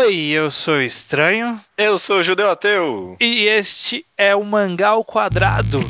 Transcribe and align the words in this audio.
Oi, 0.00 0.28
eu 0.28 0.48
sou 0.48 0.74
o 0.74 0.82
Estranho. 0.82 1.60
Eu 1.76 1.98
sou 1.98 2.22
Judeu 2.22 2.48
Ateu. 2.48 3.16
E 3.20 3.46
este 3.46 4.06
é 4.16 4.32
o 4.32 4.44
Mangal 4.44 5.04
Quadrado. 5.04 5.80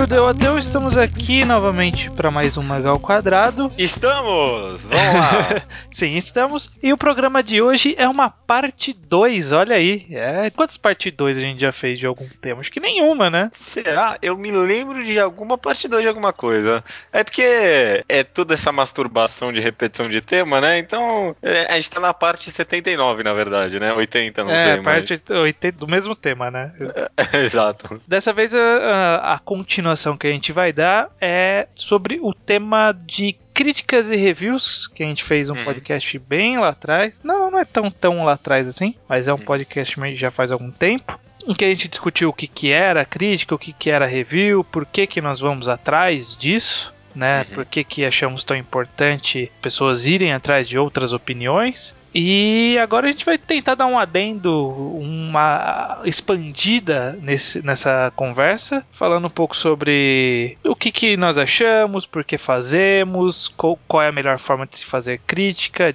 Judeu 0.00 0.26
Ateu, 0.26 0.58
estamos 0.58 0.96
aqui 0.96 1.44
novamente 1.44 2.10
para 2.10 2.30
mais 2.30 2.56
um 2.56 2.62
Magal 2.62 2.98
Quadrado. 2.98 3.70
Estamos! 3.76 4.86
Vamos 4.86 5.14
lá! 5.14 5.62
Sim, 5.92 6.16
estamos. 6.16 6.70
E 6.82 6.90
o 6.90 6.96
programa 6.96 7.42
de 7.42 7.60
hoje 7.60 7.94
é 7.98 8.08
uma 8.08 8.30
parte 8.30 8.94
2, 8.94 9.52
olha 9.52 9.76
aí. 9.76 10.06
É, 10.10 10.48
quantas 10.48 10.78
parte 10.78 11.10
2 11.10 11.36
a 11.36 11.40
gente 11.42 11.60
já 11.60 11.70
fez 11.70 11.98
de 11.98 12.06
algum 12.06 12.26
tema? 12.40 12.62
Acho 12.62 12.72
que 12.72 12.80
nenhuma, 12.80 13.28
né? 13.28 13.50
Será? 13.52 14.16
Eu 14.22 14.38
me 14.38 14.50
lembro 14.50 15.04
de 15.04 15.20
alguma 15.20 15.58
parte 15.58 15.86
2 15.86 16.02
de 16.02 16.08
alguma 16.08 16.32
coisa. 16.32 16.82
É 17.12 17.22
porque 17.22 18.02
é 18.08 18.24
toda 18.24 18.54
essa 18.54 18.72
masturbação 18.72 19.52
de 19.52 19.60
repetição 19.60 20.08
de 20.08 20.22
tema, 20.22 20.62
né? 20.62 20.78
Então, 20.78 21.36
é, 21.42 21.66
a 21.70 21.74
gente 21.74 21.90
tá 21.90 22.00
na 22.00 22.14
parte 22.14 22.50
79, 22.50 23.22
na 23.22 23.34
verdade, 23.34 23.78
né? 23.78 23.92
80, 23.92 24.44
não 24.44 24.50
é, 24.50 24.64
sei. 24.64 24.72
É, 24.72 24.76
parte 24.78 25.22
mas... 25.28 25.38
80 25.38 25.78
do 25.78 25.86
mesmo 25.86 26.16
tema, 26.16 26.50
né? 26.50 26.72
Exato. 27.44 28.00
Dessa 28.08 28.32
vez 28.32 28.54
a, 28.54 28.58
a, 28.58 29.34
a 29.34 29.38
continuação 29.38 29.89
que 30.16 30.26
a 30.26 30.30
gente 30.30 30.52
vai 30.52 30.72
dar 30.72 31.10
é 31.20 31.68
sobre 31.74 32.18
o 32.20 32.32
tema 32.32 32.92
de 32.92 33.36
críticas 33.52 34.10
e 34.10 34.16
reviews, 34.16 34.86
que 34.86 35.02
a 35.02 35.06
gente 35.06 35.24
fez 35.24 35.50
um 35.50 35.54
uhum. 35.56 35.64
podcast 35.64 36.18
bem 36.18 36.58
lá 36.58 36.70
atrás. 36.70 37.22
Não, 37.22 37.50
não 37.50 37.58
é 37.58 37.64
tão 37.64 37.90
tão 37.90 38.24
lá 38.24 38.32
atrás 38.32 38.66
assim, 38.66 38.94
mas 39.08 39.28
é 39.28 39.32
um 39.32 39.36
uhum. 39.36 39.44
podcast 39.44 39.96
já 40.14 40.30
faz 40.30 40.50
algum 40.50 40.70
tempo. 40.70 41.18
Em 41.46 41.54
que 41.54 41.64
a 41.64 41.68
gente 41.68 41.88
discutiu 41.88 42.28
o 42.28 42.32
que, 42.32 42.46
que 42.46 42.70
era 42.70 43.04
crítica, 43.04 43.54
o 43.54 43.58
que, 43.58 43.72
que 43.72 43.90
era 43.90 44.06
review, 44.06 44.62
por 44.62 44.84
que, 44.84 45.06
que 45.06 45.20
nós 45.20 45.40
vamos 45.40 45.68
atrás 45.68 46.36
disso 46.36 46.92
né? 47.14 47.40
Uhum. 47.40 47.54
Por 47.54 47.64
que, 47.64 47.84
que 47.84 48.04
achamos 48.04 48.44
tão 48.44 48.56
importante 48.56 49.50
pessoas 49.60 50.06
irem 50.06 50.32
atrás 50.32 50.68
de 50.68 50.78
outras 50.78 51.12
opiniões? 51.12 51.94
E 52.14 52.76
agora 52.78 53.08
a 53.08 53.10
gente 53.10 53.24
vai 53.24 53.38
tentar 53.38 53.74
dar 53.74 53.86
um 53.86 53.98
adendo, 53.98 54.68
uma 54.68 56.00
expandida 56.04 57.18
nesse, 57.22 57.64
nessa 57.64 58.12
conversa, 58.16 58.84
falando 58.90 59.26
um 59.26 59.30
pouco 59.30 59.56
sobre 59.56 60.58
o 60.64 60.74
que, 60.74 60.90
que 60.90 61.16
nós 61.16 61.38
achamos, 61.38 62.06
por 62.06 62.24
que 62.24 62.36
fazemos, 62.36 63.48
qual, 63.48 63.78
qual 63.86 64.02
é 64.02 64.08
a 64.08 64.12
melhor 64.12 64.38
forma 64.38 64.66
de 64.66 64.78
se 64.78 64.84
fazer 64.84 65.20
crítica, 65.26 65.94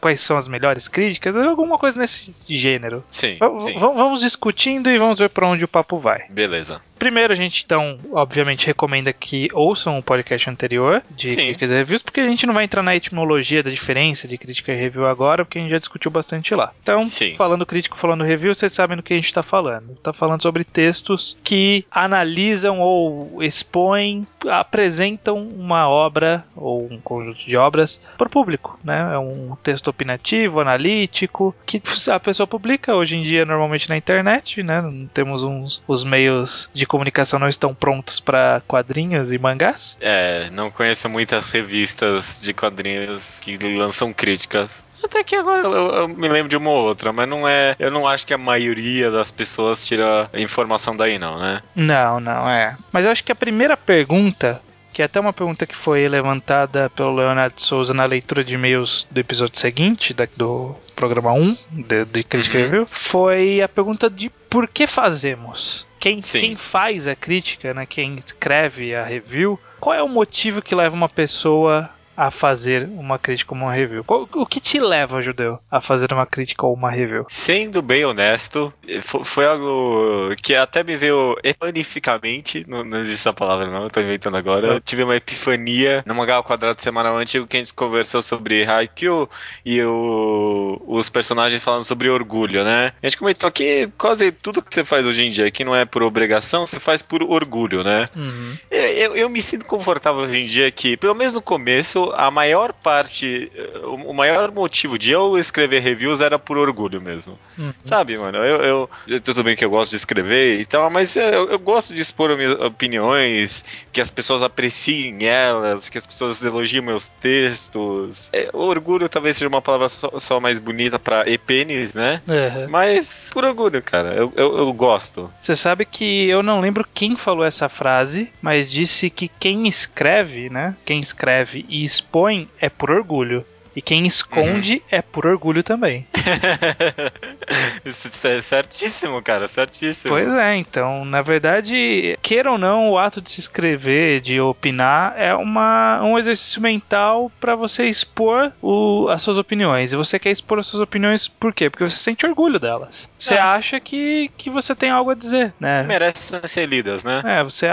quais 0.00 0.20
são 0.20 0.36
as 0.36 0.48
melhores 0.48 0.88
críticas, 0.88 1.36
alguma 1.36 1.78
coisa 1.78 1.98
nesse 1.98 2.34
gênero. 2.48 3.04
Sim. 3.10 3.38
Sim. 3.64 3.78
Vamos 3.78 4.20
discutindo 4.20 4.90
e 4.90 4.98
vamos 4.98 5.18
ver 5.18 5.30
para 5.30 5.46
onde 5.46 5.64
o 5.64 5.68
papo 5.68 5.98
vai. 5.98 6.26
Beleza. 6.28 6.80
Primeiro, 6.98 7.32
a 7.32 7.36
gente 7.36 7.64
então, 7.64 7.98
obviamente, 8.12 8.66
recomenda 8.66 9.12
que 9.12 9.48
ouçam 9.52 9.98
o 9.98 10.02
podcast 10.02 10.50
anterior 10.50 11.02
de 11.10 11.28
Sim. 11.28 11.34
críticas 11.36 11.70
e 11.70 11.74
reviews, 11.74 12.02
porque 12.02 12.20
a 12.20 12.28
gente 12.28 12.46
não 12.46 12.54
vai 12.54 12.64
entrar 12.64 12.82
na 12.82 12.96
etimologia 12.96 13.62
da 13.62 13.70
diferença 13.70 14.26
de 14.26 14.36
crítica 14.36 14.72
e 14.72 14.76
review 14.76 15.06
agora, 15.06 15.44
porque 15.44 15.58
a 15.58 15.62
gente 15.62 15.70
já 15.70 15.78
discutiu 15.78 16.10
bastante 16.10 16.54
lá. 16.54 16.72
Então, 16.82 17.06
Sim. 17.06 17.34
falando 17.34 17.64
crítico, 17.64 17.96
falando 17.96 18.24
review, 18.24 18.54
vocês 18.54 18.72
sabem 18.72 18.96
do 18.96 19.02
que 19.02 19.12
a 19.12 19.16
gente 19.16 19.26
está 19.26 19.42
falando. 19.42 19.92
Está 19.92 20.12
falando 20.12 20.42
sobre 20.42 20.64
textos 20.64 21.38
que 21.44 21.84
analisam 21.90 22.80
ou 22.80 23.42
expõem, 23.42 24.26
apresentam 24.50 25.38
uma 25.38 25.88
obra 25.88 26.44
ou 26.56 26.88
um 26.90 26.98
conjunto 26.98 27.46
de 27.46 27.56
obras 27.56 28.00
para 28.16 28.26
o 28.26 28.30
público, 28.30 28.78
né? 28.82 29.14
É 29.14 29.18
um 29.18 29.56
texto 29.62 29.88
opinativo, 29.88 30.60
analítico, 30.60 31.54
que 31.64 31.80
a 32.10 32.18
pessoa 32.18 32.46
publica 32.46 32.94
hoje 32.94 33.16
em 33.16 33.22
dia 33.22 33.44
normalmente 33.44 33.88
na 33.88 33.96
internet, 33.96 34.62
né? 34.62 34.82
Temos 35.14 35.42
uns 35.42 35.82
os 35.86 36.02
meios 36.02 36.68
de 36.74 36.86
comunicação 36.88 37.38
não 37.38 37.48
estão 37.48 37.74
prontos 37.74 38.18
para 38.18 38.62
quadrinhos 38.66 39.32
e 39.32 39.38
mangás? 39.38 39.96
É, 40.00 40.50
não 40.50 40.70
conheço 40.70 41.08
muitas 41.08 41.50
revistas 41.50 42.40
de 42.42 42.52
quadrinhos 42.52 43.38
que 43.40 43.56
lançam 43.56 44.12
críticas. 44.12 44.84
Até 45.02 45.22
que 45.22 45.36
agora 45.36 45.62
eu, 45.62 45.72
eu, 45.72 46.08
me 46.08 46.28
lembro 46.28 46.48
de 46.48 46.56
uma 46.56 46.70
ou 46.70 46.86
outra, 46.86 47.12
mas 47.12 47.28
não 47.28 47.46
é. 47.46 47.72
Eu 47.78 47.90
não 47.90 48.06
acho 48.06 48.26
que 48.26 48.34
a 48.34 48.38
maioria 48.38 49.10
das 49.10 49.30
pessoas 49.30 49.86
tira 49.86 50.28
informação 50.34 50.96
daí, 50.96 51.18
não, 51.18 51.38
né? 51.38 51.62
Não, 51.76 52.18
não 52.18 52.50
é. 52.50 52.76
Mas 52.90 53.04
eu 53.04 53.12
acho 53.12 53.22
que 53.22 53.30
a 53.30 53.36
primeira 53.36 53.76
pergunta 53.76 54.60
que 54.98 55.02
é 55.02 55.04
até 55.04 55.20
uma 55.20 55.32
pergunta 55.32 55.64
que 55.64 55.76
foi 55.76 56.08
levantada 56.08 56.90
pelo 56.90 57.14
Leonardo 57.14 57.60
Souza 57.60 57.94
na 57.94 58.04
leitura 58.04 58.42
de 58.42 58.54
e-mails 58.54 59.06
do 59.08 59.20
episódio 59.20 59.56
seguinte, 59.56 60.12
da, 60.12 60.26
do 60.36 60.74
programa 60.96 61.32
1, 61.32 61.56
de, 61.70 62.04
de 62.04 62.24
Crítica 62.24 62.58
uhum. 62.58 62.64
Review, 62.64 62.88
foi 62.90 63.62
a 63.62 63.68
pergunta 63.68 64.10
de 64.10 64.28
por 64.28 64.66
que 64.66 64.88
fazemos? 64.88 65.86
Quem, 65.98 66.20
quem 66.20 66.54
faz 66.54 67.06
a 67.08 67.16
crítica, 67.16 67.74
né, 67.74 67.84
quem 67.84 68.16
escreve 68.16 68.94
a 68.94 69.04
review, 69.04 69.58
qual 69.80 69.94
é 69.94 70.02
o 70.02 70.08
motivo 70.08 70.62
que 70.62 70.74
leva 70.74 70.94
uma 70.94 71.08
pessoa 71.08 71.90
a 72.18 72.32
fazer 72.32 72.88
uma 72.96 73.16
crítica 73.16 73.54
ou 73.54 73.60
uma 73.60 73.72
review? 73.72 74.04
O 74.08 74.44
que 74.44 74.58
te 74.58 74.80
leva, 74.80 75.22
Judeu, 75.22 75.60
a 75.70 75.80
fazer 75.80 76.12
uma 76.12 76.26
crítica 76.26 76.66
ou 76.66 76.74
uma 76.74 76.90
review? 76.90 77.24
Sendo 77.28 77.80
bem 77.80 78.04
honesto, 78.04 78.74
foi 79.22 79.46
algo 79.46 80.34
que 80.42 80.56
até 80.56 80.82
me 80.82 80.96
veio 80.96 81.38
epanificamente, 81.44 82.66
não, 82.66 82.82
não 82.82 82.98
existe 82.98 83.20
essa 83.20 83.32
palavra 83.32 83.68
não, 83.68 83.84
eu 83.84 83.90
tô 83.90 84.00
inventando 84.00 84.36
agora. 84.36 84.66
Eu 84.66 84.80
tive 84.80 85.04
uma 85.04 85.14
epifania 85.14 86.02
no 86.04 86.12
Mangal 86.12 86.42
Quadrado 86.42 86.82
semanal 86.82 87.16
antigo 87.16 87.46
que 87.46 87.56
a 87.56 87.60
gente 87.60 87.72
conversou 87.72 88.20
sobre 88.20 88.64
Haikyuu 88.64 89.30
e 89.64 89.80
o, 89.84 90.82
os 90.88 91.08
personagens 91.08 91.62
falando 91.62 91.84
sobre 91.84 92.10
orgulho, 92.10 92.64
né? 92.64 92.92
A 93.00 93.06
gente 93.06 93.16
comentou 93.16 93.48
que 93.52 93.88
quase 93.96 94.32
tudo 94.32 94.60
que 94.60 94.74
você 94.74 94.84
faz 94.84 95.06
hoje 95.06 95.24
em 95.24 95.30
dia, 95.30 95.52
que 95.52 95.64
não 95.64 95.76
é 95.76 95.84
por 95.84 96.02
obrigação, 96.02 96.66
você 96.66 96.80
faz 96.80 97.00
por 97.00 97.22
orgulho, 97.22 97.84
né? 97.84 98.08
Uhum. 98.16 98.56
Eu, 98.68 98.80
eu, 98.80 99.16
eu 99.16 99.28
me 99.28 99.40
sinto 99.40 99.64
confortável 99.66 100.22
hoje 100.22 100.38
em 100.38 100.46
dia 100.46 100.68
que, 100.72 100.96
pelo 100.96 101.14
menos 101.14 101.34
no 101.34 101.40
começo, 101.40 102.07
a 102.14 102.30
maior 102.30 102.72
parte, 102.72 103.50
o 103.84 104.12
maior 104.12 104.50
motivo 104.50 104.98
de 104.98 105.12
eu 105.12 105.38
escrever 105.38 105.80
reviews 105.80 106.20
era 106.20 106.38
por 106.38 106.58
orgulho 106.58 107.00
mesmo. 107.00 107.38
Uhum. 107.58 107.72
Sabe, 107.82 108.16
mano? 108.16 108.38
Eu, 108.38 108.88
eu, 109.06 109.20
Tudo 109.20 109.42
bem 109.42 109.56
que 109.56 109.64
eu 109.64 109.70
gosto 109.70 109.90
de 109.90 109.96
escrever 109.96 110.60
e 110.60 110.66
tal, 110.66 110.90
mas 110.90 111.16
eu, 111.16 111.50
eu 111.50 111.58
gosto 111.58 111.94
de 111.94 112.00
expor 112.00 112.36
minhas 112.36 112.58
opiniões, 112.60 113.64
que 113.92 114.00
as 114.00 114.10
pessoas 114.10 114.42
apreciem 114.42 115.26
elas, 115.26 115.88
que 115.88 115.98
as 115.98 116.06
pessoas 116.06 116.44
elogiem 116.44 116.80
meus 116.80 117.08
textos. 117.20 118.30
É, 118.32 118.48
orgulho 118.52 119.08
talvez 119.08 119.36
seja 119.36 119.48
uma 119.48 119.62
palavra 119.62 119.88
só, 119.88 120.18
só 120.18 120.40
mais 120.40 120.58
bonita 120.58 120.98
pra 120.98 121.28
epenes, 121.28 121.94
né? 121.94 122.22
Uhum. 122.26 122.68
Mas 122.68 123.30
por 123.32 123.44
orgulho, 123.44 123.82
cara. 123.82 124.14
Eu, 124.14 124.32
eu, 124.36 124.58
eu 124.58 124.72
gosto. 124.72 125.30
Você 125.38 125.56
sabe 125.56 125.84
que 125.84 126.28
eu 126.28 126.42
não 126.42 126.60
lembro 126.60 126.86
quem 126.94 127.16
falou 127.16 127.44
essa 127.44 127.68
frase, 127.68 128.30
mas 128.40 128.70
disse 128.70 129.10
que 129.10 129.28
quem 129.28 129.66
escreve, 129.66 130.48
né? 130.50 130.76
Quem 130.84 131.00
escreve 131.00 131.64
e 131.68 131.84
expõe 131.98 132.48
é 132.60 132.68
por 132.68 132.90
orgulho. 132.90 133.44
E 133.78 133.80
quem 133.80 134.08
esconde 134.08 134.74
uhum. 134.74 134.80
é 134.90 135.00
por 135.00 135.24
orgulho 135.24 135.62
também. 135.62 136.04
Isso 137.86 138.26
é 138.26 138.40
certíssimo, 138.40 139.22
cara, 139.22 139.46
certíssimo. 139.46 140.12
Pois 140.12 140.34
é, 140.34 140.56
então, 140.56 141.04
na 141.04 141.22
verdade, 141.22 142.18
queira 142.20 142.50
ou 142.50 142.58
não, 142.58 142.90
o 142.90 142.98
ato 142.98 143.22
de 143.22 143.30
se 143.30 143.40
inscrever, 143.40 144.20
de 144.20 144.40
opinar, 144.40 145.14
é 145.16 145.32
uma, 145.32 146.02
um 146.02 146.18
exercício 146.18 146.60
mental 146.60 147.30
para 147.38 147.54
você 147.54 147.84
expor 147.84 148.50
o, 148.60 149.06
as 149.10 149.22
suas 149.22 149.38
opiniões. 149.38 149.92
E 149.92 149.96
você 149.96 150.18
quer 150.18 150.32
expor 150.32 150.58
as 150.58 150.66
suas 150.66 150.82
opiniões 150.82 151.28
por 151.28 151.54
quê? 151.54 151.70
Porque 151.70 151.84
você 151.88 151.98
sente 151.98 152.26
orgulho 152.26 152.58
delas. 152.58 153.08
Você 153.16 153.34
é. 153.34 153.40
acha 153.40 153.78
que, 153.78 154.28
que 154.36 154.50
você 154.50 154.74
tem 154.74 154.90
algo 154.90 155.12
a 155.12 155.14
dizer, 155.14 155.54
né? 155.60 155.84
Merecem 155.84 156.40
ser 156.46 156.66
lidas, 156.66 157.04
né? 157.04 157.22
É, 157.24 157.44
você. 157.44 157.68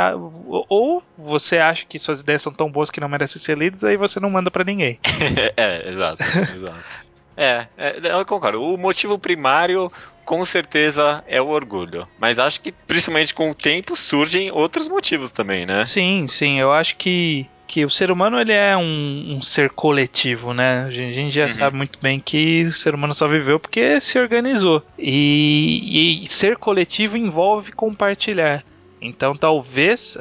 Ou 0.70 1.02
você 1.18 1.58
acha 1.58 1.84
que 1.84 1.98
suas 1.98 2.22
ideias 2.22 2.44
são 2.44 2.54
tão 2.54 2.70
boas 2.70 2.92
que 2.92 3.02
não 3.02 3.10
merecem 3.10 3.42
ser 3.42 3.58
lidas, 3.58 3.84
aí 3.84 3.98
você 3.98 4.20
não 4.20 4.30
manda 4.30 4.52
para 4.52 4.64
ninguém. 4.64 5.00
é, 5.58 5.95
exato, 5.96 6.24
exato. 6.56 6.84
É, 7.38 7.68
é, 7.78 8.00
eu 8.04 8.26
concordo. 8.26 8.62
O 8.62 8.78
motivo 8.78 9.20
primário, 9.20 9.92
com 10.24 10.44
certeza, 10.46 11.24
é 11.28 11.42
o 11.42 11.48
orgulho. 11.48 12.08
Mas 12.20 12.40
acho 12.40 12.62
que, 12.62 12.72
principalmente 12.72 13.34
com 13.34 13.50
o 13.50 13.56
tempo, 13.56 13.96
surgem 13.96 14.52
outros 14.52 14.88
motivos 14.88 15.32
também, 15.32 15.66
né? 15.66 15.84
Sim, 15.84 16.28
sim. 16.28 16.60
Eu 16.60 16.72
acho 16.72 16.96
que 16.98 17.48
que 17.68 17.84
o 17.84 17.90
ser 17.90 18.12
humano 18.12 18.40
ele 18.40 18.54
é 18.54 18.78
um, 18.78 19.36
um 19.36 19.42
ser 19.42 19.72
coletivo, 19.72 20.54
né? 20.54 20.84
A 20.84 20.92
gente, 20.92 21.10
a 21.10 21.14
gente 21.14 21.34
já 21.34 21.46
uhum. 21.46 21.50
sabe 21.50 21.78
muito 21.78 22.00
bem 22.00 22.20
que 22.20 22.62
o 22.62 22.72
ser 22.72 22.94
humano 22.94 23.14
só 23.14 23.28
viveu 23.28 23.60
porque 23.60 24.00
se 24.00 24.20
organizou. 24.20 24.84
E, 25.00 26.22
e 26.24 26.28
ser 26.28 26.58
coletivo 26.58 27.18
envolve 27.18 27.72
compartilhar. 27.72 28.64
Então, 29.06 29.36
talvez 29.36 30.16
uh, 30.16 30.20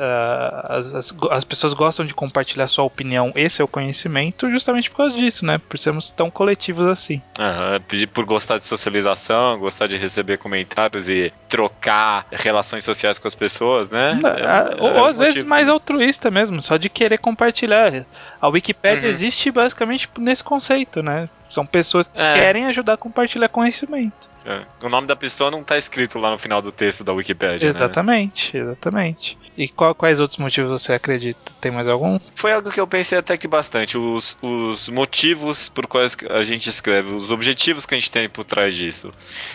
as, 0.69 0.94
as, 0.94 1.16
as, 1.31 1.44
pessoas 1.44 1.75
gostam 1.75 2.04
de 2.04 2.14
compartilhar 2.14 2.66
sua 2.66 2.84
opinião 2.84 3.32
e 3.34 3.48
seu 3.48 3.66
conhecimento 3.66 4.50
justamente 4.50 4.90
por 4.90 4.98
causa 4.98 5.16
disso, 5.16 5.44
né? 5.44 5.60
Por 5.69 5.78
sermos 5.78 6.10
tão 6.10 6.31
coletivos 6.31 6.86
assim. 6.86 7.20
Uhum, 7.38 8.06
por 8.12 8.25
gostar 8.25 8.58
de 8.58 8.64
socialização, 8.64 9.58
gostar 9.58 9.86
de 9.86 9.96
receber 9.96 10.38
comentários 10.38 11.08
e 11.08 11.32
trocar 11.48 12.26
relações 12.31 12.84
sociais 12.84 13.19
com 13.19 13.28
as 13.28 13.34
pessoas, 13.34 13.90
né? 13.90 14.20
É, 14.25 14.78
é, 14.78 14.82
ou, 14.82 14.88
é 14.90 15.00
ou 15.00 15.06
às 15.06 15.19
vezes 15.19 15.44
mais 15.44 15.69
altruísta 15.69 16.31
mesmo, 16.31 16.62
só 16.62 16.76
de 16.76 16.88
querer 16.88 17.19
compartilhar. 17.19 18.04
A 18.40 18.48
Wikipédia 18.48 19.02
uhum. 19.02 19.08
existe 19.08 19.50
basicamente 19.50 20.08
nesse 20.19 20.44
conceito, 20.44 21.02
né? 21.02 21.28
São 21.55 21.65
pessoas 21.65 22.09
que 22.09 22.19
é. 22.19 22.33
querem 22.33 22.67
ajudar 22.67 22.95
a 22.95 22.97
compartilhar 22.97 23.49
conhecimento. 23.49 24.29
É. 24.45 24.62
O 24.83 24.89
nome 24.89 25.06
da 25.06 25.15
pessoa 25.15 25.51
não 25.53 25.61
está 25.61 25.79
escrito 25.79 26.19
lá 26.19 26.31
no 26.31 26.37
final 26.37 26.61
do 26.61 26.73
texto 26.73 27.05
da 27.05 27.12
Wikipedia. 27.12 27.61
Né? 27.61 27.67
Exatamente, 27.67 28.56
né? 28.56 28.65
exatamente. 28.65 29.39
E 29.56 29.69
qual, 29.69 29.95
quais 29.95 30.19
outros 30.19 30.39
motivos 30.39 30.83
você 30.83 30.95
acredita? 30.95 31.53
Tem 31.61 31.71
mais 31.71 31.87
algum? 31.87 32.19
Foi 32.35 32.53
algo 32.53 32.73
que 32.73 32.81
eu 32.81 32.87
pensei 32.87 33.17
até 33.17 33.37
que 33.37 33.47
bastante. 33.47 33.97
Os, 33.97 34.37
os 34.43 34.89
motivos 34.89 35.69
por 35.69 35.87
quais 35.87 36.17
a 36.29 36.43
gente 36.43 36.69
escreve, 36.69 37.15
os 37.15 37.31
objetivos 37.31 37.87
que 37.87 37.95
a 37.95 37.99
gente 37.99 38.11
tem 38.11 38.29
por 38.29 38.45
trás 38.45 38.75
disso. 38.75 39.12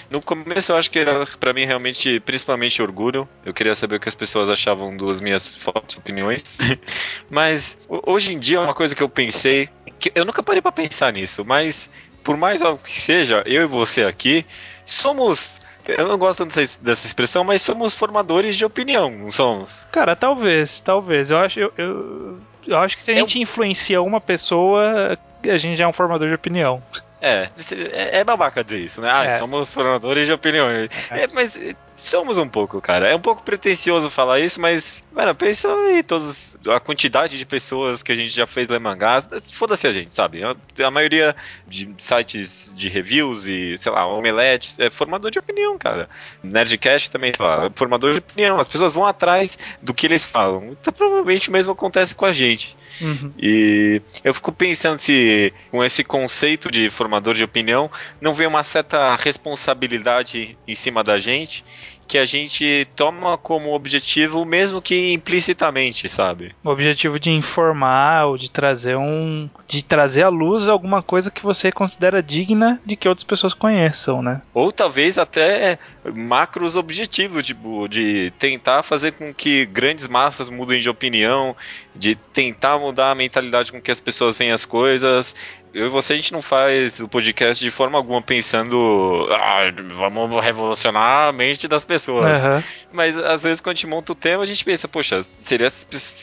No 0.09 0.21
começo 0.21 0.71
eu 0.71 0.77
acho 0.77 0.89
que 0.89 0.99
era 0.99 1.25
para 1.37 1.51
mim 1.51 1.65
realmente, 1.65 2.19
principalmente 2.21 2.81
orgulho. 2.81 3.27
Eu 3.45 3.53
queria 3.53 3.75
saber 3.75 3.97
o 3.97 3.99
que 3.99 4.09
as 4.09 4.15
pessoas 4.15 4.49
achavam 4.49 4.95
das 4.95 5.19
minhas 5.19 5.55
fortes 5.57 5.97
opiniões. 5.97 6.57
Mas 7.29 7.77
hoje 7.87 8.33
em 8.33 8.39
dia 8.39 8.57
é 8.57 8.61
uma 8.61 8.73
coisa 8.73 8.95
que 8.95 9.03
eu 9.03 9.09
pensei, 9.09 9.69
que 9.99 10.11
eu 10.15 10.25
nunca 10.25 10.41
parei 10.41 10.61
para 10.61 10.71
pensar 10.71 11.13
nisso, 11.13 11.43
mas 11.45 11.89
por 12.23 12.37
mais 12.37 12.61
óbvio 12.61 12.85
que 12.85 12.99
seja, 12.99 13.43
eu 13.45 13.63
e 13.63 13.65
você 13.65 14.03
aqui 14.03 14.45
somos. 14.85 15.61
Eu 15.87 16.07
não 16.07 16.17
gosto 16.17 16.45
dessa, 16.45 16.77
dessa 16.79 17.07
expressão, 17.07 17.43
mas 17.43 17.61
somos 17.61 17.93
formadores 17.93 18.55
de 18.55 18.63
opinião, 18.63 19.09
não 19.09 19.31
somos? 19.31 19.87
Cara, 19.91 20.15
talvez, 20.15 20.81
talvez. 20.81 21.31
Eu 21.31 21.39
acho, 21.39 21.59
eu, 21.59 21.73
eu, 21.77 22.39
eu 22.67 22.77
acho 22.77 22.95
que 22.95 23.03
se 23.03 23.11
a 23.11 23.15
gente 23.15 23.39
influencia 23.39 23.99
uma 24.01 24.21
pessoa, 24.21 25.17
a 25.43 25.57
gente 25.57 25.75
já 25.75 25.85
é 25.85 25.87
um 25.87 25.93
formador 25.93 26.27
de 26.27 26.35
opinião. 26.35 26.83
É, 27.21 27.49
é, 27.91 28.19
é 28.19 28.23
babaca 28.23 28.63
dizer 28.63 28.79
isso, 28.79 29.01
né? 29.01 29.09
Ah, 29.11 29.25
é. 29.25 29.37
somos 29.37 29.73
formadores 29.73 30.27
de 30.27 30.33
opiniões. 30.33 30.89
É. 31.09 31.23
É, 31.23 31.27
mas 31.27 31.59
somos 32.01 32.37
um 32.37 32.47
pouco, 32.47 32.81
cara. 32.81 33.09
É 33.09 33.15
um 33.15 33.19
pouco 33.19 33.43
pretencioso 33.43 34.09
falar 34.09 34.39
isso, 34.39 34.59
mas, 34.59 35.03
mano, 35.11 35.33
pensa 35.35 35.71
aí 35.73 36.03
todas 36.03 36.57
a 36.67 36.79
quantidade 36.79 37.37
de 37.37 37.45
pessoas 37.45 38.01
que 38.01 38.11
a 38.11 38.15
gente 38.15 38.31
já 38.31 38.47
fez 38.47 38.67
ler 38.67 38.79
mangás. 38.79 39.27
Foda-se 39.53 39.87
a 39.87 39.93
gente, 39.93 40.13
sabe? 40.13 40.41
A 40.43 40.91
maioria 40.91 41.35
de 41.67 41.89
sites 41.97 42.73
de 42.75 42.89
reviews 42.89 43.47
e, 43.47 43.77
sei 43.77 43.91
lá, 43.91 44.05
Omelete 44.07 44.75
é 44.81 44.89
formador 44.89 45.31
de 45.31 45.39
opinião, 45.39 45.77
cara. 45.77 46.09
Nerdcast 46.43 47.11
também, 47.11 47.33
sei 47.35 47.45
lá, 47.45 47.69
formador 47.75 48.13
de 48.13 48.19
opinião. 48.19 48.59
As 48.59 48.67
pessoas 48.67 48.93
vão 48.93 49.05
atrás 49.05 49.57
do 49.81 49.93
que 49.93 50.07
eles 50.07 50.23
falam. 50.23 50.75
Então, 50.79 50.93
provavelmente 50.93 51.49
o 51.49 51.51
mesmo 51.51 51.73
acontece 51.73 52.15
com 52.15 52.25
a 52.25 52.31
gente. 52.31 52.75
Uhum. 53.01 53.31
E 53.37 54.01
eu 54.23 54.33
fico 54.33 54.51
pensando 54.51 54.99
se 54.99 55.53
com 55.71 55.83
esse 55.83 56.03
conceito 56.03 56.69
de 56.71 56.89
formador 56.89 57.33
de 57.33 57.43
opinião 57.43 57.89
não 58.19 58.33
vem 58.33 58.47
uma 58.47 58.63
certa 58.63 59.15
responsabilidade 59.15 60.57
em 60.67 60.75
cima 60.75 61.03
da 61.03 61.17
gente 61.19 61.63
que 62.09 62.17
a 62.17 62.25
gente 62.25 62.87
toma 62.95 63.37
como 63.37 63.71
objetivo, 63.71 64.43
mesmo 64.43 64.81
que 64.81 65.13
implicitamente, 65.13 66.09
sabe? 66.09 66.55
O 66.63 66.69
objetivo 66.71 67.19
de 67.19 67.29
informar 67.29 68.25
ou 68.25 68.35
de 68.35 68.49
trazer 68.49 68.97
um. 68.97 69.47
de 69.67 69.83
trazer 69.83 70.23
à 70.23 70.29
luz 70.29 70.67
alguma 70.67 71.03
coisa 71.03 71.29
que 71.29 71.43
você 71.43 71.71
considera 71.71 72.23
digna 72.23 72.81
de 72.83 72.95
que 72.95 73.07
outras 73.07 73.23
pessoas 73.23 73.53
conheçam, 73.53 74.23
né? 74.23 74.41
Ou 74.55 74.71
talvez 74.71 75.19
até 75.19 75.77
macros 76.11 76.75
objetivos, 76.75 77.45
tipo, 77.45 77.87
de 77.87 78.33
tentar 78.39 78.81
fazer 78.81 79.11
com 79.11 79.31
que 79.31 79.67
grandes 79.67 80.07
massas 80.07 80.49
mudem 80.49 80.81
de 80.81 80.89
opinião, 80.89 81.55
de 81.95 82.15
tentar 82.15 82.79
mudar 82.79 83.11
a 83.11 83.15
mentalidade 83.15 83.71
com 83.71 83.79
que 83.79 83.91
as 83.91 83.99
pessoas 83.99 84.35
veem 84.35 84.51
as 84.51 84.65
coisas, 84.65 85.35
eu 85.73 85.85
e 85.85 85.89
você, 85.89 86.13
a 86.13 86.15
gente 86.15 86.33
não 86.33 86.41
faz 86.41 86.99
o 86.99 87.07
podcast 87.07 87.63
de 87.63 87.69
forma 87.69 87.97
alguma 87.97 88.21
pensando, 88.21 89.27
ah, 89.31 89.59
vamos 89.95 90.43
revolucionar 90.43 91.27
a 91.27 91.31
mente 91.31 91.67
das 91.67 91.85
pessoas. 91.85 92.43
Uhum. 92.43 92.63
Mas 92.91 93.15
às 93.17 93.43
vezes 93.43 93.61
quando 93.61 93.73
a 93.73 93.75
gente 93.75 93.87
monta 93.87 94.11
o 94.11 94.15
tema, 94.15 94.41
a 94.41 94.45
gente 94.47 94.65
pensa, 94.65 94.87
poxa, 94.87 95.21
seria 95.41 95.67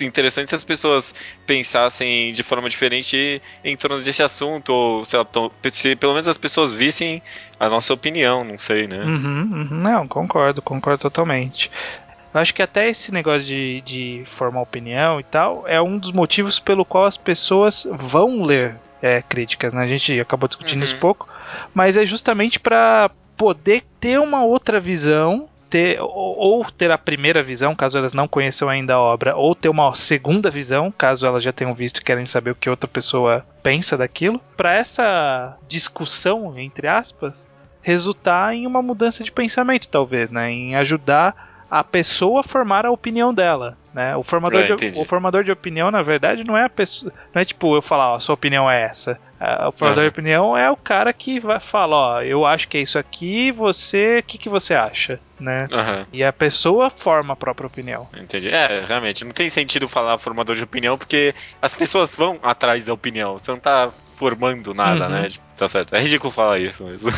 interessante 0.03 0.49
se 0.49 0.55
as 0.57 0.65
pessoas 0.65 1.15
pensassem 1.47 2.33
de 2.33 2.43
forma 2.43 2.69
diferente 2.69 3.41
em 3.63 3.77
torno 3.77 4.01
desse 4.01 4.23
assunto, 4.23 4.73
ou 4.73 5.05
se, 5.05 5.17
se 5.71 5.97
pelo 5.97 6.13
menos 6.13 6.27
as 6.27 6.39
pessoas 6.39 6.73
vissem 6.73 7.23
a 7.59 7.69
nossa 7.69 7.95
opinião, 7.95 8.43
não 8.43 8.59
sei, 8.59 8.89
né? 8.89 8.99
Uhum, 9.05 9.41
uhum. 9.53 9.69
Não, 9.71 10.09
concordo, 10.09 10.61
concordo 10.61 11.03
totalmente. 11.03 11.71
Eu 12.35 12.41
acho 12.41 12.53
que 12.53 12.63
até 12.63 12.89
esse 12.89 13.13
negócio 13.13 13.47
de, 13.47 13.81
de 13.83 14.23
formar 14.27 14.61
opinião 14.61 15.21
e 15.21 15.23
tal 15.23 15.65
é 15.67 15.81
um 15.81 15.97
dos 15.97 16.11
motivos 16.11 16.59
pelo 16.59 16.85
qual 16.85 17.05
as 17.05 17.17
pessoas 17.17 17.87
vão 17.91 18.43
ler 18.43 18.77
é, 19.01 19.23
críticas, 19.23 19.73
né? 19.73 19.83
A 19.83 19.87
gente 19.87 20.19
acabou 20.21 20.49
discutindo 20.49 20.79
uhum. 20.79 20.85
isso 20.85 20.99
pouco, 20.99 21.29
mas 21.75 21.97
é 21.97 22.07
justamente 22.07 22.59
para 22.59 23.11
poder 23.37 23.83
ter 24.01 24.19
uma 24.19 24.45
outra 24.45 24.81
visão 24.81 25.49
ter 25.69 25.99
ou, 26.01 26.65
ter 26.65 26.91
a 26.91 26.99
primeira 26.99 27.43
visão, 27.43 27.75
caso 27.75 27.99
elas 27.99 28.13
não 28.13 28.29
conheçam 28.29 28.69
ainda 28.69 28.95
a 28.95 29.01
obra, 29.01 29.35
ou 29.35 29.55
ter 29.55 29.69
uma 29.69 29.95
segunda 29.95 30.51
visão, 30.51 30.93
caso 30.97 31.27
elas 31.27 31.43
já 31.43 31.53
tenham 31.53 31.75
visto 31.75 31.99
e 31.99 32.05
querem 32.05 32.25
saber 32.25 32.53
o 32.53 32.55
que 32.55 32.71
outra 32.71 32.89
pessoa 32.89 33.45
pensa 33.63 33.97
daquilo, 33.97 34.41
para 34.57 34.75
essa 34.75 35.57
discussão 35.69 36.59
entre 36.59 36.87
aspas 36.87 37.51
resultar 37.83 38.55
em 38.55 38.67
uma 38.67 38.83
mudança 38.83 39.23
de 39.23 39.31
pensamento, 39.31 39.89
talvez, 39.89 40.31
né? 40.31 40.51
Em 40.51 40.75
ajudar 40.77 41.56
a 41.79 41.85
pessoa 41.85 42.43
formar 42.43 42.87
a 42.87 42.91
opinião 42.91 43.35
dela. 43.35 43.77
Né? 43.93 44.15
O, 44.17 44.23
formador 44.23 44.61
é, 44.61 44.75
de, 44.75 45.01
o 45.01 45.05
formador 45.05 45.43
de 45.43 45.53
opinião, 45.53 45.91
na 45.91 46.03
verdade, 46.03 46.45
não 46.45 46.57
é 46.57 46.65
a 46.65 46.69
pessoa. 46.69 47.13
Não 47.35 47.41
é 47.41 47.45
tipo 47.45 47.75
eu 47.75 47.83
falar, 47.83 48.13
ó, 48.13 48.21
sua 48.21 48.35
opinião 48.35 48.71
é 48.71 48.83
essa. 48.83 49.19
É, 49.41 49.67
o 49.67 49.73
formador 49.73 50.05
uhum. 50.05 50.11
de 50.11 50.13
opinião 50.13 50.57
é 50.57 50.71
o 50.71 50.77
cara 50.77 51.13
que 51.13 51.41
vai 51.41 51.61
falar, 51.61 51.97
ó, 51.97 52.23
eu 52.23 52.45
acho 52.45 52.69
que 52.69 52.79
é 52.79 52.81
isso 52.81 52.99
aqui, 52.99 53.51
você, 53.53 54.19
o 54.19 54.23
que, 54.23 54.39
que 54.39 54.49
você 54.49 54.75
acha? 54.75 55.21
Né? 55.39 55.69
Uhum. 55.71 56.07
E 56.13 56.25
a 56.25 56.33
pessoa 56.33 56.89
forma 56.89 57.33
a 57.35 57.37
própria 57.37 57.67
opinião. 57.67 58.09
Entendi. 58.17 58.49
É, 58.49 58.85
realmente, 58.87 59.25
não 59.25 59.33
tem 59.33 59.49
sentido 59.49 59.89
falar 59.89 60.19
formador 60.19 60.57
de 60.57 60.65
opinião, 60.65 60.97
porque 60.97 61.35
as 61.61 61.75
pessoas 61.75 62.15
vão 62.15 62.39
atrás 62.43 62.85
da 62.85 62.93
opinião. 62.93 63.39
Você 63.39 63.51
não 63.51 63.59
tá 63.59 63.91
formando 64.17 64.75
nada, 64.75 65.05
uhum. 65.05 65.11
né? 65.11 65.29
Tipo, 65.29 65.45
tá 65.57 65.69
certo. 65.69 65.95
É 65.95 66.03
ridículo 66.03 66.33
falar 66.33 66.59
isso 66.59 66.85
mesmo. 66.85 67.11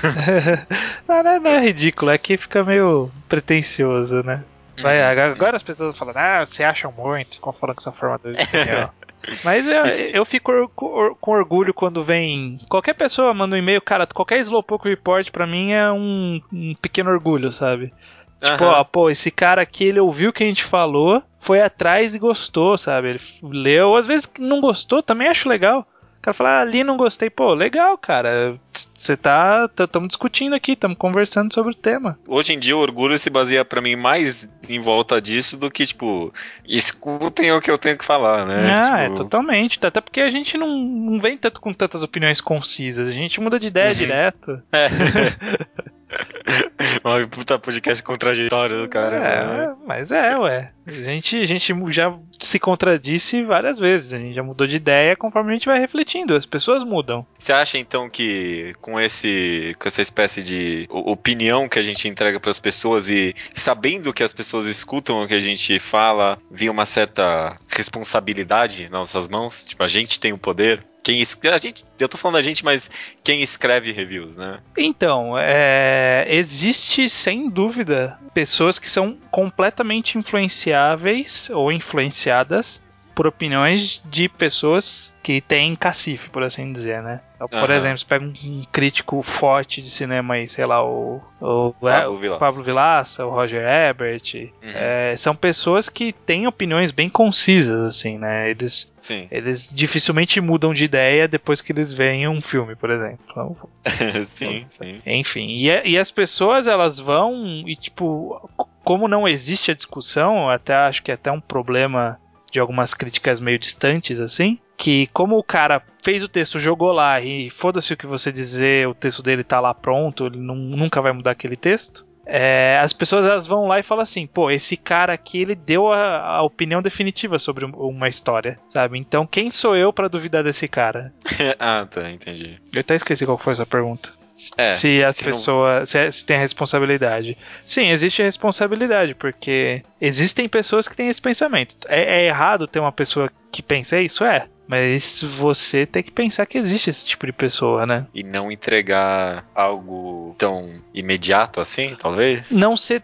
não, 1.09 1.23
não, 1.23 1.31
é, 1.31 1.39
não, 1.41 1.51
é 1.51 1.61
ridículo, 1.61 2.11
é 2.11 2.19
que 2.19 2.37
fica 2.37 2.63
meio 2.63 3.11
pretencioso, 3.29 4.23
né? 4.25 4.43
Vai, 4.81 5.01
uhum. 5.01 5.33
agora 5.33 5.57
as 5.57 5.63
pessoas 5.63 5.97
falam, 5.97 6.15
ah, 6.17 6.45
você 6.45 6.63
acham 6.63 6.93
muito, 6.93 7.37
ficam 7.37 7.53
falando 7.53 7.77
que 7.77 7.83
são 7.83 7.93
formadores 7.93 8.37
de 8.37 8.45
opinião. 8.45 8.91
Mas 9.43 9.67
eu, 9.67 9.85
eu 10.13 10.25
fico 10.25 10.71
com, 10.75 11.17
com 11.21 11.31
orgulho 11.33 11.75
quando 11.75 12.05
vem. 12.05 12.59
Qualquer 12.69 12.95
pessoa 12.95 13.35
manda 13.35 13.57
um 13.57 13.59
e-mail, 13.59 13.83
cara, 13.83 14.07
qualquer 14.07 14.39
Slowpoke 14.39 14.89
Report 14.89 15.29
pra 15.31 15.47
mim 15.47 15.73
é 15.73 15.91
um, 15.91 16.41
um 16.53 16.75
pequeno 16.75 17.11
orgulho, 17.11 17.51
sabe? 17.51 17.93
Tipo, 18.41 18.65
uhum. 18.65 18.71
ó, 18.71 18.85
pô, 18.85 19.11
esse 19.11 19.31
cara 19.31 19.63
aqui, 19.63 19.85
ele 19.85 19.99
ouviu 19.99 20.31
o 20.31 20.33
que 20.33 20.45
a 20.45 20.47
gente 20.47 20.63
falou, 20.63 21.23
foi 21.41 21.61
atrás 21.61 22.15
e 22.15 22.19
gostou, 22.19 22.79
sabe? 22.79 23.11
Ele 23.11 23.21
leu, 23.43 23.97
às 23.97 24.07
vezes 24.07 24.31
não 24.39 24.61
gostou, 24.61 25.03
também 25.03 25.27
acho 25.27 25.49
legal. 25.49 25.87
O 26.19 26.21
cara 26.21 26.35
fala, 26.35 26.51
ah, 26.51 26.61
ali 26.61 26.83
não 26.83 26.97
gostei. 26.97 27.31
Pô, 27.31 27.55
legal, 27.55 27.97
cara. 27.97 28.59
Você 28.73 29.17
tá. 29.17 29.71
Estamos 29.79 30.09
discutindo 30.09 30.55
aqui, 30.55 30.73
estamos 30.73 30.99
conversando 30.99 31.55
sobre 31.55 31.73
o 31.73 31.77
tema. 31.77 32.19
Hoje 32.27 32.53
em 32.53 32.59
dia 32.59 32.77
o 32.77 32.81
orgulho 32.81 33.17
se 33.17 33.31
baseia 33.31 33.65
para 33.65 33.81
mim 33.81 33.95
mais 33.95 34.49
em 34.69 34.81
volta 34.81 35.21
disso 35.23 35.57
do 35.57 35.71
que, 35.71 35.87
tipo, 35.87 36.35
escutem 36.67 37.53
o 37.53 37.61
que 37.61 37.71
eu 37.71 37.79
tenho 37.79 37.97
que 37.97 38.05
falar, 38.05 38.45
né? 38.47 38.75
Ah, 38.75 39.03
tipo... 39.03 39.13
é 39.13 39.17
totalmente. 39.17 39.79
Até 39.81 40.01
porque 40.01 40.21
a 40.21 40.29
gente 40.29 40.59
não, 40.59 40.69
não 40.77 41.21
vem 41.21 41.39
tanto 41.39 41.61
com 41.61 41.73
tantas 41.73 42.03
opiniões 42.03 42.41
concisas. 42.41 43.07
A 43.07 43.13
gente 43.13 43.41
muda 43.41 43.59
de 43.59 43.69
ideia 43.69 43.91
uhum. 43.91 43.95
direto. 43.95 44.63
É. 44.73 44.89
Uma 47.09 47.27
puta 47.27 47.59
podcast 47.59 48.03
contraditório 48.03 48.83
do 48.83 48.89
cara. 48.89 49.17
É, 49.17 49.47
né? 49.47 49.77
mas 49.87 50.13
é, 50.13 50.37
ué. 50.39 50.73
A 50.87 50.91
gente, 50.91 51.41
a 51.41 51.45
gente 51.45 51.75
já 51.91 52.19
se 52.39 52.59
contradisse 52.59 53.43
várias 53.43 53.79
vezes. 53.79 54.15
A 54.15 54.19
gente 54.19 54.35
já 54.35 54.43
mudou 54.43 54.67
de 54.67 54.77
ideia 54.77 55.17
conforme 55.17 55.51
a 55.51 55.55
gente 55.55 55.67
vai 55.67 55.79
refletindo. 55.79 56.35
As 56.35 56.47
pessoas 56.47 56.85
mudam. 56.85 57.27
Você 57.39 57.53
acha 57.53 57.79
então 57.79 58.09
que 58.09 58.73
com 58.81 58.99
esse 59.01 59.75
com 59.79 59.89
essa 59.89 60.03
espécie 60.03 60.43
de 60.43 60.87
opinião 60.91 61.69
que 61.69 61.79
a 61.79 61.83
gente 61.83 62.09
entrega 62.09 62.39
para 62.41 62.51
as 62.51 62.59
pessoas 62.59 63.09
e 63.09 63.35
sabendo 63.55 64.13
que 64.13 64.23
as 64.23 64.33
pessoas 64.33 64.67
escutam 64.67 65.23
o 65.23 65.29
que 65.29 65.35
a 65.35 65.41
gente 65.41 65.79
fala, 65.79 66.39
vem 66.51 66.71
uma 66.71 66.87
certa 66.87 67.57
responsabilidade 67.69 68.85
nas 68.85 68.91
nossas 68.91 69.29
mãos? 69.29 69.65
Tipo, 69.65 69.83
a 69.83 69.89
gente 69.89 70.21
tem 70.21 70.33
o 70.33 70.39
poder? 70.39 70.85
Quem 71.09 71.51
a 71.51 71.57
gente, 71.57 71.87
eu 71.99 72.07
tô 72.07 72.19
falando 72.19 72.35
da 72.35 72.43
gente, 72.43 72.63
mas 72.63 72.91
quem 73.25 73.43
escreve 73.43 73.93
reviews, 73.93 74.37
né? 74.37 74.59
Então, 74.77 75.39
é, 75.39 76.27
existe 76.29 77.09
sem 77.09 77.49
dúvida 77.49 78.19
pessoas 78.35 78.79
que 78.79 78.91
são 78.91 79.17
completamente 79.31 80.19
influenciáveis 80.19 81.49
ou 81.49 81.73
influenciadas 81.73 82.83
por 83.19 83.27
opiniões 83.27 84.01
de 84.09 84.29
pessoas 84.29 85.13
que 85.25 85.41
têm 85.41 85.75
cacife, 85.75 86.31
por 86.31 86.45
assim 86.45 86.73
dizer, 86.73 87.03
né? 87.03 87.21
Então, 87.35 87.49
por 87.49 87.69
uhum. 87.69 87.75
exemplo, 87.75 87.99
você 87.99 88.07
pega 88.07 88.25
um 88.25 88.63
crítico 88.71 89.21
forte 89.25 89.83
de 89.83 89.91
cinema 89.91 90.35
aí, 90.35 90.47
sei 90.47 90.65
lá, 90.65 90.85
o, 90.85 91.21
o, 91.41 91.75
Pablo, 91.81 92.17
é, 92.17 92.21
Vilaça. 92.21 92.39
Pablo 92.39 92.63
Vilaça, 92.63 93.27
o 93.27 93.31
Roger 93.31 93.65
Ebert. 93.67 94.35
Uhum. 94.63 94.71
É, 94.73 95.17
são 95.17 95.35
pessoas 95.35 95.89
que 95.89 96.13
têm 96.13 96.47
opiniões 96.47 96.93
bem 96.93 97.09
concisas, 97.09 97.81
assim, 97.81 98.19
né? 98.19 98.51
Eles, 98.51 98.95
Sim. 99.03 99.27
eles 99.33 99.73
dificilmente 99.75 100.41
mudam 100.41 100.73
de 100.73 100.85
ideia 100.85 101.27
depois 101.27 101.61
que 101.61 101.73
eles 101.73 101.93
veem 101.93 102.29
um 102.29 102.41
filme, 102.41 102.77
por 102.77 102.89
exemplo. 102.89 103.19
Então, 103.29 103.57
sim, 104.29 104.65
sim. 104.69 105.03
Enfim, 105.05 105.49
e, 105.49 105.91
e 105.91 105.99
as 105.99 106.13
pessoas, 106.13 106.69
elas 106.69 107.01
vão 107.01 107.65
e, 107.67 107.75
tipo, 107.75 108.49
como 108.85 109.09
não 109.09 109.27
existe 109.27 109.73
a 109.73 109.75
discussão, 109.75 110.49
até 110.49 110.73
acho 110.73 111.03
que 111.03 111.11
é 111.11 111.15
até 111.15 111.33
um 111.33 111.41
problema 111.41 112.17
de 112.51 112.61
algumas 112.61 112.95
críticas 112.95 113.41
meio 113.41 113.59
distantes, 113.59 114.21
assim, 114.21 114.59
que 114.77 115.09
como 115.09 115.37
o 115.37 115.43
cara 115.43 115.83
fez 116.03 116.23
o 116.23 116.29
texto, 116.29 116.61
jogou 116.61 116.93
lá 116.93 117.21
e 117.21 117.51
foda-se 117.51 117.93
o 117.93 117.97
que 117.97 118.07
você 118.07 118.33
dizer, 118.33 118.89
o 118.89 118.95
texto 118.95 119.23
dele 119.23 119.45
tá 119.45 119.61
lá 119.61 119.75
pronto, 119.75 120.27
ele 120.27 120.39
não, 120.39 120.55
nunca 120.55 121.03
vai 121.03 121.13
mudar 121.13 121.33
aquele 121.33 121.57
texto. 121.57 122.07
É, 122.31 122.79
as 122.83 122.93
pessoas 122.93 123.25
elas 123.25 123.47
vão 123.47 123.67
lá 123.67 123.79
e 123.79 123.83
falam 123.83 124.03
assim, 124.03 124.27
pô, 124.27 124.51
esse 124.51 124.77
cara 124.77 125.15
aqui 125.15 125.41
ele 125.41 125.55
deu 125.55 125.91
a, 125.91 126.37
a 126.37 126.43
opinião 126.43 126.83
definitiva 126.83 127.39
sobre 127.39 127.65
uma 127.65 128.07
história, 128.07 128.61
sabe? 128.69 128.99
Então 128.99 129.27
quem 129.27 129.51
sou 129.51 129.75
eu 129.75 129.95
para 129.95 130.09
duvidar 130.09 130.45
desse 130.45 130.69
cara? 130.69 131.13
ah, 131.59 131.87
tá, 131.91 132.11
entendi. 132.11 132.61
Eu 132.71 132.81
até 132.81 132.95
esqueci 132.97 133.25
qual 133.25 133.39
foi 133.39 133.55
a 133.55 133.57
sua 133.57 133.67
pergunta. 133.67 134.13
É, 134.57 134.75
se 134.75 135.03
as 135.03 135.21
pessoas. 135.21 135.81
Não... 135.81 135.87
Se, 135.87 136.13
se, 136.13 136.25
tem 136.25 136.37
a 136.37 136.41
responsabilidade. 136.41 137.37
Sim, 137.65 137.89
existe 137.89 138.23
a 138.23 138.25
responsabilidade, 138.25 139.15
porque 139.15 139.83
existem 140.01 140.49
pessoas 140.49 140.87
que 140.87 140.97
têm 140.97 141.09
esse 141.09 141.21
pensamento. 141.21 141.77
É, 141.89 142.23
é 142.23 142.27
errado 142.27 142.69
ter 142.69 142.79
uma 142.79 142.93
pessoa 142.93 143.29
que 143.51 143.63
pensa 143.63 144.01
isso? 144.01 144.25
É. 144.25 144.47
Mas 144.69 145.23
você 145.23 145.87
tem 145.87 146.03
que 146.03 146.13
pensar 146.13 146.45
que 146.45 146.59
existe 146.59 146.91
esse 146.91 147.07
tipo 147.07 147.25
de 147.25 147.33
pessoa, 147.33 147.87
né? 147.87 148.07
E 148.15 148.23
não 148.23 148.53
entregar 148.53 149.49
algo 149.55 150.35
tão 150.37 150.75
imediato 150.93 151.59
assim, 151.59 151.97
talvez? 151.99 152.51
Não 152.51 152.77
ser. 152.77 153.03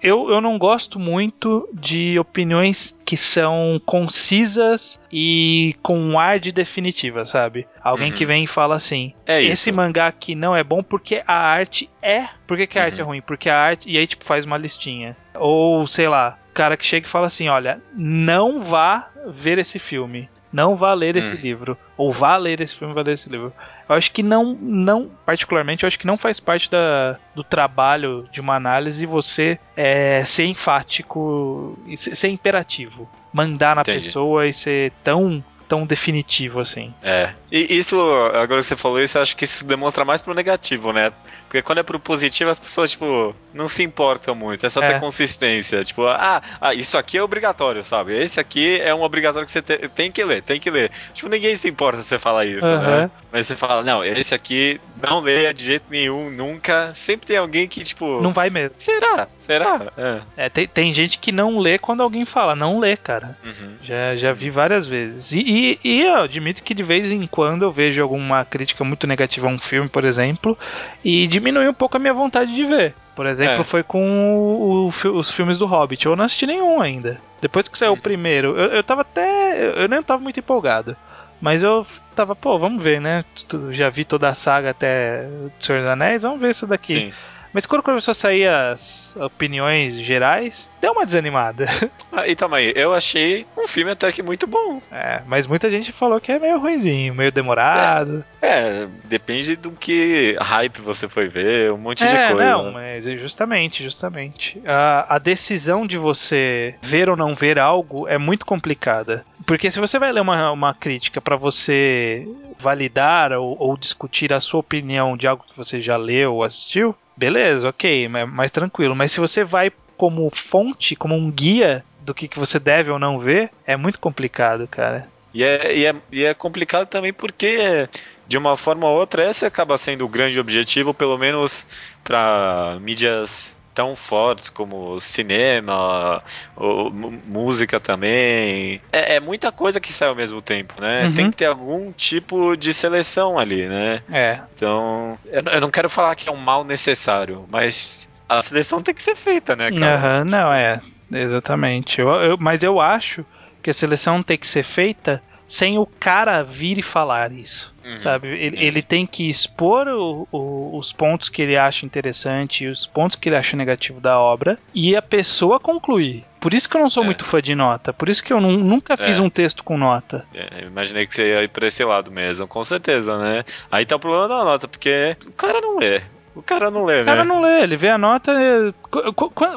Eu, 0.00 0.30
eu 0.30 0.40
não 0.40 0.56
gosto 0.56 1.00
muito 1.00 1.68
de 1.72 2.16
opiniões 2.16 2.96
que 3.04 3.16
são 3.16 3.82
concisas 3.84 5.00
e 5.10 5.74
com 5.82 5.98
um 5.98 6.16
ar 6.16 6.38
de 6.38 6.52
definitiva, 6.52 7.26
sabe? 7.26 7.66
Alguém 7.82 8.10
uhum. 8.10 8.16
que 8.16 8.24
vem 8.24 8.44
e 8.44 8.46
fala 8.46 8.76
assim: 8.76 9.12
é 9.26 9.42
esse 9.42 9.72
mangá 9.72 10.06
aqui 10.06 10.36
não 10.36 10.54
é 10.54 10.62
bom 10.62 10.80
porque 10.80 11.24
a 11.26 11.34
arte 11.34 11.90
é. 12.00 12.28
Por 12.46 12.56
que, 12.56 12.68
que 12.68 12.78
a 12.78 12.82
uhum. 12.82 12.86
arte 12.86 13.00
é 13.00 13.04
ruim? 13.04 13.20
Porque 13.20 13.50
a 13.50 13.58
arte. 13.58 13.90
E 13.90 13.98
aí, 13.98 14.06
tipo, 14.06 14.24
faz 14.24 14.44
uma 14.44 14.56
listinha. 14.56 15.16
Ou, 15.34 15.86
sei 15.88 16.06
lá, 16.06 16.38
cara 16.54 16.76
que 16.76 16.86
chega 16.86 17.06
e 17.06 17.10
fala 17.10 17.26
assim: 17.26 17.48
olha, 17.48 17.80
não 17.94 18.60
vá 18.60 19.08
ver 19.26 19.58
esse 19.58 19.78
filme 19.78 20.28
não 20.52 20.74
vá 20.74 20.92
ler 20.94 21.16
esse 21.16 21.34
hum. 21.34 21.38
livro, 21.40 21.78
ou 21.96 22.12
vá 22.12 22.36
ler 22.36 22.60
esse 22.60 22.74
filme, 22.74 22.94
vá 22.94 23.02
ler 23.02 23.14
esse 23.14 23.28
livro. 23.28 23.52
Eu 23.88 23.94
acho 23.94 24.10
que 24.12 24.22
não, 24.22 24.56
não, 24.60 25.10
particularmente, 25.24 25.84
eu 25.84 25.86
acho 25.86 25.98
que 25.98 26.06
não 26.06 26.16
faz 26.16 26.40
parte 26.40 26.70
da, 26.70 27.16
do 27.34 27.44
trabalho 27.44 28.28
de 28.32 28.40
uma 28.40 28.56
análise 28.56 29.06
você 29.06 29.58
é, 29.76 30.24
ser 30.24 30.46
enfático 30.46 31.78
e 31.86 31.96
ser, 31.96 32.14
ser 32.14 32.28
imperativo. 32.28 33.08
Mandar 33.32 33.76
na 33.76 33.82
Entendi. 33.82 33.98
pessoa 33.98 34.46
e 34.46 34.52
ser 34.52 34.92
tão 35.04 35.42
tão 35.68 35.86
definitivo 35.86 36.58
assim. 36.58 36.92
É. 37.00 37.32
E 37.50 37.78
isso, 37.78 37.96
agora 38.34 38.60
que 38.60 38.66
você 38.66 38.74
falou 38.74 39.00
isso, 39.00 39.16
acho 39.20 39.36
que 39.36 39.44
isso 39.44 39.64
demonstra 39.64 40.04
mais 40.04 40.20
pro 40.20 40.34
negativo, 40.34 40.92
né? 40.92 41.12
Porque 41.50 41.62
quando 41.62 41.78
é 41.78 41.82
pro 41.82 41.98
positivo, 41.98 42.48
as 42.48 42.60
pessoas, 42.60 42.92
tipo, 42.92 43.34
não 43.52 43.66
se 43.66 43.82
importam 43.82 44.36
muito. 44.36 44.64
É 44.64 44.70
só 44.70 44.80
é. 44.80 44.92
ter 44.92 45.00
consistência. 45.00 45.84
Tipo, 45.84 46.06
ah, 46.06 46.40
ah, 46.60 46.72
isso 46.72 46.96
aqui 46.96 47.18
é 47.18 47.22
obrigatório, 47.24 47.82
sabe? 47.82 48.16
Esse 48.16 48.38
aqui 48.38 48.80
é 48.80 48.94
um 48.94 49.02
obrigatório 49.02 49.44
que 49.44 49.50
você 49.50 49.60
te, 49.60 49.88
tem 49.88 50.12
que 50.12 50.22
ler, 50.22 50.44
tem 50.44 50.60
que 50.60 50.70
ler. 50.70 50.92
Tipo, 51.12 51.28
ninguém 51.28 51.56
se 51.56 51.68
importa 51.68 52.02
se 52.02 52.08
você 52.08 52.20
falar 52.20 52.44
isso, 52.46 52.64
uhum. 52.64 52.80
né? 52.80 53.10
Mas 53.32 53.48
você 53.48 53.56
fala, 53.56 53.82
não, 53.82 54.04
esse 54.04 54.32
aqui 54.32 54.80
não 55.02 55.18
leia 55.18 55.52
de 55.52 55.64
jeito 55.64 55.86
nenhum, 55.90 56.30
nunca. 56.30 56.92
Sempre 56.94 57.26
tem 57.26 57.36
alguém 57.36 57.66
que, 57.66 57.82
tipo. 57.82 58.20
Não 58.20 58.32
vai 58.32 58.48
mesmo. 58.48 58.76
Será? 58.78 59.26
Será? 59.38 59.92
É. 59.96 60.44
é 60.44 60.48
tem, 60.48 60.68
tem 60.68 60.92
gente 60.92 61.18
que 61.18 61.32
não 61.32 61.58
lê 61.58 61.78
quando 61.78 62.02
alguém 62.02 62.24
fala, 62.24 62.54
não 62.54 62.78
lê, 62.78 62.96
cara. 62.96 63.36
Uhum. 63.44 63.74
Já, 63.82 64.14
já 64.14 64.32
vi 64.32 64.50
várias 64.50 64.86
vezes. 64.86 65.32
E, 65.32 65.40
e, 65.40 65.80
e 65.82 66.02
eu 66.02 66.22
admito 66.22 66.62
que 66.62 66.74
de 66.74 66.84
vez 66.84 67.10
em 67.10 67.26
quando 67.26 67.64
eu 67.64 67.72
vejo 67.72 68.00
alguma 68.00 68.44
crítica 68.44 68.84
muito 68.84 69.06
negativa 69.08 69.48
a 69.48 69.50
um 69.50 69.58
filme, 69.58 69.88
por 69.88 70.04
exemplo, 70.04 70.56
e 71.04 71.26
de 71.26 71.39
diminuiu 71.40 71.70
um 71.70 71.74
pouco 71.74 71.96
a 71.96 72.00
minha 72.00 72.14
vontade 72.14 72.54
de 72.54 72.64
ver. 72.64 72.94
Por 73.14 73.26
exemplo, 73.26 73.60
é. 73.60 73.64
foi 73.64 73.82
com 73.82 74.88
o, 74.88 74.88
o, 74.88 75.08
os 75.16 75.30
filmes 75.30 75.58
do 75.58 75.66
Hobbit. 75.66 76.06
Eu 76.06 76.16
não 76.16 76.24
assisti 76.24 76.46
nenhum 76.46 76.80
ainda. 76.80 77.20
Depois 77.40 77.68
que 77.68 77.76
saiu 77.76 77.92
o 77.92 77.96
primeiro, 77.96 78.56
eu, 78.56 78.68
eu 78.68 78.82
tava 78.82 79.02
até. 79.02 79.82
Eu 79.82 79.88
nem 79.88 80.02
tava 80.02 80.22
muito 80.22 80.40
empolgado. 80.40 80.96
Mas 81.40 81.62
eu 81.62 81.86
tava, 82.14 82.36
pô, 82.36 82.58
vamos 82.58 82.82
ver, 82.82 83.00
né? 83.00 83.24
Já 83.70 83.88
vi 83.88 84.04
toda 84.04 84.28
a 84.28 84.34
saga 84.34 84.70
até 84.70 85.26
Senhor 85.58 85.80
dos 85.80 85.90
Anéis, 85.90 86.22
vamos 86.22 86.40
ver 86.40 86.50
isso 86.50 86.66
daqui. 86.66 86.94
Sim. 86.94 87.12
Mas 87.52 87.66
quando 87.66 87.82
começou 87.82 88.12
a 88.12 88.14
sair 88.14 88.46
as 88.46 89.16
opiniões 89.16 89.98
gerais, 90.00 90.70
deu 90.80 90.92
uma 90.92 91.06
desanimada. 91.06 91.66
Ah, 92.12 92.26
e 92.26 92.34
também, 92.34 92.72
eu 92.74 92.92
achei 92.92 93.46
um 93.56 93.68
filme 93.68 93.92
até 93.92 94.10
que 94.10 94.20
muito 94.20 94.44
bom. 94.44 94.82
É, 94.90 95.22
mas 95.28 95.46
muita 95.46 95.70
gente 95.70 95.92
falou 95.92 96.20
que 96.20 96.32
é 96.32 96.40
meio 96.40 96.58
ruimzinho, 96.58 97.14
meio 97.14 97.30
demorado. 97.30 98.24
É, 98.42 98.48
é 98.48 98.88
depende 99.04 99.54
do 99.54 99.70
que 99.70 100.36
hype 100.40 100.80
você 100.80 101.08
foi 101.08 101.28
ver, 101.28 101.70
um 101.70 101.78
monte 101.78 102.02
é, 102.02 102.08
de 102.08 102.34
coisa. 102.34 102.50
Não, 102.50 102.72
mas 102.72 103.04
justamente, 103.04 103.84
justamente. 103.84 104.60
A, 104.66 105.14
a 105.14 105.18
decisão 105.20 105.86
de 105.86 105.96
você 105.96 106.74
ver 106.82 107.08
ou 107.08 107.16
não 107.16 107.32
ver 107.32 107.60
algo 107.60 108.08
é 108.08 108.18
muito 108.18 108.44
complicada. 108.44 109.24
Porque 109.46 109.70
se 109.70 109.78
você 109.78 109.96
vai 109.96 110.10
ler 110.10 110.20
uma, 110.20 110.50
uma 110.50 110.74
crítica 110.74 111.20
para 111.20 111.36
você 111.36 112.26
validar 112.58 113.32
ou, 113.32 113.56
ou 113.56 113.76
discutir 113.76 114.32
a 114.32 114.40
sua 114.40 114.58
opinião 114.60 115.16
de 115.16 115.28
algo 115.28 115.44
que 115.48 115.56
você 115.56 115.80
já 115.80 115.96
leu 115.96 116.34
ou 116.34 116.42
assistiu, 116.42 116.94
beleza, 117.20 117.68
ok, 117.68 118.08
mais 118.08 118.50
tranquilo. 118.50 118.96
Mas 118.96 119.12
se 119.12 119.20
você 119.20 119.44
vai 119.44 119.70
como 119.94 120.30
fonte, 120.30 120.96
como 120.96 121.14
um 121.14 121.30
guia 121.30 121.84
do 122.00 122.14
que, 122.14 122.26
que 122.26 122.38
você 122.38 122.58
deve 122.58 122.90
ou 122.90 122.98
não 122.98 123.18
ver, 123.18 123.50
é 123.66 123.76
muito 123.76 123.98
complicado, 123.98 124.66
cara. 124.66 125.06
E 125.34 125.44
é, 125.44 125.76
e 125.76 125.84
é, 125.84 125.94
e 126.10 126.24
é 126.24 126.32
complicado 126.32 126.88
também 126.88 127.12
porque, 127.12 127.86
de 128.26 128.38
uma 128.38 128.56
forma 128.56 128.88
ou 128.88 128.98
outra, 128.98 129.28
esse 129.30 129.44
acaba 129.44 129.76
sendo 129.76 130.06
o 130.06 130.08
grande 130.08 130.40
objetivo, 130.40 130.94
pelo 130.94 131.18
menos 131.18 131.66
para 132.02 132.78
mídias 132.80 133.59
tão 133.80 133.96
fortes 133.96 134.50
como 134.50 135.00
cinema, 135.00 136.22
ou, 136.54 136.90
música 136.90 137.80
também. 137.80 138.78
É, 138.92 139.16
é, 139.16 139.20
muita 139.20 139.50
coisa 139.50 139.80
que 139.80 139.90
sai 139.90 140.08
ao 140.08 140.14
mesmo 140.14 140.42
tempo, 140.42 140.78
né? 140.78 141.06
Uhum. 141.06 141.14
Tem 141.14 141.30
que 141.30 141.36
ter 141.38 141.46
algum 141.46 141.90
tipo 141.90 142.56
de 142.56 142.74
seleção 142.74 143.38
ali, 143.38 143.66
né? 143.66 144.02
É. 144.12 144.40
Então, 144.54 145.18
eu, 145.24 145.42
eu 145.50 145.60
não 145.62 145.70
quero 145.70 145.88
falar 145.88 146.14
que 146.14 146.28
é 146.28 146.32
um 146.32 146.36
mal 146.36 146.62
necessário, 146.62 147.46
mas 147.50 148.06
a 148.28 148.42
seleção 148.42 148.82
tem 148.82 148.94
que 148.94 149.02
ser 149.02 149.16
feita, 149.16 149.56
né, 149.56 149.70
cara? 149.72 150.18
Uhum, 150.18 150.24
não, 150.26 150.52
é. 150.52 150.82
Exatamente. 151.10 152.02
Eu, 152.02 152.08
eu, 152.10 152.36
mas 152.38 152.62
eu 152.62 152.78
acho 152.78 153.24
que 153.62 153.70
a 153.70 153.74
seleção 153.74 154.22
tem 154.22 154.36
que 154.36 154.46
ser 154.46 154.62
feita 154.62 155.22
sem 155.50 155.78
o 155.78 155.84
cara 155.84 156.44
vir 156.44 156.78
e 156.78 156.82
falar 156.82 157.32
isso. 157.32 157.74
Uhum, 157.84 157.98
sabe? 157.98 158.28
Ele, 158.28 158.56
uhum. 158.56 158.62
ele, 158.62 158.82
tem 158.82 159.04
que 159.04 159.28
expor 159.28 159.88
o, 159.88 160.28
o, 160.30 160.78
os 160.78 160.92
pontos 160.92 161.28
que 161.28 161.42
ele 161.42 161.56
acha 161.56 161.84
interessante 161.84 162.64
e 162.64 162.68
os 162.68 162.86
pontos 162.86 163.16
que 163.16 163.28
ele 163.28 163.36
acha 163.36 163.56
negativo 163.56 164.00
da 164.00 164.16
obra 164.16 164.56
e 164.72 164.94
a 164.94 165.02
pessoa 165.02 165.58
concluir. 165.58 166.24
Por 166.40 166.54
isso 166.54 166.68
que 166.68 166.76
eu 166.76 166.80
não 166.80 166.88
sou 166.88 167.02
é. 167.02 167.06
muito 167.06 167.24
fã 167.24 167.42
de 167.42 167.54
nota. 167.56 167.92
Por 167.92 168.08
isso 168.08 168.22
que 168.22 168.32
eu 168.32 168.40
nunca 168.40 168.96
fiz 168.96 169.18
é. 169.18 169.22
um 169.22 169.28
texto 169.28 169.64
com 169.64 169.76
nota. 169.76 170.24
É, 170.32 170.66
imaginei 170.66 171.04
que 171.04 171.14
você 171.14 171.30
ia 171.30 171.42
ir 171.42 171.48
pra 171.48 171.66
esse 171.66 171.82
lado 171.84 172.12
mesmo, 172.12 172.46
com 172.46 172.62
certeza, 172.62 173.18
né? 173.18 173.44
Aí 173.72 173.84
tá 173.84 173.96
o 173.96 174.00
problema 174.00 174.28
da 174.28 174.44
nota, 174.44 174.68
porque 174.68 175.16
o 175.26 175.32
cara 175.32 175.60
não 175.60 175.78
lê. 175.78 176.02
O 176.34 176.42
cara 176.42 176.70
não 176.70 176.84
lê, 176.84 176.96
né? 176.96 177.02
O 177.02 177.04
cara 177.06 177.24
né? 177.24 177.28
não 177.28 177.42
lê, 177.42 177.62
ele 177.62 177.76
vê 177.76 177.88
a 177.88 177.98
nota. 177.98 178.32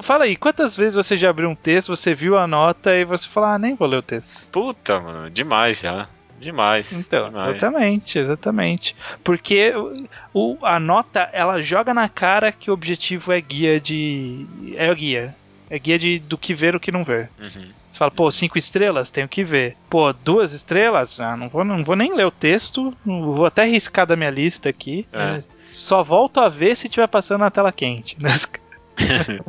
Fala 0.02 0.26
aí, 0.26 0.36
quantas 0.36 0.76
vezes 0.76 0.96
você 0.96 1.16
já 1.16 1.30
abriu 1.30 1.50
um 1.50 1.56
texto, 1.56 1.96
você 1.96 2.14
viu 2.14 2.38
a 2.38 2.48
nota 2.48 2.96
e 2.96 3.06
você 3.06 3.28
fala, 3.28 3.54
ah, 3.54 3.60
nem 3.60 3.76
vou 3.76 3.88
ler 3.88 3.98
o 3.98 4.02
texto? 4.02 4.44
Puta, 4.52 5.00
mano, 5.00 5.30
demais 5.30 5.80
já. 5.80 6.08
Demais. 6.40 6.92
Então, 6.92 7.30
demais. 7.30 7.50
exatamente, 7.50 8.20
exatamente. 8.20 8.96
Porque 9.24 9.72
o, 10.34 10.58
a 10.62 10.80
nota, 10.80 11.30
ela 11.32 11.62
joga 11.62 11.94
na 11.94 12.10
cara 12.10 12.52
que 12.52 12.70
o 12.70 12.74
objetivo 12.74 13.32
é 13.32 13.40
guia 13.40 13.80
de. 13.80 14.46
É 14.76 14.92
o 14.92 14.96
guia. 14.96 15.36
É 15.74 15.80
guia 15.80 15.98
de, 15.98 16.20
do 16.20 16.38
que 16.38 16.54
ver 16.54 16.76
o 16.76 16.80
que 16.80 16.92
não 16.92 17.04
ver. 17.04 17.32
Uhum. 17.40 17.72
Você 17.92 17.98
fala, 17.98 18.12
pô, 18.12 18.30
cinco 18.30 18.60
estrelas, 18.60 19.10
tenho 19.10 19.28
que 19.28 19.44
ver. 19.44 19.76
Pô, 19.90 20.14
duas 20.14 20.54
estrelas, 20.54 21.20
ah, 21.20 21.36
não, 21.36 21.50
vou, 21.50 21.64
não 21.64 21.84
vou 21.84 21.96
nem 21.96 22.16
ler 22.16 22.28
o 22.28 22.32
texto, 22.32 22.96
vou 23.04 23.44
até 23.44 23.66
riscar 23.66 24.06
da 24.06 24.16
minha 24.16 24.30
lista 24.30 24.70
aqui. 24.70 25.08
É. 25.12 25.40
Só 25.58 26.04
volto 26.04 26.40
a 26.40 26.48
ver 26.48 26.78
se 26.78 26.86
estiver 26.86 27.08
passando 27.08 27.40
na 27.40 27.50
tela 27.50 27.72
quente. 27.72 28.16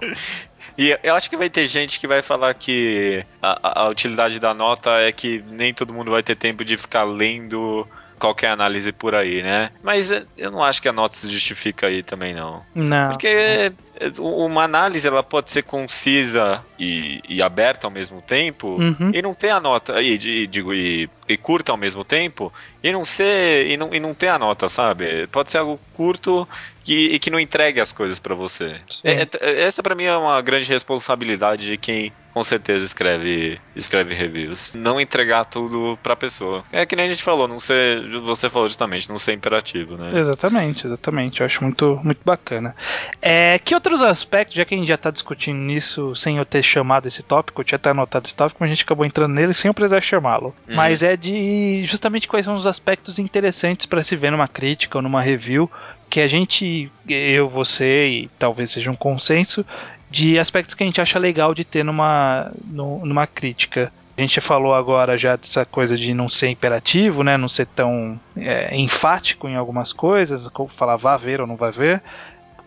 E 0.77 0.99
eu 1.05 1.15
acho 1.15 1.31
que 1.31 1.37
vai 1.37 1.49
ter 1.49 1.67
gente 1.67 2.01
que 2.01 2.07
vai 2.09 2.21
falar 2.21 2.53
que 2.53 3.25
a, 3.41 3.83
a, 3.83 3.89
utilidade 3.89 4.41
da 4.41 4.53
nota 4.53 4.91
é 4.99 5.13
que 5.13 5.41
nem 5.49 5.73
todo 5.73 5.95
mundo 5.95 6.11
vai 6.11 6.21
ter 6.21 6.35
tempo 6.35 6.65
de 6.65 6.77
ficar 6.77 7.05
lendo 7.05 7.87
qualquer 8.19 8.51
análise 8.51 8.91
por 8.91 9.15
aí, 9.15 9.41
né? 9.41 9.71
Mas 9.85 10.11
eu 10.11 10.51
não 10.51 10.65
acho 10.65 10.83
que 10.83 10.89
a 10.89 10.93
nota 10.93 11.17
se 11.17 11.31
justifica 11.31 11.87
aí 11.87 12.03
também, 12.03 12.35
não. 12.35 12.63
Não. 12.75 13.11
Porque 13.11 13.73
uma 14.19 14.65
análise 14.65 15.07
ela 15.07 15.23
pode 15.23 15.51
ser 15.51 15.63
concisa 15.63 16.65
e, 16.79 17.21
e 17.29 17.43
aberta 17.43 17.87
ao 17.87 17.91
mesmo 17.91 18.21
tempo 18.21 18.77
uhum. 18.81 19.11
e 19.13 19.23
não 19.23 19.35
ter 19.35 19.51
a 19.51 19.61
nota 19.61 20.03
e 20.03 20.19
digo 20.47 20.75
e, 20.75 21.09
e, 21.29 21.37
curta 21.37 21.73
ao 21.73 21.79
mesmo 21.79 22.05
tempo 22.05 22.53
e 22.83 22.93
não 22.93 23.05
ser 23.05 23.69
e 23.69 23.77
não, 23.77 23.95
e 23.95 24.01
não 24.01 24.15
ter 24.15 24.29
a 24.29 24.39
nota 24.39 24.69
sabe 24.69 25.27
pode 25.29 25.51
ser 25.51 25.59
algo 25.59 25.79
curto 25.95 26.49
que, 26.85 27.15
e 27.15 27.19
que 27.19 27.31
não 27.31 27.41
entregue 27.41 27.81
as 27.81 27.93
coisas 27.93 28.21
para 28.21 28.35
você. 28.35 28.77
É, 29.03 29.23
é, 29.41 29.63
essa 29.63 29.83
para 29.83 29.95
mim 29.95 30.05
é 30.05 30.17
uma 30.17 30.41
grande 30.43 30.71
responsabilidade 30.71 31.67
de 31.67 31.77
quem 31.79 32.13
com 32.35 32.43
certeza 32.43 32.85
escreve 32.85 33.61
escreve 33.77 34.13
reviews. 34.13 34.75
Não 34.75 35.01
entregar 35.01 35.45
tudo 35.45 35.97
pra 36.03 36.17
pessoa. 36.17 36.65
É 36.73 36.85
que 36.85 36.97
nem 36.97 37.07
a 37.07 37.09
gente 37.09 37.23
falou, 37.23 37.47
não 37.47 37.61
ser. 37.61 38.03
Você 38.23 38.51
falou 38.51 38.67
justamente, 38.67 39.09
não 39.09 39.21
ser 39.21 39.35
imperativo, 39.35 39.97
né? 39.97 40.19
Exatamente, 40.19 40.85
exatamente. 40.85 41.41
Eu 41.41 41.47
acho 41.47 41.63
muito, 41.63 42.01
muito 42.03 42.21
bacana. 42.25 42.75
É, 43.23 43.59
que 43.61 43.73
outros 43.73 44.03
aspectos, 44.03 44.57
já 44.57 44.65
que 44.65 44.75
a 44.75 44.79
gente 44.79 44.89
já 44.89 44.99
tá 44.99 45.13
discutindo 45.13 45.59
nisso 45.59 46.15
sem 46.17 46.39
eu 46.39 46.45
ter 46.45 46.63
chamado 46.65 47.07
esse 47.07 47.23
tópico, 47.23 47.61
eu 47.61 47.65
tinha 47.65 47.77
até 47.77 47.91
anotado 47.91 48.27
esse 48.27 48.35
tópico, 48.35 48.59
mas 48.61 48.71
a 48.71 48.75
gente 48.75 48.85
acabou 48.85 49.05
entrando 49.05 49.33
nele 49.33 49.55
sem 49.55 49.69
eu 49.69 49.75
precisar 49.75 50.01
chamá-lo. 50.01 50.55
Uhum. 50.69 50.75
Mas 50.75 51.03
é 51.03 51.17
de 51.17 51.85
justamente 51.85 52.27
quais 52.27 52.45
são 52.45 52.55
os 52.55 52.67
aspectos 52.67 53.19
interessantes 53.19 53.87
para 53.87 54.03
se 54.03 54.17
ver 54.17 54.31
numa 54.31 54.49
crítica 54.49 54.99
ou 54.99 55.03
numa 55.03 55.21
review 55.21 55.71
que 56.09 56.21
a 56.21 56.29
gente, 56.29 56.91
eu, 57.09 57.49
você 57.49 58.07
e 58.07 58.31
talvez 58.39 58.71
seja 58.71 58.91
um 58.91 58.95
consenso, 58.95 59.67
de 60.11 60.39
aspectos 60.39 60.75
que 60.75 60.85
a 60.85 60.87
gente 60.87 61.01
acha 61.01 61.19
legal 61.19 61.53
de 61.53 61.65
ter 61.65 61.83
numa, 61.83 62.53
numa 62.65 63.27
crítica. 63.27 63.93
A 64.17 64.21
gente 64.21 64.41
falou 64.41 64.73
agora 64.73 65.19
já 65.19 65.35
dessa 65.35 65.65
coisa 65.65 65.97
de 65.97 66.15
não 66.15 66.29
ser 66.29 66.51
imperativo, 66.51 67.25
né? 67.25 67.37
Não 67.37 67.49
ser 67.49 67.67
tão 67.67 68.19
é, 68.37 68.77
enfático 68.77 69.49
em 69.49 69.57
algumas 69.57 69.93
coisas, 69.93 70.47
como 70.49 70.69
falar 70.69 70.95
vá 70.95 71.17
ver 71.17 71.41
ou 71.41 71.49
não 71.49 71.57
vai 71.57 71.73
ver. 71.73 72.01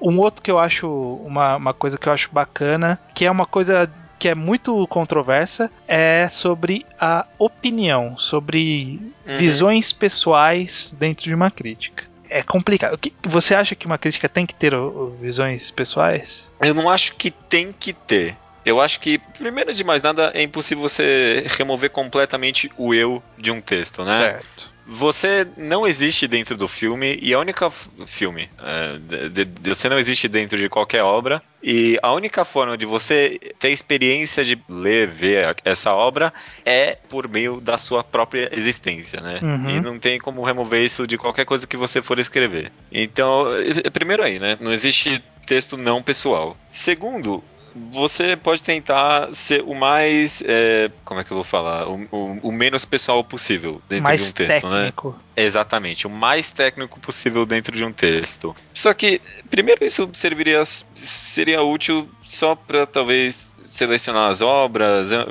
Um 0.01 0.19
outro 0.19 0.41
que 0.41 0.51
eu 0.51 0.59
acho, 0.59 0.87
uma, 1.25 1.55
uma 1.55 1.73
coisa 1.73 1.97
que 1.97 2.07
eu 2.07 2.13
acho 2.13 2.29
bacana, 2.31 2.99
que 3.13 3.25
é 3.25 3.31
uma 3.31 3.45
coisa 3.45 3.91
que 4.19 4.27
é 4.27 4.35
muito 4.35 4.87
controversa, 4.87 5.69
é 5.87 6.27
sobre 6.27 6.85
a 6.99 7.25
opinião, 7.37 8.17
sobre 8.17 8.99
uhum. 9.27 9.37
visões 9.37 9.91
pessoais 9.91 10.93
dentro 10.97 11.25
de 11.25 11.35
uma 11.35 11.51
crítica 11.51 12.05
é 12.29 12.43
complicado. 12.43 12.99
Você 13.23 13.55
acha 13.55 13.75
que 13.75 13.85
uma 13.85 13.97
crítica 13.97 14.27
tem 14.27 14.45
que 14.45 14.53
ter 14.53 14.73
visões 15.19 15.71
pessoais? 15.71 16.53
Eu 16.61 16.73
não 16.73 16.89
acho 16.89 17.15
que 17.15 17.31
tem 17.31 17.71
que 17.71 17.93
ter. 17.93 18.35
Eu 18.65 18.81
acho 18.81 18.99
que, 18.99 19.17
primeiro 19.17 19.73
de 19.73 19.83
mais 19.83 20.01
nada, 20.01 20.31
é 20.33 20.41
impossível 20.43 20.81
você 20.81 21.45
remover 21.57 21.89
completamente 21.89 22.69
o 22.77 22.93
eu 22.93 23.23
de 23.37 23.49
um 23.49 23.61
texto, 23.61 24.03
né? 24.03 24.15
Certo 24.15 24.76
você 24.87 25.45
não 25.57 25.85
existe 25.85 26.27
dentro 26.27 26.55
do 26.55 26.67
filme 26.67 27.19
e 27.21 27.33
a 27.33 27.39
única 27.39 27.69
filme 28.05 28.49
é, 28.61 29.29
de, 29.29 29.45
de, 29.45 29.69
você 29.69 29.89
não 29.89 29.99
existe 29.99 30.29
dentro 30.29 30.57
de 30.57 30.69
qualquer 30.69 31.03
obra 31.03 31.43
e 31.61 31.99
a 32.01 32.13
única 32.13 32.45
forma 32.45 32.77
de 32.77 32.85
você 32.85 33.37
ter 33.59 33.69
experiência 33.69 34.45
de 34.45 34.57
ler 34.69 35.09
ver 35.09 35.57
essa 35.65 35.93
obra 35.93 36.33
é 36.65 36.97
por 37.09 37.27
meio 37.27 37.59
da 37.59 37.77
sua 37.77 38.01
própria 38.03 38.49
existência 38.53 39.19
né? 39.19 39.39
Uhum. 39.41 39.69
e 39.69 39.81
não 39.81 39.99
tem 39.99 40.17
como 40.17 40.43
remover 40.43 40.81
isso 40.81 41.05
de 41.05 41.17
qualquer 41.17 41.45
coisa 41.45 41.67
que 41.67 41.75
você 41.75 42.01
for 42.01 42.17
escrever. 42.17 42.71
Então 42.89 43.47
é, 43.83 43.89
primeiro 43.89 44.23
aí 44.23 44.39
né? 44.39 44.57
Não 44.61 44.71
existe 44.71 45.21
texto 45.45 45.75
não 45.75 46.01
pessoal. 46.01 46.55
Segundo 46.71 47.43
você 47.91 48.35
pode 48.35 48.63
tentar 48.63 49.33
ser 49.33 49.63
o 49.63 49.73
mais. 49.73 50.43
É, 50.45 50.91
como 51.03 51.19
é 51.19 51.23
que 51.23 51.31
eu 51.31 51.35
vou 51.35 51.43
falar? 51.43 51.87
O, 51.87 52.07
o, 52.11 52.39
o, 52.43 52.51
menos 52.51 52.85
pessoal 52.85 53.23
possível 53.23 53.81
dentro 53.87 54.03
mais 54.03 54.21
de 54.21 54.29
um 54.29 54.33
texto, 54.33 54.67
né? 54.67 54.75
técnico. 54.75 55.09
né? 55.09 55.43
Exatamente, 55.45 56.07
o 56.07 56.09
mais 56.09 56.49
técnico 56.49 56.99
possível 56.99 57.45
dentro 57.45 57.75
de 57.75 57.83
um 57.85 57.91
texto. 57.91 58.55
Só 58.73 58.93
que, 58.93 59.21
primeiro, 59.49 59.83
isso 59.85 60.09
serviria, 60.13 60.63
seria 60.95 61.61
útil 61.61 62.09
só 62.23 62.55
para 62.55 62.85
talvez 62.85 63.53
selecionar 63.77 64.29
as 64.29 64.41
obras. 64.41 65.11
Eu, 65.11 65.21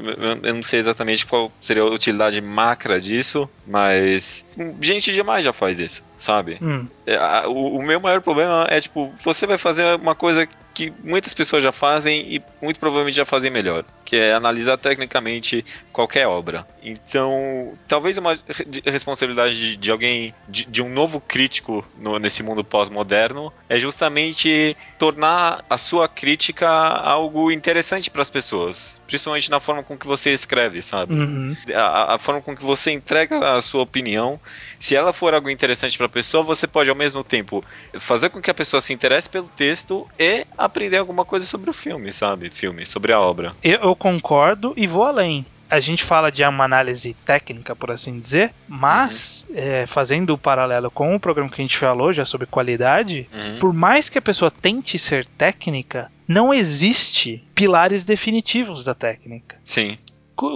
eu, 0.42 0.54
não 0.54 0.62
sei 0.62 0.80
exatamente 0.80 1.26
qual 1.26 1.50
seria 1.60 1.82
a 1.82 1.86
utilidade 1.86 2.40
macra 2.40 3.00
disso, 3.00 3.48
mas 3.66 4.44
gente 4.80 5.12
demais 5.12 5.44
já 5.44 5.52
faz 5.52 5.80
isso, 5.80 6.04
sabe? 6.16 6.58
Hum. 6.62 6.86
É, 7.04 7.16
a, 7.16 7.48
o, 7.48 7.78
o, 7.78 7.82
meu 7.82 7.98
maior 7.98 8.20
problema 8.20 8.66
é 8.70 8.80
tipo, 8.80 9.12
você 9.24 9.46
vai 9.46 9.58
fazer 9.58 9.96
uma 9.96 10.14
coisa 10.14 10.46
que 10.76 10.92
muitas 11.02 11.32
pessoas 11.32 11.62
já 11.62 11.72
fazem 11.72 12.34
e 12.34 12.42
muito 12.60 12.78
provavelmente 12.78 13.16
já 13.16 13.24
fazem 13.24 13.50
melhor, 13.50 13.82
que 14.04 14.14
é 14.14 14.34
analisar 14.34 14.76
tecnicamente 14.76 15.64
qualquer 15.90 16.28
obra. 16.28 16.66
Então, 16.82 17.72
talvez 17.88 18.18
uma 18.18 18.38
responsabilidade 18.84 19.58
de, 19.58 19.76
de 19.78 19.90
alguém, 19.90 20.34
de, 20.46 20.66
de, 20.66 20.82
um 20.82 20.90
novo 20.90 21.18
crítico 21.18 21.82
no, 21.98 22.18
nesse 22.18 22.42
mundo 22.42 22.62
pós-moderno, 22.62 23.50
é 23.70 23.78
justamente 23.78 24.76
tornar 24.98 25.64
a 25.70 25.78
sua 25.78 26.06
crítica 26.08 26.68
algo 26.68 27.50
interessante 27.50 28.10
para 28.10 28.20
as 28.20 28.28
pessoas, 28.28 29.00
principalmente 29.06 29.50
na 29.50 29.60
forma 29.60 29.82
com 29.82 29.96
que 29.96 30.06
você 30.06 30.34
escreve, 30.34 30.82
sabe? 30.82 31.14
Uhum. 31.14 31.56
A, 31.74 32.16
a 32.16 32.18
forma 32.18 32.42
com 32.42 32.54
que 32.54 32.62
você 32.62 32.92
entrega 32.92 33.56
a 33.56 33.62
sua 33.62 33.80
opinião 33.80 34.38
se 34.78 34.94
ela 34.94 35.12
for 35.12 35.34
algo 35.34 35.50
interessante 35.50 35.96
para 35.96 36.06
a 36.06 36.10
pessoa, 36.10 36.42
você 36.42 36.66
pode 36.66 36.90
ao 36.90 36.96
mesmo 36.96 37.22
tempo 37.24 37.64
fazer 37.98 38.30
com 38.30 38.40
que 38.40 38.50
a 38.50 38.54
pessoa 38.54 38.80
se 38.80 38.92
interesse 38.92 39.28
pelo 39.28 39.48
texto 39.48 40.06
e 40.18 40.46
aprender 40.56 40.98
alguma 40.98 41.24
coisa 41.24 41.46
sobre 41.46 41.70
o 41.70 41.72
filme, 41.72 42.12
sabe? 42.12 42.50
Filme, 42.50 42.84
sobre 42.86 43.12
a 43.12 43.20
obra. 43.20 43.54
Eu, 43.62 43.80
eu 43.80 43.96
concordo 43.96 44.72
e 44.76 44.86
vou 44.86 45.04
além 45.04 45.44
a 45.68 45.80
gente 45.80 46.04
fala 46.04 46.30
de 46.30 46.44
uma 46.44 46.64
análise 46.64 47.14
técnica, 47.24 47.74
por 47.74 47.90
assim 47.90 48.18
dizer, 48.18 48.52
mas 48.68 49.46
uhum. 49.50 49.56
é, 49.58 49.86
fazendo 49.86 50.32
o 50.32 50.38
paralelo 50.38 50.90
com 50.90 51.14
o 51.14 51.20
programa 51.20 51.50
que 51.50 51.60
a 51.60 51.64
gente 51.64 51.76
falou 51.76 52.12
já 52.12 52.24
sobre 52.24 52.46
qualidade, 52.46 53.28
uhum. 53.32 53.58
por 53.58 53.72
mais 53.72 54.08
que 54.08 54.18
a 54.18 54.22
pessoa 54.22 54.50
tente 54.50 54.98
ser 54.98 55.26
técnica, 55.26 56.10
não 56.26 56.54
existe 56.54 57.44
pilares 57.54 58.04
definitivos 58.04 58.84
da 58.84 58.94
técnica. 58.94 59.56
Sim 59.64 59.98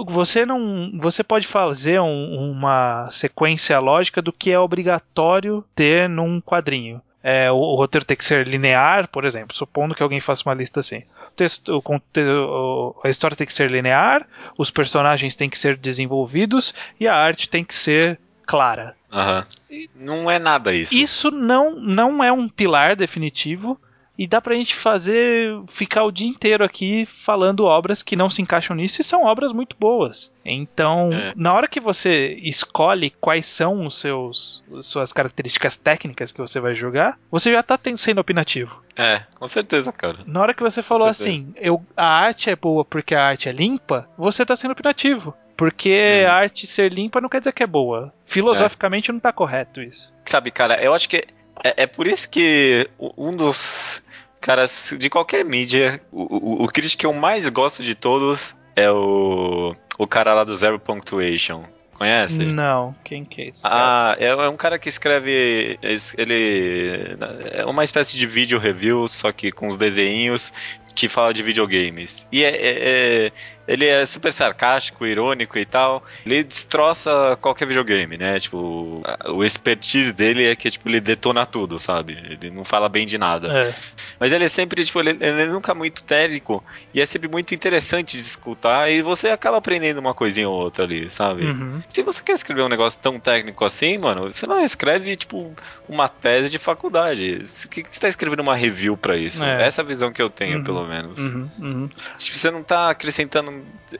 você 0.07 0.45
não 0.45 0.91
você 0.99 1.23
pode 1.23 1.47
fazer 1.47 1.99
um, 1.99 2.51
uma 2.51 3.09
sequência 3.09 3.79
lógica 3.79 4.21
do 4.21 4.31
que 4.31 4.51
é 4.51 4.59
obrigatório 4.59 5.63
ter 5.75 6.07
num 6.07 6.39
quadrinho. 6.39 7.01
É, 7.23 7.51
o, 7.51 7.55
o, 7.55 7.75
roteiro 7.75 8.03
tem 8.03 8.17
que 8.17 8.25
ser 8.25 8.47
linear 8.47 9.07
por 9.07 9.25
exemplo 9.25 9.55
supondo 9.55 9.93
que 9.93 10.01
alguém 10.01 10.19
faça 10.19 10.43
uma 10.47 10.55
lista 10.55 10.79
assim. 10.79 11.03
O 11.27 11.31
texto, 11.35 11.83
o, 11.83 12.95
a 13.03 13.09
história 13.09 13.37
tem 13.37 13.47
que 13.47 13.53
ser 13.53 13.69
linear 13.69 14.27
os 14.57 14.71
personagens 14.71 15.35
têm 15.35 15.49
que 15.49 15.57
ser 15.57 15.77
desenvolvidos 15.77 16.73
e 16.99 17.07
a 17.07 17.15
arte 17.15 17.49
tem 17.49 17.63
que 17.63 17.75
ser 17.75 18.19
clara. 18.45 18.95
Uhum. 19.11 19.87
não 19.95 20.31
é 20.31 20.39
nada 20.39 20.73
isso. 20.73 20.95
Isso 20.95 21.31
não 21.31 21.75
não 21.75 22.23
é 22.23 22.31
um 22.31 22.47
pilar 22.47 22.95
definitivo 22.95 23.79
e 24.21 24.27
dá 24.27 24.39
pra 24.39 24.53
gente 24.53 24.75
fazer, 24.75 25.51
ficar 25.67 26.03
o 26.03 26.11
dia 26.11 26.27
inteiro 26.27 26.63
aqui 26.63 27.07
falando 27.07 27.65
obras 27.65 28.03
que 28.03 28.15
não 28.15 28.29
se 28.29 28.39
encaixam 28.39 28.75
nisso 28.75 29.01
e 29.01 29.03
são 29.03 29.25
obras 29.25 29.51
muito 29.51 29.75
boas. 29.79 30.31
Então, 30.45 31.11
é. 31.11 31.33
na 31.35 31.51
hora 31.51 31.67
que 31.67 31.79
você 31.79 32.37
escolhe 32.43 33.09
quais 33.09 33.47
são 33.47 33.83
os 33.83 33.99
seus 33.99 34.63
suas 34.83 35.11
características 35.11 35.75
técnicas 35.75 36.31
que 36.31 36.39
você 36.39 36.59
vai 36.59 36.75
jogar, 36.75 37.17
você 37.31 37.51
já 37.51 37.63
tá 37.63 37.79
sendo 37.97 38.21
opinativo. 38.21 38.83
É, 38.95 39.23
com 39.33 39.47
certeza, 39.47 39.91
cara. 39.91 40.19
Na 40.27 40.39
hora 40.39 40.53
que 40.53 40.61
você 40.61 40.83
falou 40.83 41.07
assim, 41.07 41.51
eu, 41.55 41.83
a 41.97 42.05
arte 42.05 42.51
é 42.51 42.55
boa 42.55 42.85
porque 42.85 43.15
a 43.15 43.25
arte 43.25 43.49
é 43.49 43.51
limpa, 43.51 44.07
você 44.15 44.45
tá 44.45 44.55
sendo 44.55 44.73
opinativo. 44.73 45.33
Porque 45.57 46.23
hum. 46.23 46.29
a 46.29 46.33
arte 46.33 46.67
ser 46.67 46.93
limpa 46.93 47.19
não 47.19 47.27
quer 47.27 47.39
dizer 47.39 47.53
que 47.53 47.63
é 47.63 47.67
boa. 47.67 48.13
Filosoficamente 48.23 49.09
é. 49.09 49.13
não 49.13 49.19
tá 49.19 49.33
correto 49.33 49.81
isso. 49.81 50.13
Sabe, 50.27 50.51
cara, 50.51 50.79
eu 50.79 50.93
acho 50.93 51.09
que 51.09 51.25
é, 51.63 51.83
é 51.83 51.87
por 51.87 52.07
isso 52.07 52.29
que 52.29 52.89
um 53.17 53.35
dos 53.35 54.03
Cara, 54.41 54.65
de 54.97 55.09
qualquer 55.09 55.45
mídia, 55.45 56.01
o, 56.11 56.63
o, 56.63 56.63
o 56.63 56.67
crítico 56.67 57.01
que 57.01 57.05
eu 57.05 57.13
mais 57.13 57.47
gosto 57.47 57.83
de 57.83 57.93
todos 57.93 58.55
é 58.75 58.89
o, 58.91 59.75
o 59.99 60.07
cara 60.07 60.33
lá 60.33 60.43
do 60.43 60.55
Zero 60.55 60.79
Punctuation. 60.79 61.63
Conhece? 61.93 62.43
Não, 62.43 62.95
quem 63.03 63.23
que 63.23 63.43
é 63.43 63.47
esse? 63.49 63.61
Ah, 63.63 64.15
é, 64.17 64.25
é, 64.25 64.49
um 64.49 64.57
cara 64.57 64.79
que 64.79 64.89
escreve. 64.89 65.77
Ele. 66.17 67.15
É 67.51 67.63
uma 67.63 67.83
espécie 67.83 68.17
de 68.17 68.25
vídeo 68.25 68.57
review, 68.57 69.07
só 69.07 69.31
que 69.31 69.51
com 69.51 69.67
os 69.67 69.77
desenhos 69.77 70.51
que 70.93 71.09
fala 71.09 71.33
de 71.33 71.43
videogames. 71.43 72.25
E 72.31 72.43
é, 72.43 72.49
é, 72.49 73.27
é 73.27 73.31
ele 73.71 73.85
é 73.85 74.05
super 74.05 74.31
sarcástico, 74.33 75.05
irônico 75.05 75.57
e 75.57 75.65
tal. 75.65 76.03
Ele 76.25 76.43
destroça 76.43 77.37
qualquer 77.39 77.65
videogame, 77.65 78.17
né? 78.17 78.39
Tipo, 78.39 79.01
o 79.29 79.43
expertise 79.43 80.11
dele 80.11 80.45
é 80.45 80.55
que 80.55 80.69
tipo, 80.69 80.89
ele 80.89 80.99
detona 80.99 81.45
tudo, 81.45 81.79
sabe? 81.79 82.17
Ele 82.29 82.49
não 82.49 82.65
fala 82.65 82.89
bem 82.89 83.05
de 83.05 83.17
nada. 83.17 83.47
É. 83.47 83.73
Mas 84.19 84.31
ele 84.33 84.43
é 84.43 84.49
sempre, 84.49 84.83
tipo, 84.83 84.99
ele, 84.99 85.11
ele, 85.11 85.43
é 85.43 85.45
nunca 85.45 85.73
muito 85.73 86.03
técnico 86.03 86.63
e 86.93 86.99
é 86.99 87.05
sempre 87.05 87.29
muito 87.29 87.55
interessante 87.55 88.17
de 88.17 88.23
escutar 88.23 88.91
e 88.91 89.01
você 89.01 89.29
acaba 89.29 89.57
aprendendo 89.57 89.99
uma 89.99 90.13
coisinha 90.13 90.49
ou 90.49 90.55
outra 90.55 90.83
ali, 90.83 91.09
sabe? 91.09 91.45
Uhum. 91.45 91.81
Se 91.87 92.01
você 92.01 92.21
quer 92.23 92.33
escrever 92.33 92.63
um 92.63 92.69
negócio 92.69 92.99
tão 92.99 93.19
técnico 93.19 93.63
assim, 93.63 93.97
mano, 93.97 94.31
você 94.31 94.45
não 94.45 94.61
escreve, 94.63 95.15
tipo, 95.15 95.53
uma 95.87 96.09
tese 96.09 96.49
de 96.49 96.57
faculdade. 96.57 97.41
O 97.65 97.69
que, 97.69 97.85
você 97.89 97.99
tá 98.01 98.07
escrevendo 98.09 98.41
uma 98.41 98.55
review 98.55 98.97
para 98.97 99.15
isso? 99.15 99.43
É. 99.43 99.65
Essa 99.65 99.81
é 99.81 99.83
a 99.83 99.87
visão 99.87 100.11
que 100.11 100.21
eu 100.21 100.29
tenho, 100.29 100.57
uhum. 100.57 100.63
pelo 100.63 100.80
menos. 100.87 101.19
Uhum. 101.19 101.49
uhum. 101.59 101.89
Tipo, 102.17 102.37
você 102.37 102.51
não 102.51 102.63
tá 102.63 102.89
acrescentando 102.89 103.51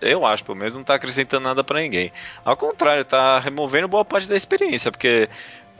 eu 0.02 0.26
acho, 0.26 0.44
pelo 0.46 0.58
menos, 0.58 0.74
não 0.74 0.84
tá 0.84 0.96
acrescentando 0.96 1.44
nada 1.44 1.64
para 1.64 1.82
ninguém. 1.82 2.12
Ao 2.46 2.56
contrário, 2.56 3.04
tá 3.04 3.40
removendo 3.40 3.88
boa 3.88 4.06
parte 4.06 4.28
da 4.28 4.36
experiência, 4.36 4.92
porque 4.92 5.28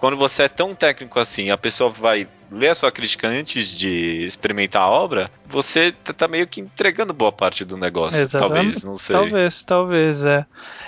quando 0.02 0.18
você 0.18 0.44
é 0.44 0.50
tão 0.50 0.74
técnico 0.74 1.20
assim, 1.20 1.52
a 1.52 1.58
pessoa 1.58 1.92
vai 1.92 2.28
ler 2.52 2.70
a 2.70 2.76
sua 2.76 2.92
crítica 2.92 3.28
antes 3.28 3.68
de 3.68 4.26
experimentar 4.26 4.82
a 4.82 4.90
obra, 4.90 5.32
você 5.46 5.92
tá, 5.92 6.12
tá 6.12 6.28
meio 6.28 6.48
que 6.48 6.60
entregando 6.60 7.14
boa 7.14 7.32
parte 7.32 7.64
do 7.64 7.78
negócio. 7.78 8.20
Exatamente. 8.20 8.56
Talvez, 8.56 8.84
não 8.84 8.98
sei. 8.98 9.16
Talvez, 9.16 9.64
talvez, 9.64 10.26
é. 10.26 10.46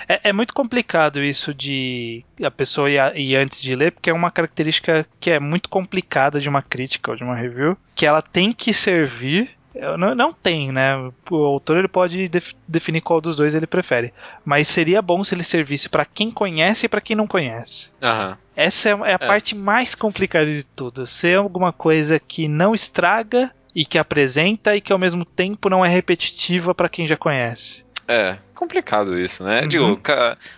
é. 0.09 0.19
É, 0.23 0.33
muito 0.33 0.53
complicado 0.53 1.23
isso 1.23 1.53
de 1.53 2.25
a 2.43 2.49
pessoa 2.49 2.89
ir, 2.89 2.99
ir 3.15 3.35
antes 3.35 3.61
de 3.61 3.75
ler, 3.75 3.91
porque 3.91 4.09
é 4.09 4.13
uma 4.13 4.31
característica 4.31 5.05
que 5.19 5.29
é 5.29 5.39
muito 5.39 5.69
complicada 5.69 6.39
de 6.39 6.49
uma 6.49 6.63
crítica 6.63 7.11
ou 7.11 7.17
de 7.17 7.23
uma 7.23 7.35
review, 7.35 7.77
que 7.93 8.07
ela 8.07 8.21
tem 8.21 8.51
que 8.51 8.73
servir 8.73 9.51
não, 9.97 10.13
não 10.13 10.33
tem, 10.33 10.71
né? 10.71 10.95
O 11.29 11.35
autor 11.35 11.77
ele 11.77 11.87
pode 11.87 12.27
def, 12.27 12.53
definir 12.67 13.01
qual 13.01 13.19
dos 13.19 13.35
dois 13.35 13.55
ele 13.55 13.65
prefere. 13.65 14.13
Mas 14.45 14.67
seria 14.67 15.01
bom 15.01 15.23
se 15.23 15.33
ele 15.33 15.43
servisse 15.43 15.89
para 15.89 16.05
quem 16.05 16.29
conhece 16.29 16.85
e 16.85 16.89
para 16.89 17.01
quem 17.01 17.15
não 17.15 17.27
conhece. 17.27 17.91
Uhum. 18.01 18.35
Essa 18.55 18.89
é, 18.89 18.91
é 18.91 19.11
a 19.11 19.19
é. 19.19 19.27
parte 19.27 19.55
mais 19.55 19.95
complicada 19.95 20.45
de 20.45 20.63
tudo. 20.63 21.07
Ser 21.07 21.37
alguma 21.37 21.73
coisa 21.73 22.19
que 22.19 22.47
não 22.47 22.75
estraga 22.75 23.51
e 23.75 23.83
que 23.85 23.97
apresenta 23.97 24.75
e 24.75 24.81
que 24.81 24.93
ao 24.93 24.99
mesmo 24.99 25.25
tempo 25.25 25.69
não 25.69 25.83
é 25.83 25.89
repetitiva 25.89 26.75
para 26.75 26.89
quem 26.89 27.07
já 27.07 27.17
conhece. 27.17 27.82
É, 28.07 28.37
complicado 28.53 29.17
isso, 29.17 29.43
né? 29.43 29.61
Uhum. 29.61 29.67
Digo, 29.67 30.01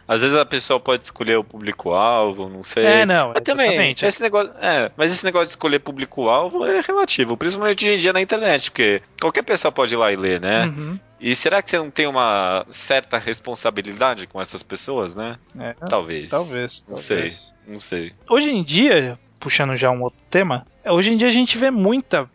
às 0.08 0.22
vezes 0.22 0.36
a 0.36 0.46
pessoa 0.46 0.80
pode 0.80 1.04
escolher 1.04 1.38
o 1.38 1.44
público-alvo, 1.44 2.50
não 2.50 2.64
sei. 2.64 2.86
É, 2.86 3.06
não, 3.06 3.30
mas 3.30 3.42
também, 3.42 3.96
esse 4.02 4.22
negócio, 4.22 4.52
é, 4.62 4.92
mas 4.98 5.12
esse 5.12 5.24
negócio 5.24 5.48
de 5.48 5.52
escolher 5.52 5.80
público-alvo 5.80 6.66
é 6.66 6.82
relativo, 6.82 7.38
principalmente 7.38 7.86
hoje 7.86 7.96
em 7.96 8.00
dia 8.00 8.14
na 8.14 8.22
internet, 8.22 8.72
porque 8.72 9.02
qualquer 9.20 9.44
pessoa 9.44 9.72
pode 9.72 9.94
ir 9.94 9.98
lá 9.98 10.12
e 10.12 10.16
ler, 10.16 10.42
né? 10.42 10.66
Uhum. 10.66 11.00
E 11.20 11.36
será 11.36 11.62
que 11.62 11.70
você 11.70 11.78
não 11.78 11.90
tem 11.90 12.08
uma 12.08 12.66
certa 12.70 13.18
responsabilidade 13.18 14.28
com 14.28 14.42
essas 14.42 14.62
pessoas, 14.62 15.16
né? 15.16 15.38
É, 15.58 15.74
talvez. 15.88 16.30
Talvez. 16.30 16.86
Não 16.88 16.96
talvez. 16.96 17.34
sei. 17.34 17.74
Não 17.74 17.80
sei. 17.80 18.14
Hoje 18.30 18.52
em 18.52 18.64
dia, 18.64 19.18
puxando 19.40 19.76
já 19.76 19.90
um 19.90 20.04
outro 20.04 20.24
tema, 20.30 20.66
hoje 20.86 21.14
em 21.14 21.18
dia 21.18 21.28
a 21.28 21.32
gente 21.32 21.58
vê 21.58 21.72
muita, 21.72 22.30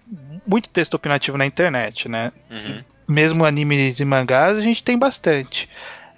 muito 0.46 0.68
texto 0.68 0.94
opinativo 0.94 1.36
na 1.36 1.46
internet, 1.46 2.08
né? 2.08 2.32
Uhum 2.50 2.82
mesmo 3.10 3.44
animes 3.44 4.00
e 4.00 4.04
mangás, 4.04 4.58
a 4.58 4.60
gente 4.60 4.82
tem 4.82 4.98
bastante. 4.98 5.68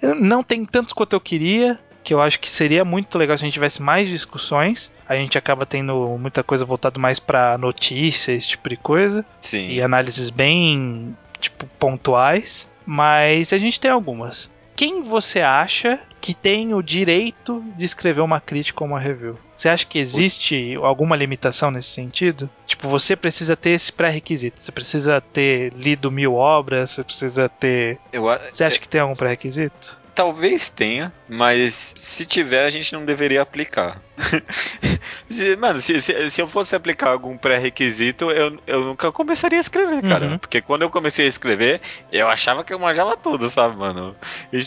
Não 0.01 0.43
tem 0.43 0.65
tantos 0.65 0.93
quanto 0.93 1.13
eu 1.13 1.21
queria, 1.21 1.79
que 2.03 2.13
eu 2.13 2.21
acho 2.21 2.39
que 2.39 2.49
seria 2.49 2.83
muito 2.83 3.17
legal 3.17 3.37
se 3.37 3.43
a 3.43 3.47
gente 3.47 3.53
tivesse 3.53 3.81
mais 3.81 4.09
discussões. 4.09 4.91
A 5.07 5.15
gente 5.15 5.37
acaba 5.37 5.65
tendo 5.65 6.17
muita 6.19 6.43
coisa 6.43 6.65
voltada 6.65 6.99
mais 6.99 7.19
para 7.19 7.57
notícias, 7.57 8.39
esse 8.39 8.49
tipo 8.49 8.69
de 8.69 8.77
coisa. 8.77 9.25
Sim. 9.41 9.69
E 9.69 9.81
análises 9.81 10.29
bem, 10.29 11.15
tipo, 11.39 11.65
pontuais. 11.79 12.69
Mas 12.85 13.53
a 13.53 13.57
gente 13.57 13.79
tem 13.79 13.89
algumas. 13.89 14.51
Quem 14.75 15.03
você 15.03 15.41
acha 15.41 15.99
que 16.19 16.33
tem 16.33 16.73
o 16.73 16.81
direito 16.81 17.63
de 17.77 17.83
escrever 17.83 18.21
uma 18.21 18.39
crítica 18.39 18.83
ou 18.83 18.89
uma 18.89 18.99
review? 18.99 19.37
Você 19.55 19.69
acha 19.69 19.85
que 19.85 19.99
existe 19.99 20.75
alguma 20.81 21.15
limitação 21.15 21.69
nesse 21.69 21.89
sentido? 21.89 22.49
Tipo, 22.65 22.87
você 22.87 23.15
precisa 23.15 23.55
ter 23.55 23.71
esse 23.71 23.91
pré-requisito. 23.91 24.59
Você 24.59 24.71
precisa 24.71 25.21
ter 25.21 25.73
lido 25.73 26.09
mil 26.09 26.33
obras, 26.33 26.91
você 26.91 27.03
precisa 27.03 27.47
ter. 27.47 27.99
Eu, 28.11 28.23
você 28.49 28.63
acha 28.63 28.79
que 28.79 28.87
tem 28.87 29.01
algum 29.01 29.15
pré-requisito? 29.15 30.01
Talvez 30.15 30.69
tenha, 30.69 31.11
mas 31.27 31.93
se 31.95 32.25
tiver, 32.25 32.65
a 32.65 32.69
gente 32.69 32.93
não 32.93 33.03
deveria 33.03 33.41
aplicar. 33.41 33.99
Mano, 35.57 35.81
se, 35.81 35.99
se, 36.01 36.29
se, 36.29 36.41
eu 36.41 36.47
fosse 36.47 36.75
aplicar 36.75 37.09
algum 37.09 37.35
pré-requisito, 37.35 38.29
eu, 38.29 38.59
eu 38.67 38.83
nunca 38.85 39.11
começaria 39.11 39.57
a 39.57 39.61
escrever, 39.61 40.03
cara. 40.03 40.27
Uhum. 40.27 40.37
Porque 40.37 40.61
quando 40.61 40.83
eu 40.83 40.89
comecei 40.89 41.25
a 41.25 41.29
escrever, 41.29 41.81
eu 42.11 42.27
achava 42.27 42.63
que 42.63 42.71
eu 42.73 42.77
manjava 42.77 43.17
tudo, 43.17 43.49
sabe, 43.49 43.75
mano? 43.75 44.15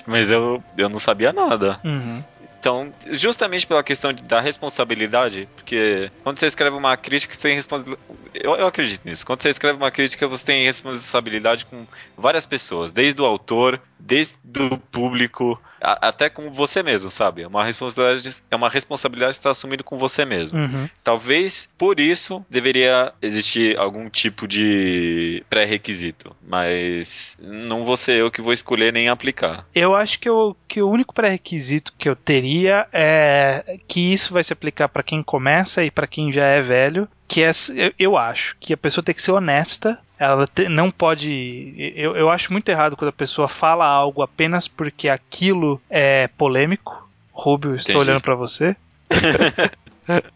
Mas 0.06 0.30
eu, 0.30 0.62
eu 0.76 0.88
não 0.88 0.98
sabia 0.98 1.32
nada. 1.32 1.80
Uhum. 1.84 2.24
Então, 2.58 2.92
justamente 3.12 3.66
pela 3.66 3.82
questão 3.82 4.12
de, 4.12 4.22
da 4.22 4.40
responsabilidade, 4.40 5.48
porque 5.54 6.10
quando 6.22 6.38
você 6.38 6.46
escreve 6.46 6.76
uma 6.76 6.96
crítica, 6.96 7.34
você 7.34 7.42
tem 7.42 7.54
responsabilidade. 7.54 8.02
Eu, 8.34 8.54
eu 8.56 8.66
acredito 8.66 9.04
nisso. 9.04 9.24
Quando 9.24 9.42
você 9.42 9.50
escreve 9.50 9.76
uma 9.76 9.90
crítica, 9.90 10.26
você 10.26 10.44
tem 10.44 10.64
responsabilidade 10.64 11.66
com 11.66 11.86
várias 12.16 12.44
pessoas, 12.46 12.90
desde 12.90 13.20
o 13.20 13.24
autor, 13.24 13.80
desde 13.98 14.36
o 14.72 14.78
público, 14.78 15.60
a, 15.86 16.08
até 16.08 16.28
com 16.28 16.50
você 16.50 16.82
mesmo, 16.82 17.10
sabe? 17.10 17.42
É 17.42 17.46
uma 17.46 17.64
responsabilidade, 17.64 18.42
é 18.50 18.56
uma 18.56 18.68
responsabilidade 18.68 19.34
que 19.34 19.38
está 19.38 19.50
assumindo 19.50 19.84
com 19.84 19.96
você 19.96 20.24
mesmo. 20.24 20.58
Uhum. 20.58 20.88
Talvez 21.04 21.68
por 21.78 22.00
isso 22.00 22.44
deveria 22.50 23.12
existir 23.22 23.78
algum 23.78 24.10
tipo 24.10 24.48
de 24.48 25.44
pré-requisito, 25.48 26.34
mas 26.42 27.36
não 27.40 27.84
vou 27.84 27.96
ser 27.96 28.18
eu 28.18 28.30
que 28.30 28.42
vou 28.42 28.52
escolher 28.52 28.92
nem 28.92 29.08
aplicar. 29.08 29.64
Eu 29.72 29.94
acho 29.94 30.18
que, 30.18 30.28
eu, 30.28 30.56
que 30.66 30.82
o 30.82 30.90
único 30.90 31.14
pré-requisito 31.14 31.94
que 31.96 32.08
eu 32.08 32.16
teria 32.16 32.88
é 32.92 33.78
que 33.86 34.12
isso 34.12 34.32
vai 34.32 34.42
se 34.42 34.52
aplicar 34.52 34.88
para 34.88 35.04
quem 35.04 35.22
começa 35.22 35.84
e 35.84 35.90
para 35.90 36.08
quem 36.08 36.32
já 36.32 36.44
é 36.44 36.60
velho, 36.60 37.08
que 37.28 37.42
é, 37.42 37.50
eu 37.98 38.16
acho 38.16 38.56
que 38.60 38.72
a 38.72 38.76
pessoa 38.76 39.04
tem 39.04 39.14
que 39.14 39.22
ser 39.22 39.32
honesta 39.32 39.98
ela 40.18 40.46
te, 40.46 40.68
não 40.68 40.90
pode. 40.90 41.74
Eu, 41.94 42.16
eu 42.16 42.30
acho 42.30 42.50
muito 42.50 42.68
errado 42.68 42.96
quando 42.96 43.10
a 43.10 43.12
pessoa 43.12 43.48
fala 43.48 43.84
algo 43.84 44.22
apenas 44.22 44.66
porque 44.66 45.08
aquilo 45.08 45.80
é 45.90 46.28
polêmico. 46.38 47.06
Rubio, 47.32 47.74
estou 47.74 47.96
Entendi. 47.96 48.10
olhando 48.10 48.22
para 48.22 48.34
você. 48.34 48.74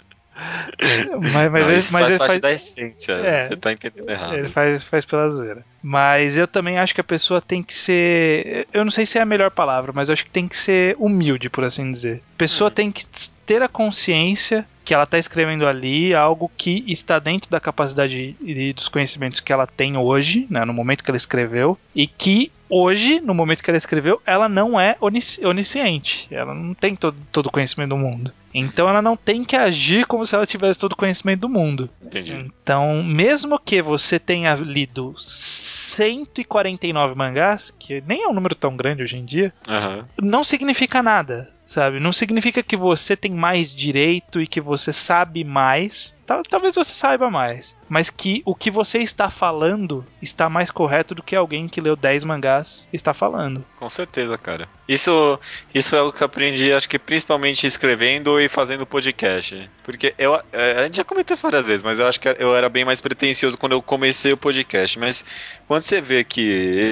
mas, 1.21 1.51
mas 1.51 1.67
não, 1.67 1.75
ele, 1.75 1.75
mas 1.75 1.91
faz 1.91 2.09
ele 2.09 2.19
parte 2.19 2.31
faz 2.31 2.41
da 2.41 2.53
essência. 2.53 3.13
É, 3.13 3.49
você 3.49 3.57
tá 3.57 3.73
entendendo 3.73 4.09
errado. 4.09 4.35
Ele 4.35 4.49
faz, 4.49 4.83
faz 4.83 5.05
pela 5.05 5.29
zoeira. 5.29 5.65
Mas 5.83 6.37
eu 6.37 6.47
também 6.47 6.79
acho 6.79 6.95
que 6.95 7.01
a 7.01 7.05
pessoa 7.05 7.41
tem 7.41 7.63
que 7.63 7.75
ser. 7.75 8.67
Eu 8.73 8.85
não 8.85 8.91
sei 8.91 9.07
se 9.07 9.19
é 9.19 9.23
a 9.23 9.27
melhor 9.27 9.51
palavra, 9.51 9.93
mas 9.95 10.09
eu 10.09 10.13
acho 10.13 10.25
que 10.25 10.31
tem 10.31 10.49
que 10.49 10.57
ser 10.57 10.97
humilde, 10.99 11.49
por 11.49 11.65
assim 11.65 11.91
dizer. 11.91 12.23
A 12.37 12.39
pessoa 12.39 12.69
hum. 12.69 12.75
tem 12.75 12.93
que 12.93 13.05
ter 13.47 13.63
a 13.63 13.69
consciência 13.69 14.67
que 14.85 14.95
ela 14.95 15.05
está 15.05 15.19
escrevendo 15.19 15.67
ali 15.67 16.15
algo 16.15 16.51
que 16.57 16.85
está 16.89 17.19
dentro 17.19 17.51
da 17.51 17.61
capacidade 17.61 18.37
e 18.41 18.73
dos 18.73 18.89
conhecimentos 18.89 19.39
que 19.39 19.53
ela 19.53 19.67
tem 19.67 19.97
hoje, 19.97 20.47
né, 20.51 20.65
no 20.65 20.73
momento 20.73 21.05
que 21.05 21.11
ela 21.11 21.17
escreveu, 21.17 21.79
e 21.95 22.07
que 22.07 22.51
hoje, 22.69 23.21
no 23.21 23.35
momento 23.35 23.63
que 23.63 23.71
ela 23.71 23.77
escreveu, 23.77 24.23
ela 24.25 24.49
não 24.49 24.81
é 24.81 24.97
onisciente. 25.01 26.29
Ela 26.31 26.55
não 26.55 26.73
tem 26.73 26.95
todo, 26.95 27.17
todo 27.31 27.47
o 27.47 27.51
conhecimento 27.53 27.91
do 27.91 27.99
mundo. 27.99 28.33
Então 28.53 28.89
ela 28.89 29.01
não 29.01 29.17
tem 29.17 29.45
que 29.45 29.57
agir 29.57 30.07
como 30.07 30.27
se 30.27 30.35
ela 30.35 30.47
tivesse 30.47 30.79
todo 30.79 30.93
o 30.93 30.97
conhecimento 30.97 31.41
do 31.41 31.49
mundo. 31.49 31.89
Entendi. 32.03 32.33
Então, 32.35 33.03
mesmo 33.03 33.59
que 33.59 33.81
você 33.81 34.19
tenha 34.19 34.55
lido 34.55 35.15
149 35.17 37.15
mangás, 37.15 37.71
que 37.71 38.03
nem 38.07 38.25
é 38.25 38.29
um 38.29 38.35
número 38.35 38.55
tão 38.55 38.77
grande 38.77 39.03
hoje 39.03 39.17
em 39.17 39.25
dia, 39.25 39.53
uhum. 39.67 40.05
não 40.21 40.45
significa 40.45 41.03
nada 41.03 41.51
sabe? 41.71 42.01
Não 42.01 42.13
significa 42.13 42.65
que 42.65 42.77
você 42.77 43.17
tem 43.17 43.31
mais 43.31 43.73
direito 43.73 44.41
e 44.41 44.47
que 44.47 44.61
você 44.61 44.93
sabe 44.93 45.45
mais. 45.45 46.13
Talvez 46.49 46.75
você 46.75 46.93
saiba 46.93 47.29
mais, 47.31 47.77
mas 47.89 48.09
que 48.09 48.41
o 48.45 48.55
que 48.55 48.71
você 48.71 48.99
está 48.99 49.31
falando 49.31 50.05
está 50.23 50.49
mais 50.49 50.71
correto 50.71 51.13
do 51.13 51.25
que 51.25 51.35
alguém 51.35 51.69
que 51.69 51.81
leu 51.81 51.97
10 51.97 52.25
mangás 52.25 52.89
está 52.93 53.13
falando. 53.13 53.65
Com 53.79 53.89
certeza, 53.89 54.39
cara. 54.39 54.69
Isso, 54.89 55.39
isso 55.75 55.95
é 55.95 56.03
o 56.03 56.13
que 56.13 56.23
eu 56.23 56.27
aprendi, 56.27 56.73
acho 56.73 56.89
que 56.89 57.01
principalmente 57.01 57.67
escrevendo 57.67 58.41
e 58.41 58.49
fazendo 58.49 58.87
podcast. 58.87 59.69
Porque 59.83 60.15
eu, 60.19 60.41
é, 60.53 60.73
a 60.79 60.83
gente 60.85 60.99
já 60.99 61.05
comentou 61.05 61.35
isso 61.35 61.43
várias 61.43 61.67
vezes, 61.67 61.83
mas 61.83 61.99
eu 61.99 62.07
acho 62.07 62.21
que 62.21 62.29
eu 62.29 62.55
era 62.55 62.69
bem 62.69 62.85
mais 62.85 63.01
pretencioso 63.01 63.59
quando 63.59 63.73
eu 63.73 63.83
comecei 63.83 64.33
o 64.33 64.37
podcast. 64.37 64.99
Mas 65.01 65.25
quando 65.67 65.83
você 65.83 66.01
vê 66.01 66.23
que 66.23 66.43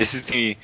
existem 0.01 0.57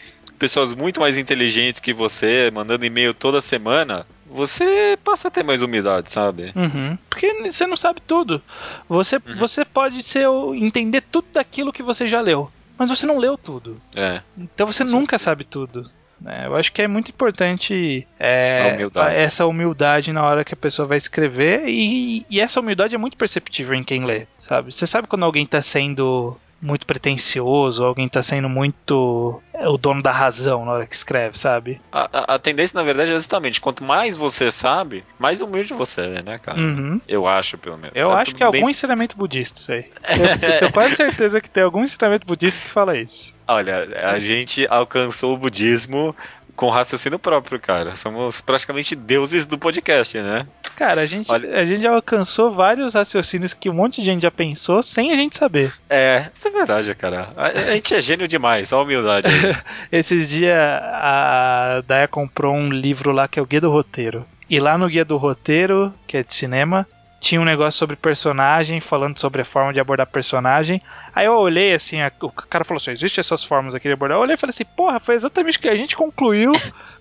pessoas 0.45 0.75
muito 0.75 1.01
mais 1.01 1.17
inteligentes 1.17 1.81
que 1.81 1.95
você, 1.95 2.51
mandando 2.53 2.85
e-mail 2.85 3.15
toda 3.15 3.41
semana, 3.41 4.07
você 4.27 4.95
passa 5.03 5.29
a 5.29 5.31
ter 5.31 5.43
mais 5.43 5.63
humildade, 5.63 6.13
sabe? 6.13 6.53
Uhum. 6.55 6.99
Porque 7.09 7.33
você 7.51 7.67
não 7.67 7.79
sabe 7.79 8.03
tudo. 8.03 8.43
Você, 8.87 9.17
uhum. 9.17 9.37
você 9.37 9.65
pode 9.65 10.03
ser 10.03 10.27
entender 10.55 11.01
tudo 11.01 11.29
daquilo 11.33 11.73
que 11.73 11.83
você 11.83 12.07
já 12.07 12.21
leu, 12.21 12.51
mas 12.77 12.91
você 12.91 13.07
não 13.07 13.17
leu 13.17 13.39
tudo. 13.39 13.81
É. 13.97 14.21
Então 14.37 14.67
você 14.67 14.85
nunca 14.85 15.19
sabe 15.19 15.45
tudo. 15.45 15.89
É, 16.27 16.47
eu 16.47 16.55
acho 16.57 16.71
que 16.73 16.83
é 16.83 16.89
muito 16.89 17.09
importante 17.09 18.07
é, 18.21 18.73
humildade. 18.75 19.17
essa 19.17 19.47
humildade 19.47 20.13
na 20.13 20.23
hora 20.23 20.45
que 20.45 20.55
a 20.55 20.57
pessoa 20.57 20.87
vai 20.87 20.99
escrever 20.99 21.69
e, 21.69 22.25
e, 22.31 22.41
essa 22.41 22.61
humildade 22.61 22.95
é 22.95 22.99
muito 22.99 23.17
perceptível 23.17 23.75
em 23.75 23.83
quem 23.83 24.05
lê, 24.05 24.27
sabe? 24.39 24.73
Você 24.73 24.87
sabe 24.87 25.09
quando 25.09 25.25
alguém 25.25 25.45
está 25.45 25.61
sendo 25.61 26.39
muito 26.65 26.87
pretencioso, 26.87 27.85
alguém 27.85 28.09
tá 28.09 28.23
sendo 28.23 28.49
muito 28.49 29.43
é, 29.53 29.69
o 29.69 29.77
dono 29.77 30.01
da 30.01 30.11
razão 30.11 30.65
na 30.65 30.73
hora 30.73 30.87
que 30.87 30.95
escreve, 30.95 31.39
sabe? 31.39 31.81
A, 31.93 32.09
a, 32.13 32.35
a, 32.35 32.39
tensão, 32.39 32.81
na 32.81 32.85
verdade, 32.85 33.13
é 33.13 33.15
justamente 33.15 33.61
quanto 33.61 33.85
mais 33.85 34.17
você 34.17 34.51
sabe, 34.51 35.05
mais 35.19 35.43
humilde 35.43 35.75
você 35.75 36.01
é, 36.01 36.23
né, 36.23 36.39
cara? 36.39 36.59
Uhum. 36.59 37.01
Eu 37.07 37.27
acho, 37.27 37.59
pelo 37.59 37.77
menos. 37.77 37.93
Eu 37.95 38.11
acho 38.11 38.35
que 38.35 38.43
é 38.43 38.51
bem... 38.51 38.61
algum 38.61 38.71
ensinamento 38.71 39.17
budista 39.17 39.61
isso 39.61 39.73
aí. 39.73 39.87
eu 40.43 40.59
tenho 40.59 40.73
quase 40.73 40.97
certeza 40.97 41.41
que 41.41 41.51
tem 41.51 41.63
algum 41.63 41.85
ensinamento 41.85 42.27
budista 42.27 42.61
que 42.61 42.69
fala 42.69 42.97
isso. 42.97 43.35
Olha, 43.47 43.87
a 44.11 44.19
gente 44.19 44.67
alcançou 44.71 45.35
o 45.35 45.37
budismo 45.37 46.17
com 46.57 46.69
raciocínio 46.69 47.19
próprio, 47.19 47.59
cara. 47.59 47.95
Somos 47.95 48.41
praticamente 48.41 48.95
deuses 48.95 49.47
do 49.47 49.59
podcast, 49.59 50.21
né? 50.21 50.47
Cara, 50.77 51.03
a 51.03 51.07
gente, 51.07 51.31
Olha... 51.31 51.59
a 51.59 51.65
gente 51.65 51.83
já 51.83 51.91
alcançou 51.91 52.51
vários 52.51 52.95
raciocínios 52.95 53.55
que 53.55 53.71
um 53.71 53.75
monte 53.75 54.01
de 54.01 54.07
gente 54.07 54.23
já 54.23 54.31
pensou 54.31 54.83
sem 54.83 55.13
a 55.13 55.17
gente 55.17 55.37
saber. 55.37 55.73
É, 55.89 56.27
isso 56.35 56.49
é 56.49 56.51
verdade, 56.51 56.95
cara. 56.95 57.29
A, 57.37 57.47
a 57.47 57.75
gente 57.75 57.95
é 57.95 58.03
gênio 58.03 58.27
demais, 58.27 58.73
a 58.73 58.81
humildade. 58.81 59.29
Esses 59.91 60.29
dias 60.29 60.59
a 60.59 61.83
Daya 61.87 62.09
comprou 62.09 62.55
um 62.55 62.71
livro 62.71 63.13
lá 63.13 63.29
que 63.29 63.39
é 63.39 63.43
o 63.43 63.47
Guia 63.47 63.61
do 63.61 63.71
Roteiro. 63.71 64.27
E 64.49 64.61
lá 64.61 64.77
no 64.77 64.89
Guia 64.89 65.05
do 65.05 65.17
Roteiro, 65.17 65.93
que 66.07 66.17
é 66.17 66.23
de 66.23 66.35
cinema, 66.35 66.87
tinha 67.25 67.41
um 67.41 67.45
negócio 67.45 67.79
sobre 67.79 67.97
personagem, 67.97 68.81
falando 68.81 69.19
sobre 69.19 69.41
a 69.41 69.47
forma 69.47 69.73
de 69.73 69.81
abordar 69.81 70.07
personagem. 70.07 70.83
Aí 71.15 71.25
eu 71.25 71.33
olhei 71.33 71.73
assim, 71.73 72.03
a, 72.03 72.13
o 72.21 72.31
cara 72.31 72.67
falou 72.67 72.77
assim: 72.77 72.91
existem 72.91 73.23
essas 73.23 73.43
formas 73.43 73.75
aqui 73.75 73.89
de 73.89 73.95
abordar. 73.95 74.19
Eu 74.19 74.23
olhei 74.23 74.35
e 74.35 74.39
falei 74.39 74.51
assim: 74.51 74.67
porra, 74.77 75.01
foi 75.01 75.15
exatamente 75.15 75.57
o 75.57 75.61
que 75.63 75.69
a 75.71 75.75
gente 75.75 75.97
concluiu 75.97 76.53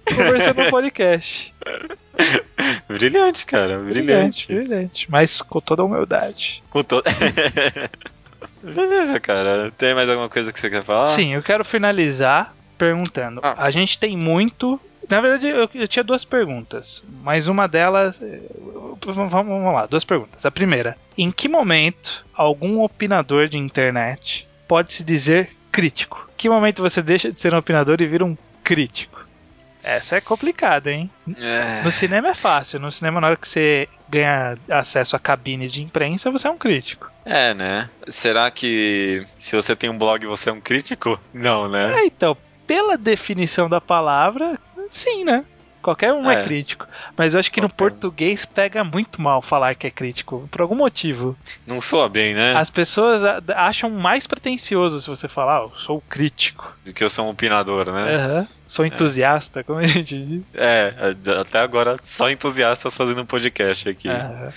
conversando 0.08 0.64
no 0.64 0.70
podcast. 0.70 1.54
Brilhante, 2.88 3.46
cara, 3.46 3.78
brilhante. 3.78 4.48
Brilhante, 4.48 4.48
brilhante. 4.48 5.12
Mas 5.12 5.42
com 5.42 5.60
toda 5.60 5.82
a 5.82 5.86
humildade. 5.86 6.64
Com 6.70 6.84
toda. 6.84 7.10
Beleza, 8.64 9.20
cara. 9.20 9.74
Tem 9.78 9.94
mais 9.94 10.08
alguma 10.08 10.30
coisa 10.30 10.54
que 10.54 10.60
você 10.60 10.70
quer 10.70 10.84
falar? 10.84 11.06
Sim, 11.06 11.34
eu 11.34 11.44
quero 11.44 11.66
finalizar 11.66 12.56
perguntando. 12.78 13.42
Ah. 13.44 13.56
A 13.58 13.72
gente 13.72 14.00
tem 14.00 14.16
muito. 14.16 14.80
Na 15.10 15.20
verdade, 15.22 15.48
eu, 15.48 15.70
eu 15.74 15.88
tinha 15.88 16.04
duas 16.04 16.24
perguntas, 16.26 17.04
mas 17.24 17.48
uma 17.48 17.68
delas. 17.68 18.22
eh, 18.22 18.42
Vamos, 19.06 19.32
vamos 19.32 19.74
lá, 19.74 19.86
duas 19.86 20.04
perguntas. 20.04 20.46
A 20.46 20.52
primeira: 20.52 20.98
em 21.18 21.30
que 21.32 21.50
momento 21.50 22.26
algum 22.34 22.82
opinador 22.82 23.48
de 23.48 23.58
internet 23.58 24.48
pode 24.68 24.94
se 24.94 25.04
dizer 25.04 25.50
crítico? 25.72 26.30
Que 26.38 26.50
momento 26.50 26.82
você 26.82 27.02
deixa 27.02 27.32
de 27.32 27.40
ser 27.40 27.54
um 27.54 27.58
opinador 27.58 28.02
e 28.02 28.06
vira 28.08 28.24
um 28.24 28.38
crítico? 28.64 29.22
Essa 29.84 30.16
é 30.16 30.22
complicada, 30.22 30.90
hein? 30.90 31.10
É. 31.38 31.82
No 31.84 31.92
cinema 31.92 32.30
é 32.30 32.34
fácil. 32.34 32.80
No 32.80 32.90
cinema, 32.90 33.20
na 33.20 33.28
hora 33.28 33.36
que 33.36 33.46
você 33.48 33.90
ganha 34.08 34.56
acesso 34.70 35.14
a 35.18 35.20
cabines 35.20 35.74
de 35.74 35.84
imprensa, 35.84 36.32
você 36.32 36.48
é 36.48 36.52
um 36.52 36.58
crítico. 36.58 37.12
É, 37.26 37.54
né? 37.54 37.90
Será 38.08 38.50
que 38.50 39.28
se 39.38 39.54
você 39.58 39.76
tem 39.76 39.90
um 39.90 39.98
blog 39.98 40.26
você 40.26 40.50
é 40.50 40.54
um 40.54 40.62
crítico? 40.62 41.20
Não, 41.34 41.68
né? 41.68 42.00
É, 42.00 42.06
então, 42.06 42.38
pela 42.74 42.98
definição 42.98 43.70
da 43.70 43.80
palavra, 43.80 44.58
sim, 44.90 45.24
né? 45.24 45.46
Qualquer 45.80 46.12
um 46.12 46.32
é, 46.32 46.40
É. 46.40 46.44
crítico. 46.44 46.88
Mas 47.16 47.34
eu 47.34 47.40
acho 47.40 47.52
que 47.52 47.62
no 47.62 47.68
Qualquer 47.70 47.84
um. 47.86 47.90
português 47.90 48.46
pega 48.46 48.84
muito 48.84 49.22
mal 49.22 49.44
falar 49.44 49.76
que 49.76 49.86
é 49.86 49.92
crítico, 49.92 50.48
por 50.50 50.62
algum 50.62 50.74
motivo. 50.76 51.38
Não 51.68 51.80
soa 51.80 52.10
bem, 52.10 52.34
né? 52.34 52.56
As 52.56 52.72
pessoas 52.72 53.22
acham 53.50 53.92
mais 53.92 54.26
pretencioso 54.26 55.00
se 55.00 55.08
você 55.08 55.28
falar, 55.28 55.58
ah, 55.60 55.64
eu 55.64 55.72
sou 55.78 56.02
crítico. 56.10 56.76
Do 56.84 56.94
que 56.94 57.04
eu 57.04 57.10
sou 57.12 57.28
um 57.28 57.30
opinador, 57.30 57.92
né? 57.92 58.16
Aham. 58.16 58.48
Sou 58.66 58.86
entusiasta, 58.86 59.64
como 59.64 59.78
a 59.80 59.84
gente 59.86 60.18
diz. 60.26 60.42
É, 60.56 60.96
até 61.40 61.60
agora 61.60 61.98
só 62.02 62.28
entusiastas 62.32 62.96
fazendo 62.96 63.22
um 63.22 63.26
podcast 63.26 63.88
aqui. 63.88 64.08
Aham. 64.10 64.52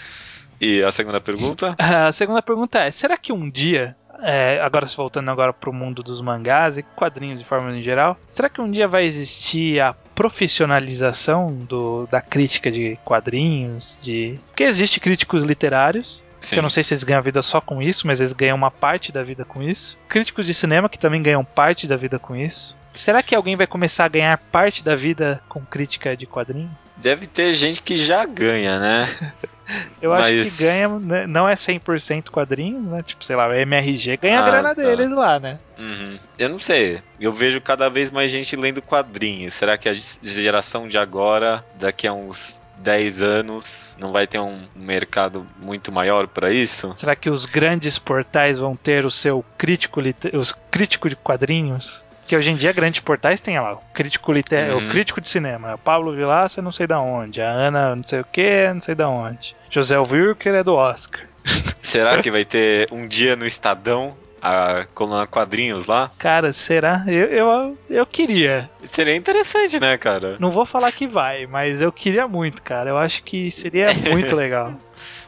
E 0.59 0.83
a 0.83 0.90
segunda 0.90 1.20
pergunta? 1.20 1.76
A 2.09 2.11
segunda 2.12 2.40
pergunta 2.40 2.79
é: 2.79 2.90
será 2.90 3.18
que 3.18 3.31
um 3.31 3.50
dia, 3.50 3.94
é, 4.22 4.61
agora 4.61 4.87
se 4.87 4.96
voltando 4.96 5.31
agora 5.31 5.52
pro 5.52 5.72
mundo 5.72 6.02
dos 6.02 6.20
mangás 6.20 6.79
e 6.79 6.83
quadrinhos 6.83 7.38
de 7.38 7.44
forma 7.44 7.70
em 7.76 7.83
geral, 7.83 8.16
será 8.29 8.48
que 8.48 8.61
um 8.61 8.70
dia 8.70 8.88
vai 8.88 9.05
existir 9.05 9.81
a 9.81 9.94
profissionalização 10.14 11.52
do, 11.52 12.07
da 12.07 12.20
crítica 12.20 12.70
de 12.70 12.98
quadrinhos? 13.05 13.98
De 14.02 14.38
porque 14.46 14.64
existe 14.64 15.00
críticos 15.00 15.42
literários. 15.42 16.24
Eu 16.52 16.62
não 16.62 16.70
sei 16.70 16.83
se 16.83 16.94
eles 16.94 17.02
ganham 17.02 17.22
vida 17.22 17.42
só 17.42 17.61
com 17.61 17.83
isso, 17.83 18.07
mas 18.07 18.20
eles 18.20 18.33
ganham 18.33 18.57
uma 18.57 18.70
parte 18.70 19.11
da 19.11 19.22
vida 19.22 19.44
com 19.44 19.62
isso. 19.62 19.98
Críticos 20.09 20.46
de 20.46 20.55
cinema 20.55 20.88
que 20.88 20.98
também 20.98 21.20
ganham 21.20 21.44
parte 21.44 21.88
da 21.88 21.96
vida 21.96 22.18
com 22.18 22.37
isso. 22.37 22.76
Será 22.92 23.22
que 23.22 23.35
alguém 23.35 23.57
vai 23.57 23.66
começar 23.66 24.05
a 24.05 24.09
ganhar 24.09 24.38
parte 24.38 24.85
da 24.85 24.94
vida 24.94 25.42
com 25.48 25.64
crítica 25.64 26.16
de 26.16 26.26
quadrinho? 26.26 26.70
Deve 26.96 27.26
ter 27.26 27.52
gente 27.54 27.82
que 27.82 27.96
já 27.96 28.24
ganha, 28.24 28.78
né? 28.80 29.09
Eu 30.00 30.12
acho 30.12 30.32
Mas- 30.32 30.54
que 30.56 30.62
ganha, 30.62 30.88
né, 30.88 31.26
não 31.26 31.48
é 31.48 31.54
100% 31.54 32.30
quadrinho, 32.30 32.80
né? 32.80 32.98
Tipo, 33.04 33.24
sei 33.24 33.35
lá, 33.35 33.48
o 33.48 33.52
MRG 33.52 34.16
ganha 34.16 34.38
a 34.38 34.42
Ah, 34.42 34.46
grana 34.46 34.74
tá. 34.74 34.80
deles 34.80 35.11
lá, 35.11 35.40
né? 35.40 35.59
Uhum. 35.76 36.18
Eu 36.38 36.48
não 36.48 36.59
sei. 36.61 37.02
Eu 37.18 37.32
vejo 37.32 37.61
cada 37.61 37.88
vez 37.90 38.09
mais 38.12 38.30
gente 38.30 38.54
lendo 38.54 38.80
quadrinhos. 38.80 39.54
Será 39.54 39.76
que 39.76 39.88
a 39.88 39.92
geração 40.22 40.87
de 40.87 40.96
agora, 40.96 41.64
daqui 41.74 42.06
a 42.06 42.12
uns 42.12 42.62
10 42.80 43.22
anos, 43.22 43.96
não 43.98 44.12
vai 44.12 44.24
ter 44.28 44.38
um 44.38 44.68
mercado 44.76 45.44
muito 45.61 45.90
maior 45.90 46.28
pra 46.28 46.52
isso? 46.52 46.92
Será 46.94 47.16
que 47.16 47.28
os 47.28 47.44
grandes 47.44 47.98
portais 47.98 48.61
vão 48.61 48.76
ter 48.76 49.04
o 49.04 49.11
seu 49.11 49.44
crítico, 49.59 50.00
os 50.32 50.52
crítico 50.70 51.09
de 51.09 51.16
quadrinhos? 51.16 52.06
Que 52.27 52.37
hoje 52.37 52.51
em 52.51 52.57
dia 52.57 52.73
grandes 52.73 53.01
portais 53.01 53.41
tem 53.41 53.59
lá 53.59 53.75
o 53.75 53.83
crítico, 53.95 54.33
liter... 54.33 54.73
Uhum. 54.73 54.87
o 54.87 54.91
crítico 54.91 55.21
de 55.21 55.29
cinema, 55.29 55.75
o 55.75 55.79
Pablo 55.79 56.15
Vilaça 56.15 56.61
não 56.61 56.73
sei 56.73 56.87
da 56.87 57.01
onde, 57.01 57.41
a 57.41 57.49
Ana 57.49 57.95
não 57.95 58.05
sei 58.05 58.21
o 58.21 58.25
que, 58.25 58.73
não 58.73 58.81
sei 58.81 58.95
da 58.95 59.09
onde. 59.09 59.55
José 59.71 59.99
Wilker 59.99 60.55
é 60.55 60.65
do 60.65 60.75
Oscar. 60.75 61.23
Será 61.81 62.21
que 62.21 62.31
vai 62.31 62.45
ter 62.45 62.89
um 62.91 63.07
dia 63.07 63.37
no 63.37 63.47
Estadão 63.47 64.17
a 64.41 64.87
coluna 64.95 65.27
quadrinhos 65.27 65.87
lá? 65.87 66.11
Cara, 66.19 66.53
será? 66.53 67.05
Eu, 67.07 67.27
eu, 67.27 67.79
eu 67.91 68.07
queria. 68.07 68.71
Seria 68.85 69.17
interessante, 69.17 69.81
né, 69.81 69.99
cara? 69.99 70.37
Não 70.39 70.51
vou 70.51 70.65
falar 70.65 70.93
que 70.93 71.07
vai, 71.07 71.47
mas 71.47 71.83
eu 71.83 71.91
queria 71.91 72.29
muito, 72.29 72.62
cara. 72.62 72.91
Eu 72.91 72.99
acho 72.99 73.23
que 73.25 73.51
seria 73.51 73.93
muito 74.11 74.35
legal. 74.37 74.75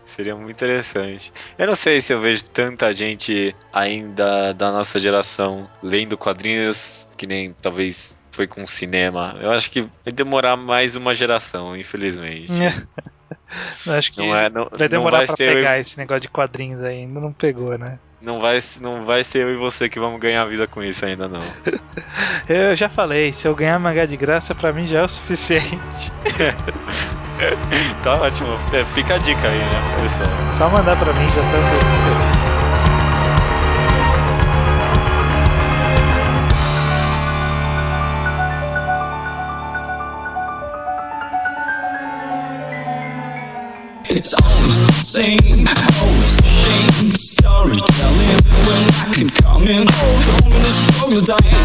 Seria 0.08 0.34
muito 0.34 0.50
interessante. 0.50 1.32
Eu 1.56 1.66
não 1.66 1.74
sei 1.74 2.00
se 2.00 2.12
eu 2.12 2.20
vejo 2.20 2.44
tanta 2.44 2.92
gente 2.92 3.54
ainda 3.72 4.52
da 4.52 4.72
nossa 4.72 4.98
geração 4.98 5.68
lendo 5.82 6.16
quadrinhos 6.16 7.06
que 7.16 7.26
nem 7.26 7.52
talvez 7.60 8.16
foi 8.32 8.46
com 8.46 8.66
cinema. 8.66 9.36
Eu 9.40 9.50
acho 9.52 9.70
que 9.70 9.82
vai 9.82 10.12
demorar 10.12 10.56
mais 10.56 10.96
uma 10.96 11.14
geração, 11.14 11.76
infelizmente. 11.76 12.52
Acho 13.86 14.12
que 14.12 14.18
Não 14.20 14.36
é, 14.36 14.50
não, 14.50 14.68
vai 14.70 14.80
não 14.80 14.88
demorar 14.88 15.18
vai 15.18 15.26
pra 15.26 15.36
ser 15.36 15.48
eu 15.50 15.54
pegar 15.54 15.78
esse 15.78 15.96
negócio 15.96 16.20
de 16.20 16.28
quadrinhos 16.28 16.82
aí. 16.82 16.98
Ainda 16.98 17.18
não 17.18 17.32
pegou, 17.32 17.78
né? 17.78 17.98
não 18.20 18.40
vai, 18.40 18.58
não 18.80 19.04
vai 19.04 19.24
ser 19.24 19.44
eu 19.44 19.54
e 19.54 19.56
você 19.56 19.88
que 19.88 20.00
vamos 20.00 20.20
ganhar 20.20 20.44
vida 20.46 20.66
com 20.66 20.82
isso 20.82 21.04
ainda 21.04 21.28
não. 21.28 21.40
Eu 22.48 22.74
já 22.74 22.88
falei, 22.88 23.32
se 23.32 23.46
eu 23.46 23.54
ganhar 23.54 23.78
mangá 23.78 24.06
de 24.06 24.16
graça, 24.16 24.54
pra 24.54 24.72
mim 24.72 24.86
já 24.86 25.00
é 25.00 25.02
o 25.02 25.08
suficiente. 25.08 26.12
tá 28.02 28.14
ótimo. 28.14 28.58
É, 28.72 28.84
fica 28.94 29.14
a 29.14 29.18
dica 29.18 29.48
aí, 29.48 29.58
né, 29.58 29.96
pessoal? 30.02 30.28
Só 30.52 30.68
mandar 30.70 30.96
pra 30.96 31.12
mim 31.12 31.26
já 31.28 31.42
tá 31.42 31.58
tudo 31.68 31.84
feliz. 32.04 32.48
It's 44.10 44.32
always 44.32 44.86
the 44.86 44.92
same, 44.92 45.68
always 45.68 46.57
same 46.78 47.14
storytelling. 47.14 48.38
When 48.66 48.82
I 48.88 49.14
can 49.14 49.30
come 49.30 49.68
in, 49.68 49.86
home 49.88 50.52
in 50.52 50.62
the 50.62 50.70
struggle 50.92 51.20
dying. 51.20 51.58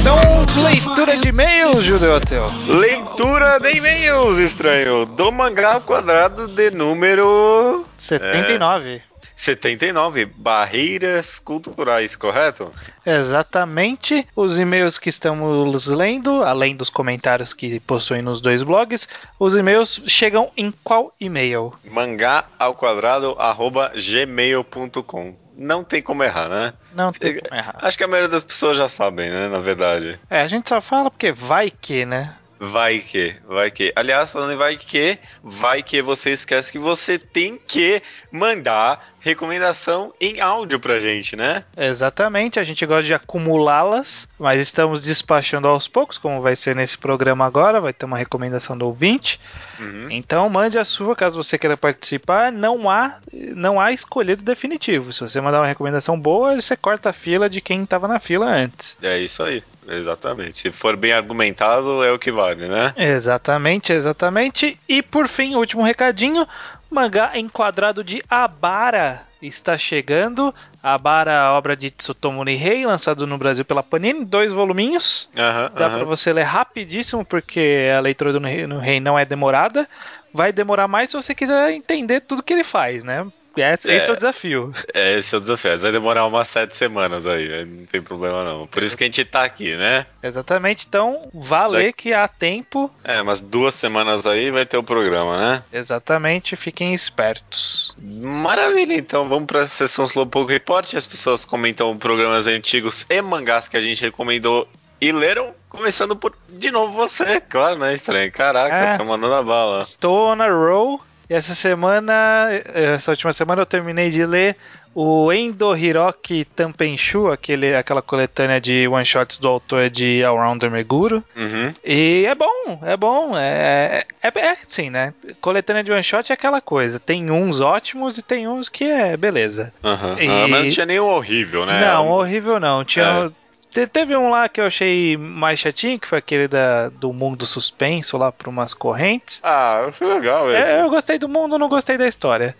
Então, 0.00 0.62
leitura 0.62 1.16
de 1.16 1.28
e-mails, 1.28 1.82
Judeu 1.84 2.16
Ateu. 2.16 2.50
Leitura 2.68 3.58
de 3.58 3.76
e-mails, 3.76 4.38
estranho. 4.38 5.06
Do 5.06 5.30
mangá 5.32 5.74
ao 5.74 5.80
quadrado 5.80 6.48
de 6.48 6.70
número 6.70 7.84
79. 7.98 9.11
79. 9.36 10.26
Barreiras 10.26 11.38
culturais, 11.38 12.16
correto? 12.16 12.70
Exatamente. 13.04 14.26
Os 14.34 14.58
e-mails 14.58 14.98
que 14.98 15.08
estamos 15.08 15.86
lendo, 15.86 16.42
além 16.42 16.76
dos 16.76 16.90
comentários 16.90 17.52
que 17.52 17.80
possuem 17.80 18.22
nos 18.22 18.40
dois 18.40 18.62
blogs, 18.62 19.08
os 19.38 19.54
e-mails 19.54 20.02
chegam 20.06 20.50
em 20.56 20.72
qual 20.84 21.12
e-mail? 21.20 21.72
Mangá 21.84 22.44
ao 22.58 22.74
quadrado 22.74 23.36
arroba 23.38 23.92
gmail.com. 23.94 25.36
Não 25.56 25.84
tem 25.84 26.00
como 26.00 26.24
errar, 26.24 26.48
né? 26.48 26.72
Não 26.94 27.12
tem 27.12 27.38
como 27.38 27.54
errar. 27.54 27.76
Acho 27.80 27.98
que 27.98 28.04
a 28.04 28.08
maioria 28.08 28.28
das 28.28 28.42
pessoas 28.42 28.76
já 28.78 28.88
sabem, 28.88 29.30
né? 29.30 29.48
Na 29.48 29.60
verdade. 29.60 30.18
É, 30.30 30.40
a 30.40 30.48
gente 30.48 30.68
só 30.68 30.80
fala 30.80 31.10
porque 31.10 31.30
vai 31.30 31.70
que, 31.70 32.04
né? 32.06 32.34
Vai 32.64 33.00
que, 33.00 33.34
vai 33.48 33.72
que. 33.72 33.92
Aliás, 33.96 34.30
falando 34.30 34.52
em 34.52 34.56
vai 34.56 34.76
que, 34.76 35.18
vai 35.42 35.82
que 35.82 36.00
você 36.00 36.30
esquece 36.30 36.70
que 36.70 36.78
você 36.78 37.18
tem 37.18 37.58
que 37.58 38.00
mandar 38.30 39.11
recomendação 39.22 40.12
em 40.20 40.40
áudio 40.40 40.80
pra 40.80 40.98
gente, 40.98 41.36
né? 41.36 41.64
Exatamente, 41.76 42.58
a 42.58 42.64
gente 42.64 42.84
gosta 42.84 43.04
de 43.04 43.14
acumulá-las, 43.14 44.28
mas 44.38 44.60
estamos 44.60 45.04
despachando 45.04 45.68
aos 45.68 45.86
poucos, 45.86 46.18
como 46.18 46.42
vai 46.42 46.56
ser 46.56 46.74
nesse 46.74 46.98
programa 46.98 47.46
agora, 47.46 47.80
vai 47.80 47.92
ter 47.92 48.04
uma 48.04 48.18
recomendação 48.18 48.76
do 48.76 48.84
ouvinte. 48.84 49.40
Uhum. 49.78 50.08
Então 50.10 50.48
mande 50.48 50.76
a 50.76 50.84
sua, 50.84 51.14
caso 51.14 51.42
você 51.42 51.56
queira 51.56 51.76
participar, 51.76 52.50
não 52.50 52.90
há 52.90 53.18
não 53.32 53.80
há 53.80 53.92
escolhido 53.92 54.42
definitivo. 54.42 55.12
Se 55.12 55.20
você 55.20 55.40
mandar 55.40 55.60
uma 55.60 55.66
recomendação 55.66 56.18
boa, 56.18 56.60
você 56.60 56.76
corta 56.76 57.10
a 57.10 57.12
fila 57.12 57.48
de 57.48 57.60
quem 57.60 57.84
estava 57.84 58.08
na 58.08 58.18
fila 58.18 58.46
antes. 58.46 58.96
É 59.02 59.18
isso 59.18 59.42
aí, 59.42 59.62
exatamente. 59.88 60.58
Se 60.58 60.72
for 60.72 60.96
bem 60.96 61.12
argumentado, 61.12 62.02
é 62.02 62.10
o 62.10 62.18
que 62.18 62.32
vale, 62.32 62.66
né? 62.66 62.92
Exatamente, 62.96 63.92
exatamente. 63.92 64.78
E 64.88 65.00
por 65.00 65.28
fim, 65.28 65.54
último 65.54 65.84
recadinho, 65.84 66.46
mangá 66.92 67.32
enquadrado 67.34 68.04
de 68.04 68.22
Abara 68.28 69.26
está 69.40 69.76
chegando. 69.76 70.54
Abara, 70.82 71.52
obra 71.52 71.76
de 71.76 71.90
Tsutomu 71.90 72.44
Nihei, 72.44 72.86
lançado 72.86 73.26
no 73.26 73.38
Brasil 73.38 73.64
pela 73.64 73.82
Panini, 73.82 74.24
dois 74.24 74.52
voluminhos. 74.52 75.28
Dá 75.34 75.86
aham. 75.86 75.96
pra 75.98 76.04
você 76.04 76.32
ler 76.32 76.42
rapidíssimo, 76.42 77.24
porque 77.24 77.88
a 77.96 78.00
leitura 78.00 78.32
do 78.32 78.38
Rei 78.38 79.00
não 79.00 79.18
é 79.18 79.24
demorada. 79.24 79.88
Vai 80.32 80.52
demorar 80.52 80.88
mais 80.88 81.10
se 81.10 81.16
você 81.16 81.34
quiser 81.34 81.72
entender 81.72 82.20
tudo 82.20 82.42
que 82.42 82.52
ele 82.52 82.64
faz, 82.64 83.02
né? 83.04 83.26
Esse, 83.60 83.90
É. 83.90 83.96
esse 83.96 84.08
é 84.08 84.12
o 84.12 84.16
desafio. 84.16 84.74
É, 84.94 85.18
esse 85.18 85.34
é 85.34 85.38
o 85.38 85.40
desafio. 85.40 85.70
Mas 85.72 85.82
Vai 85.82 85.92
demorar 85.92 86.26
umas 86.26 86.48
sete 86.48 86.76
semanas 86.76 87.26
aí, 87.26 87.64
não 87.64 87.86
tem 87.86 88.00
problema 88.02 88.44
não. 88.44 88.66
Por 88.66 88.82
isso 88.82 88.96
que 88.96 89.04
a 89.04 89.06
gente 89.06 89.24
tá 89.24 89.44
aqui, 89.44 89.76
né? 89.76 90.06
Exatamente, 90.22 90.86
então 90.88 91.28
vale 91.34 91.92
que 91.92 92.12
há 92.12 92.26
tempo. 92.28 92.90
É, 93.04 93.20
umas 93.20 93.40
duas 93.40 93.74
semanas 93.74 94.26
aí 94.26 94.50
vai 94.50 94.64
ter 94.64 94.76
o 94.76 94.82
programa, 94.82 95.36
né? 95.38 95.62
Exatamente, 95.72 96.56
fiquem 96.56 96.94
espertos. 96.94 97.94
Maravilha, 98.00 98.94
então 98.94 99.28
vamos 99.28 99.46
pra 99.46 99.66
sessão 99.66 100.04
Slowpoke 100.06 100.52
Report. 100.52 100.94
As 100.94 101.06
pessoas 101.06 101.44
comentam 101.44 101.96
programas 101.98 102.46
antigos 102.46 103.06
e 103.10 103.20
mangás 103.22 103.68
que 103.68 103.76
a 103.76 103.82
gente 103.82 104.00
recomendou 104.02 104.68
e 105.00 105.10
leram. 105.12 105.52
Começando 105.68 106.14
por, 106.14 106.34
de 106.48 106.70
novo, 106.70 106.92
você, 106.92 107.40
claro, 107.40 107.78
né? 107.78 107.94
Estranho. 107.94 108.30
Caraca, 108.30 108.74
É. 108.74 108.98
tá 108.98 109.04
mandando 109.04 109.34
a 109.34 109.42
bala. 109.42 109.80
Estou 109.80 110.28
on 110.28 110.40
a 110.42 110.48
roll 110.50 111.00
essa 111.32 111.54
semana, 111.54 112.48
essa 112.74 113.10
última 113.10 113.32
semana 113.32 113.62
eu 113.62 113.66
terminei 113.66 114.10
de 114.10 114.24
ler 114.24 114.56
o 114.94 115.32
Endo 115.32 115.74
Hiroki 115.74 116.44
Tampenshu, 116.44 117.28
aquele, 117.28 117.74
aquela 117.74 118.02
coletânea 118.02 118.60
de 118.60 118.86
one-shots 118.86 119.38
do 119.38 119.48
autor 119.48 119.88
de 119.88 120.22
Allrounder 120.22 120.70
Meguro. 120.70 121.24
Uhum. 121.34 121.72
E 121.82 122.24
é 122.26 122.34
bom, 122.34 122.78
é 122.82 122.94
bom. 122.96 123.32
É, 123.34 124.04
é, 124.22 124.28
é 124.38 124.50
assim, 124.50 124.90
né? 124.90 125.14
Coletânea 125.40 125.82
de 125.82 125.90
one-shot 125.90 126.30
é 126.30 126.34
aquela 126.34 126.60
coisa. 126.60 127.00
Tem 127.00 127.30
uns 127.30 127.60
ótimos 127.62 128.18
e 128.18 128.22
tem 128.22 128.46
uns 128.46 128.68
que 128.68 128.84
é 128.84 129.16
beleza. 129.16 129.72
Aham. 129.82 130.16
E- 130.20 130.28
Ah, 130.28 130.46
mas 130.48 130.64
não 130.64 130.68
tinha 130.70 130.86
nenhum 130.86 131.06
horrível, 131.06 131.64
né? 131.64 131.80
Não, 131.80 132.08
Um- 132.08 132.10
horrível 132.12 132.60
não. 132.60 132.84
Tinha. 132.84 133.32
Te- 133.72 133.86
Teve 133.86 134.16
um 134.16 134.28
lá 134.30 134.48
que 134.48 134.60
eu 134.60 134.66
achei 134.66 135.16
mais 135.16 135.58
chatinho, 135.58 135.98
que 135.98 136.06
foi 136.08 136.18
aquele 136.18 136.46
da, 136.48 136.88
do 136.90 137.12
mundo 137.12 137.46
suspenso 137.46 138.16
lá 138.18 138.30
por 138.30 138.48
umas 138.48 138.74
correntes. 138.74 139.40
Ah, 139.42 139.88
foi 139.98 140.06
legal, 140.14 140.50
é. 140.50 140.82
eu 140.82 140.90
gostei 140.90 141.18
do 141.18 141.28
mundo, 141.28 141.58
não 141.58 141.68
gostei 141.68 141.96
da 141.98 142.06
história. 142.06 142.54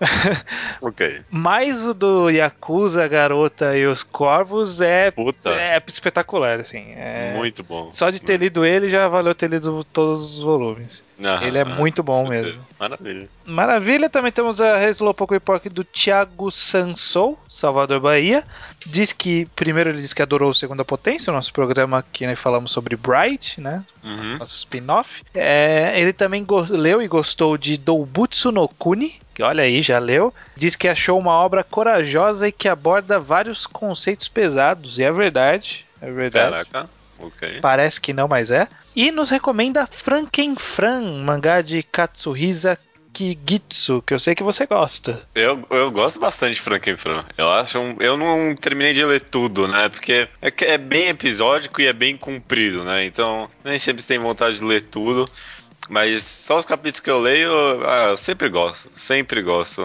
Ok. 0.80 1.22
Mas 1.28 1.84
o 1.84 1.92
do 1.92 2.30
Yakuza, 2.30 3.04
a 3.04 3.08
Garota 3.08 3.76
e 3.76 3.84
os 3.84 4.02
Corvos 4.04 4.80
é, 4.80 5.10
Puta, 5.10 5.50
é 5.50 5.82
espetacular, 5.88 6.60
assim. 6.60 6.92
É- 6.96 7.34
muito 7.36 7.64
bom. 7.64 7.90
Só 7.90 8.10
de 8.10 8.20
ter 8.20 8.36
lido 8.38 8.64
ele 8.64 8.88
já 8.88 9.08
valeu 9.08 9.34
ter 9.34 9.50
lido 9.50 9.82
todos 9.92 10.34
os 10.36 10.40
volumes. 10.40 11.04
Aham, 11.22 11.44
ele 11.44 11.58
é 11.58 11.64
muito 11.64 12.02
bom 12.02 12.26
certeza. 12.26 12.48
mesmo. 12.48 12.66
Maravilha. 12.78 13.28
Maravilha, 13.44 14.08
também 14.08 14.30
temos 14.30 14.60
a 14.60 14.88
Slowpoke 14.90 15.34
Report 15.34 15.64
do 15.64 15.82
Thiago 15.82 16.50
Sansou, 16.50 17.38
Salvador, 17.48 17.98
Bahia. 18.00 18.44
Diz 18.86 19.12
que, 19.12 19.46
primeiro 19.56 19.90
ele 19.90 20.00
disse 20.00 20.14
que 20.14 20.22
adorou 20.22 20.50
o 20.50 20.54
Segunda 20.54 20.84
Potência, 20.84 21.32
o 21.32 21.34
nosso 21.34 21.52
programa 21.52 22.04
que 22.12 22.26
nós 22.26 22.38
falamos 22.38 22.70
sobre 22.70 22.96
Bright, 22.96 23.60
né? 23.60 23.84
Uhum. 24.04 24.38
Nosso 24.38 24.54
spin-off. 24.54 25.22
É, 25.34 25.92
ele 25.96 26.12
também 26.12 26.46
leu 26.70 27.02
e 27.02 27.08
gostou 27.08 27.58
de 27.58 27.76
Doubutsu 27.76 28.52
no 28.52 28.68
Kuni, 28.68 29.20
que 29.34 29.42
olha 29.42 29.64
aí, 29.64 29.82
já 29.82 29.98
leu. 29.98 30.32
Diz 30.56 30.76
que 30.76 30.86
achou 30.86 31.18
uma 31.18 31.32
obra 31.32 31.64
corajosa 31.64 32.46
e 32.46 32.52
que 32.52 32.68
aborda 32.68 33.18
vários 33.18 33.66
conceitos 33.66 34.28
pesados, 34.28 34.98
e 34.98 35.02
é 35.02 35.10
verdade. 35.10 35.84
É 36.00 36.10
verdade. 36.10 36.68
Caraca. 36.70 36.97
Ok. 37.18 37.60
Parece 37.60 38.00
que 38.00 38.12
não, 38.12 38.28
mas 38.28 38.50
é. 38.50 38.68
E 38.94 39.10
nos 39.10 39.30
recomenda 39.30 39.86
Frankenfran, 39.86 41.22
mangá 41.24 41.60
de 41.60 41.82
Katsuhisa 41.82 42.78
Kigitsu, 43.12 44.02
que 44.02 44.14
eu 44.14 44.20
sei 44.20 44.34
que 44.34 44.42
você 44.42 44.66
gosta. 44.66 45.22
Eu, 45.34 45.66
eu 45.70 45.90
gosto 45.90 46.20
bastante 46.20 46.54
de 46.54 46.60
Frankenfran. 46.60 47.24
Eu 47.36 47.50
acho 47.50 47.78
um, 47.78 47.96
eu 47.98 48.16
não 48.16 48.54
terminei 48.54 48.92
de 48.94 49.04
ler 49.04 49.20
tudo, 49.20 49.66
né? 49.66 49.88
Porque 49.88 50.28
é, 50.40 50.52
é 50.72 50.78
bem 50.78 51.08
episódico 51.08 51.80
e 51.80 51.86
é 51.86 51.92
bem 51.92 52.16
comprido, 52.16 52.84
né? 52.84 53.04
Então 53.04 53.50
nem 53.64 53.78
sempre 53.78 54.02
você 54.02 54.08
tem 54.08 54.18
vontade 54.18 54.58
de 54.58 54.64
ler 54.64 54.82
tudo. 54.82 55.26
Mas 55.88 56.22
só 56.22 56.58
os 56.58 56.64
capítulos 56.66 57.00
que 57.00 57.10
eu 57.10 57.18
leio, 57.18 57.50
ah, 57.86 58.08
eu 58.10 58.16
sempre 58.16 58.48
gosto. 58.48 58.90
Sempre 58.92 59.40
gosto. 59.42 59.82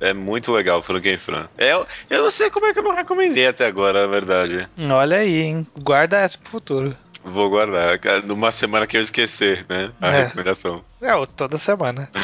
É, 0.00 0.08
é 0.10 0.12
muito 0.14 0.50
legal 0.52 0.82
Frankenfran. 0.82 1.48
É, 1.58 1.72
eu, 1.72 1.86
eu 2.08 2.22
não 2.22 2.30
sei 2.30 2.48
como 2.50 2.66
é 2.66 2.72
que 2.72 2.78
eu 2.78 2.82
não 2.82 2.94
recomendei 2.94 3.46
até 3.46 3.66
agora, 3.66 4.02
na 4.02 4.06
verdade. 4.06 4.66
Olha 4.90 5.18
aí, 5.18 5.42
hein? 5.42 5.66
Guarda 5.78 6.18
essa 6.18 6.38
pro 6.38 6.50
futuro. 6.50 6.96
Vou 7.22 7.48
guardar. 7.48 7.98
Numa 8.24 8.50
semana 8.50 8.86
que 8.86 8.96
eu 8.96 9.00
esquecer, 9.00 9.64
né? 9.68 9.90
A 10.00 10.08
É. 10.10 10.22
recomendação. 10.24 10.84
É, 11.00 11.10
toda 11.36 11.56
semana. 11.58 12.10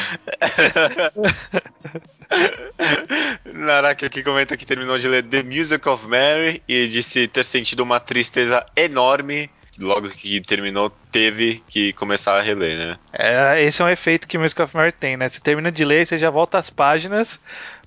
Naraki 3.45 4.05
aqui 4.05 4.23
comenta 4.23 4.55
que 4.57 4.65
terminou 4.65 4.97
de 4.97 5.07
ler 5.07 5.23
The 5.23 5.43
Music 5.43 5.87
of 5.87 6.07
Mary 6.07 6.61
e 6.67 6.87
disse 6.87 7.27
ter 7.27 7.43
sentido 7.43 7.81
uma 7.81 7.99
tristeza 7.99 8.65
enorme. 8.75 9.49
Logo 9.79 10.09
que 10.09 10.41
terminou, 10.41 10.89
teve 11.11 11.63
que 11.67 11.93
começar 11.93 12.37
a 12.37 12.41
reler, 12.41 12.77
né? 12.77 12.97
É, 13.13 13.63
esse 13.63 13.81
é 13.81 13.85
um 13.85 13.89
efeito 13.89 14.27
que 14.27 14.37
Music 14.37 14.61
of 14.61 14.75
Mary 14.75 14.91
tem, 14.91 15.15
né? 15.15 15.29
Você 15.29 15.39
termina 15.39 15.71
de 15.71 15.85
ler, 15.85 16.05
você 16.05 16.17
já 16.17 16.29
volta 16.29 16.57
às 16.57 16.69
páginas, 16.69 17.39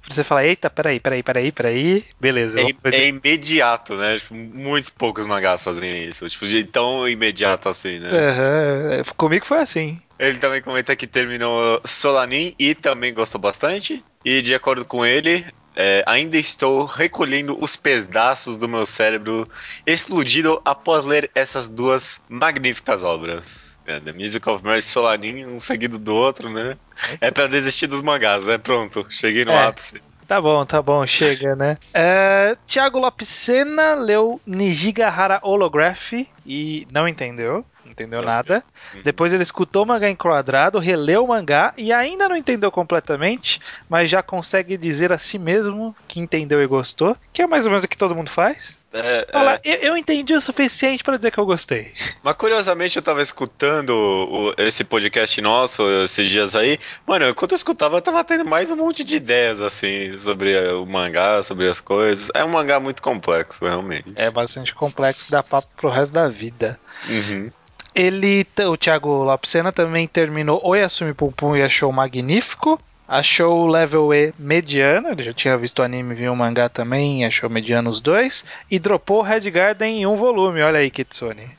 pra 0.03 0.15
você 0.15 0.25
falar, 0.25 0.47
eita, 0.47 0.71
peraí, 0.71 1.01
peraí, 1.01 1.23
peraí, 1.23 1.53
peraí, 1.53 2.05
beleza. 2.21 2.61
É, 2.61 2.65
ver. 2.65 2.95
é 2.95 3.07
imediato, 3.09 3.97
né? 3.97 4.19
Tipo, 4.19 4.35
muitos 4.35 4.91
poucos 4.91 5.27
mangás 5.27 5.63
fazem 5.63 6.05
isso. 6.05 6.29
Tipo, 6.29 6.47
de 6.47 6.65
tão 6.65 7.09
imediato 7.09 7.69
assim, 7.69 7.99
né? 7.99 8.11
Aham, 8.11 9.05
Comigo 9.17 9.47
foi 9.47 9.59
assim. 9.59 10.01
Ele 10.19 10.39
também 10.39 10.63
comenta 10.63 10.95
que 10.95 11.07
terminou 11.07 11.81
Solanin 11.85 12.55
e 12.59 12.75
também 12.75 13.13
gostou 13.13 13.41
bastante. 13.41 14.05
E 14.25 14.41
de 14.41 14.55
acordo 14.55 14.85
com 14.85 15.05
ele, 15.05 15.45
é, 15.75 16.03
ainda 16.07 16.37
estou 16.37 16.85
recolhendo 16.85 17.57
os 17.61 17.77
pedaços 17.77 18.57
do 18.57 18.69
meu 18.69 18.87
cérebro 18.87 19.49
explodido 19.87 20.61
após 20.65 21.05
ler 21.05 21.31
essas 21.35 21.69
duas 21.69 22.21
magníficas 22.29 23.03
obras. 23.03 23.75
É, 23.87 24.01
The 24.01 24.13
Music 24.13 24.49
of 24.49 24.65
Mary 24.65 24.79
e 24.79 24.83
Solanin, 24.83 25.45
um 25.45 25.59
seguido 25.61 25.99
do 25.99 26.15
outro, 26.15 26.49
né? 26.49 26.77
É 27.21 27.31
pra 27.31 27.47
desistir 27.47 27.87
dos 27.87 28.01
mangás, 28.01 28.45
né? 28.45 28.57
Pronto, 28.57 29.07
cheguei 29.11 29.45
no 29.45 29.53
É. 29.53 29.67
ápice. 29.67 30.01
Tá 30.27 30.41
bom, 30.41 30.65
tá 30.65 30.81
bom, 30.81 31.07
chega, 31.07 31.55
né? 31.55 31.77
É, 31.93 32.57
Tiago 32.67 32.99
Lopesena 32.99 33.95
leu 33.95 34.41
Nijigahara 34.47 35.39
Holography 35.43 36.27
e 36.47 36.89
não 36.91 37.07
entendeu, 37.07 37.63
entendeu 37.95 38.21
nada. 38.23 38.63
Depois 39.03 39.33
ele 39.33 39.43
escutou 39.43 39.85
o 39.85 39.87
mangá 39.87 40.11
enquadrado, 40.11 40.79
releu 40.79 41.25
o 41.25 41.29
mangá 41.29 41.73
e 41.77 41.93
ainda 41.93 42.29
não 42.29 42.37
entendeu 42.37 42.71
completamente, 42.71 43.61
mas 43.89 44.11
já 44.11 44.23
consegue 44.23 44.77
dizer 44.77 45.13
a 45.13 45.19
si 45.19 45.39
mesmo 45.39 45.95
que 46.09 46.21
entendeu 46.21 46.63
e 46.63 46.67
gostou, 46.67 47.17
que 47.33 47.41
é 47.43 47.47
mais 47.47 47.65
ou 47.65 47.71
menos 47.71 47.85
o 47.85 47.89
que 47.89 47.97
todo 47.97 48.15
mundo 48.15 48.31
faz. 48.31 48.77
É, 48.97 49.27
Fala, 49.33 49.55
é. 49.57 49.61
eu, 49.65 49.75
eu 49.89 49.97
entendi 49.97 50.33
o 50.35 50.41
suficiente 50.41 51.03
pra 51.03 51.17
dizer 51.17 51.33
que 51.33 51.39
eu 51.39 51.45
gostei. 51.47 51.93
Mas 52.23 52.37
curiosamente 52.37 52.97
eu 52.97 53.03
tava 53.03 53.21
escutando 53.23 53.91
o- 53.91 54.55
esse 54.57 54.85
podcast 54.85 55.41
nosso 55.41 55.83
esses 56.05 56.29
dias 56.29 56.55
aí. 56.55 56.79
Mano, 57.05 57.29
enquanto 57.29 57.53
eu 57.53 57.57
escutava, 57.57 57.97
eu 57.97 58.01
tava 58.03 58.23
tendo 58.23 58.45
mais 58.45 58.71
um 58.71 58.77
monte 58.77 59.03
de 59.03 59.17
ideias, 59.17 59.61
assim, 59.61 60.17
sobre 60.21 60.57
o 60.69 60.87
mangá, 60.87 61.43
sobre 61.43 61.69
as 61.69 61.81
coisas. 61.81 62.29
É 62.35 62.45
um 62.45 62.49
mangá 62.51 62.79
muito 62.79 63.03
complexo, 63.03 63.65
realmente. 63.65 64.13
É 64.15 64.31
bastante 64.31 64.73
complexo, 64.73 65.29
dá 65.29 65.43
papo 65.43 65.67
pro 65.77 65.91
resto 65.91 66.13
da 66.13 66.29
vida. 66.29 66.79
Uhum. 67.09 67.51
Ele, 67.95 68.47
o 68.69 68.77
Thiago 68.77 69.23
Lopesena 69.23 69.73
também 69.73 70.07
terminou 70.09 70.61
Oyasumi 70.65 71.15
Pum 71.15 71.31
Pum 71.31 71.57
e 71.57 71.63
achou 71.63 71.93
magnífico. 71.93 72.81
Achou 73.07 73.61
o 73.61 73.67
level 73.67 74.15
E 74.15 74.33
mediano, 74.39 75.11
ele 75.11 75.23
já 75.23 75.33
tinha 75.35 75.59
visto 75.59 75.81
o 75.81 75.83
anime 75.83 76.15
viu 76.15 76.33
o 76.33 76.37
mangá 76.37 76.71
também, 76.71 77.25
achou 77.25 77.51
mediano 77.51 77.91
os 77.91 78.01
dois. 78.01 78.45
E 78.71 78.79
dropou 78.79 79.21
Red 79.21 79.51
Garden 79.51 80.01
em 80.01 80.07
um 80.07 80.17
volume, 80.17 80.63
olha 80.63 80.79
aí, 80.79 80.91
Kitsune. 80.91 81.51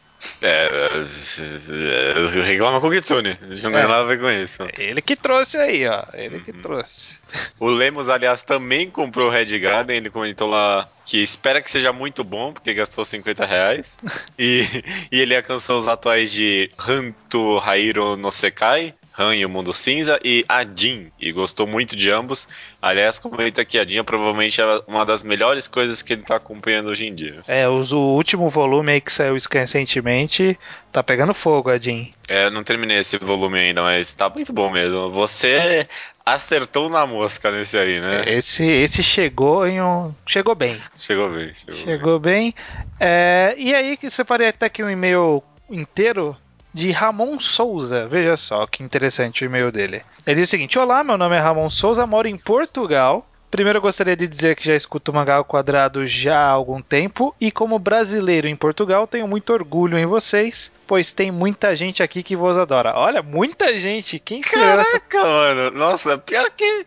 É, 0.41 0.67
é, 0.69 2.27
é, 2.29 2.41
reclama 2.43 2.79
com 2.81 2.87
o 2.87 2.91
Kitsune. 2.91 3.37
A 3.41 3.45
não 3.45 3.55
tem 3.71 3.79
É. 3.79 3.87
nada 3.87 4.01
a 4.01 4.03
ver 4.03 4.19
com 4.19 4.29
isso. 4.29 4.67
Ele 4.77 5.01
que 5.01 5.15
trouxe 5.15 5.57
aí, 5.57 5.87
ó. 5.87 6.03
Ele 6.13 6.39
que 6.39 6.53
trouxe. 6.53 7.17
O 7.59 7.67
Lemos, 7.67 8.09
aliás, 8.09 8.43
também 8.43 8.89
comprou 8.89 9.27
o 9.27 9.31
Red 9.31 9.57
Garden. 9.59 9.97
Ele 9.97 10.09
comentou 10.09 10.49
lá 10.49 10.87
que 11.05 11.21
espera 11.21 11.61
que 11.61 11.69
seja 11.69 11.91
muito 11.93 12.23
bom, 12.23 12.53
porque 12.53 12.73
gastou 12.73 13.03
50 13.05 13.45
reais. 13.45 13.97
E, 14.37 14.65
e 15.11 15.19
ele 15.19 15.35
alcançou 15.35 15.79
os 15.79 15.87
atuais 15.87 16.31
de 16.31 16.69
Hanto 16.87 17.59
Hairo 17.59 18.15
no 18.17 18.31
Sekai. 18.31 18.93
Han 19.17 19.35
e 19.35 19.45
o 19.45 19.49
Mundo 19.49 19.73
Cinza 19.73 20.19
e 20.23 20.45
a 20.47 20.63
Jin, 20.63 21.11
e 21.19 21.31
gostou 21.31 21.65
muito 21.65 21.95
de 21.95 22.11
ambos. 22.11 22.47
Aliás, 22.81 23.17
comenta 23.17 23.63
que 23.63 23.79
a 23.79 23.85
Jin 23.85 23.99
é 23.99 24.03
provavelmente 24.03 24.59
uma 24.87 25.05
das 25.05 25.23
melhores 25.23 25.67
coisas 25.67 26.01
que 26.01 26.13
ele 26.13 26.23
tá 26.23 26.35
acompanhando 26.35 26.89
hoje 26.89 27.05
em 27.05 27.15
dia. 27.15 27.41
É, 27.47 27.67
o 27.67 27.83
último 27.95 28.49
volume 28.49 28.91
aí 28.91 29.01
que 29.01 29.11
saiu 29.11 29.37
recentemente 29.51 30.57
tá 30.91 31.03
pegando 31.03 31.33
fogo, 31.33 31.69
a 31.69 31.77
Jean. 31.77 32.07
É, 32.27 32.45
eu 32.45 32.51
não 32.51 32.63
terminei 32.63 32.99
esse 32.99 33.17
volume 33.17 33.59
ainda, 33.59 33.81
mas 33.81 34.13
tá 34.13 34.29
muito 34.29 34.51
bom 34.51 34.71
mesmo. 34.71 35.11
Você 35.11 35.87
acertou 36.25 36.89
na 36.89 37.05
mosca 37.05 37.51
nesse 37.51 37.77
aí, 37.77 37.99
né? 37.99 38.23
Esse, 38.27 38.65
esse 38.65 39.03
chegou 39.03 39.67
em 39.67 39.81
um. 39.81 40.13
Chegou 40.25 40.55
bem. 40.55 40.77
Chegou 40.97 41.29
bem, 41.29 41.53
chegou, 41.53 41.75
bem. 41.75 41.83
Chegou 41.83 42.19
bem. 42.19 42.55
É, 42.99 43.53
e 43.57 43.75
aí 43.75 43.97
que 43.97 44.09
separei 44.09 44.47
até 44.47 44.65
aqui 44.65 44.83
um 44.83 44.89
e-mail 44.89 45.43
inteiro 45.69 46.35
de 46.75 46.91
Ramon 46.91 47.39
Souza. 47.39 48.05
Veja 48.05 48.35
só 48.35 48.67
que 48.67 48.83
interessante 48.83 49.43
o 49.43 49.45
e-mail 49.45 49.71
dele. 49.71 50.01
Ele 50.27 50.41
diz 50.41 50.49
o 50.49 50.51
seguinte: 50.51 50.77
Olá, 50.77 51.05
meu 51.05 51.17
nome 51.17 51.33
é 51.37 51.39
Ramon 51.39 51.69
Souza, 51.69 52.05
moro 52.05 52.27
em 52.27 52.37
Portugal. 52.37 53.25
Primeiro 53.49 53.77
eu 53.77 53.81
gostaria 53.81 54.17
de 54.17 54.27
dizer 54.27 54.57
que 54.57 54.65
já 54.65 54.75
escuto 54.75 55.11
o 55.11 55.15
Mangá 55.15 55.35
ao 55.35 55.45
Quadrado 55.45 56.05
já 56.05 56.37
há 56.37 56.49
algum 56.49 56.81
tempo 56.81 57.33
e 57.39 57.49
como 57.49 57.79
brasileiro 57.79 58.49
em 58.49 58.55
Portugal 58.55 59.07
tenho 59.07 59.25
muito 59.25 59.53
orgulho 59.53 59.97
em 59.97 60.05
vocês, 60.05 60.69
pois 60.85 61.13
tem 61.13 61.31
muita 61.31 61.73
gente 61.73 62.03
aqui 62.03 62.21
que 62.21 62.35
vos 62.35 62.57
adora. 62.57 62.93
Olha, 62.97 63.23
muita 63.23 63.77
gente. 63.77 64.19
Quem 64.19 64.43
será 64.43 64.81
essa 64.81 64.99
Caraca, 64.99 65.23
mano. 65.23 65.71
Nossa, 65.71 66.17
pior 66.17 66.51
que. 66.51 66.85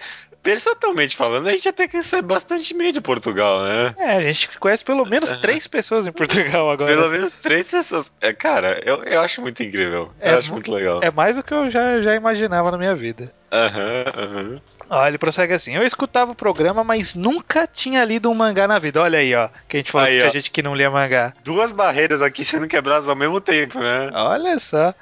Percentualmente 0.49 1.15
falando, 1.15 1.47
a 1.47 1.51
gente 1.51 1.69
até 1.69 1.87
que 1.87 1.99
recebe 1.99 2.27
bastante 2.27 2.73
e-mail 2.73 2.91
de 2.91 3.03
Portugal, 3.03 3.63
né? 3.65 3.95
É, 3.99 4.13
a 4.17 4.23
gente 4.23 4.49
conhece 4.59 4.83
pelo 4.83 5.05
menos 5.05 5.31
três 5.41 5.67
pessoas 5.67 6.07
em 6.07 6.11
Portugal 6.13 6.71
agora. 6.71 6.91
Pelo 6.91 7.11
menos 7.11 7.33
três 7.33 7.71
pessoas. 7.71 8.11
É, 8.19 8.33
cara, 8.33 8.81
eu, 8.83 9.05
eu 9.05 9.21
acho 9.21 9.43
muito 9.43 9.63
incrível. 9.63 10.11
É 10.19 10.33
eu 10.33 10.39
acho 10.39 10.49
mu- 10.49 10.55
muito 10.55 10.73
legal. 10.73 11.01
É 11.03 11.11
mais 11.11 11.37
do 11.37 11.43
que 11.43 11.53
eu 11.53 11.71
já, 11.71 12.01
já 12.01 12.15
imaginava 12.15 12.71
na 12.71 12.79
minha 12.79 12.95
vida. 12.95 13.31
Aham, 13.53 14.05
aham. 14.17 14.61
Ó, 14.91 15.07
ele 15.07 15.19
prossegue 15.19 15.53
assim: 15.53 15.75
Eu 15.75 15.83
escutava 15.85 16.33
o 16.33 16.35
programa, 16.35 16.83
mas 16.83 17.15
nunca 17.15 17.67
tinha 17.67 18.03
lido 18.07 18.31
um 18.31 18.35
mangá 18.35 18.67
na 18.67 18.79
vida. 18.79 19.03
Olha 19.03 19.19
aí, 19.19 19.35
ó. 19.35 19.49
Que 19.69 19.77
a 19.77 19.81
gente 19.81 19.93
falou 19.93 20.07
Aí, 20.07 20.15
que 20.15 20.21
tinha 20.21 20.33
gente 20.33 20.51
que 20.51 20.63
não 20.63 20.75
lia 20.75 20.91
mangá. 20.91 21.35
Duas 21.45 21.73
barreiras 21.73 22.23
aqui 22.23 22.43
sendo 22.43 22.67
quebradas 22.67 23.07
ao 23.09 23.17
mesmo 23.17 23.39
tempo, 23.39 23.79
né? 23.79 24.11
Olha 24.15 24.59
só. 24.59 24.95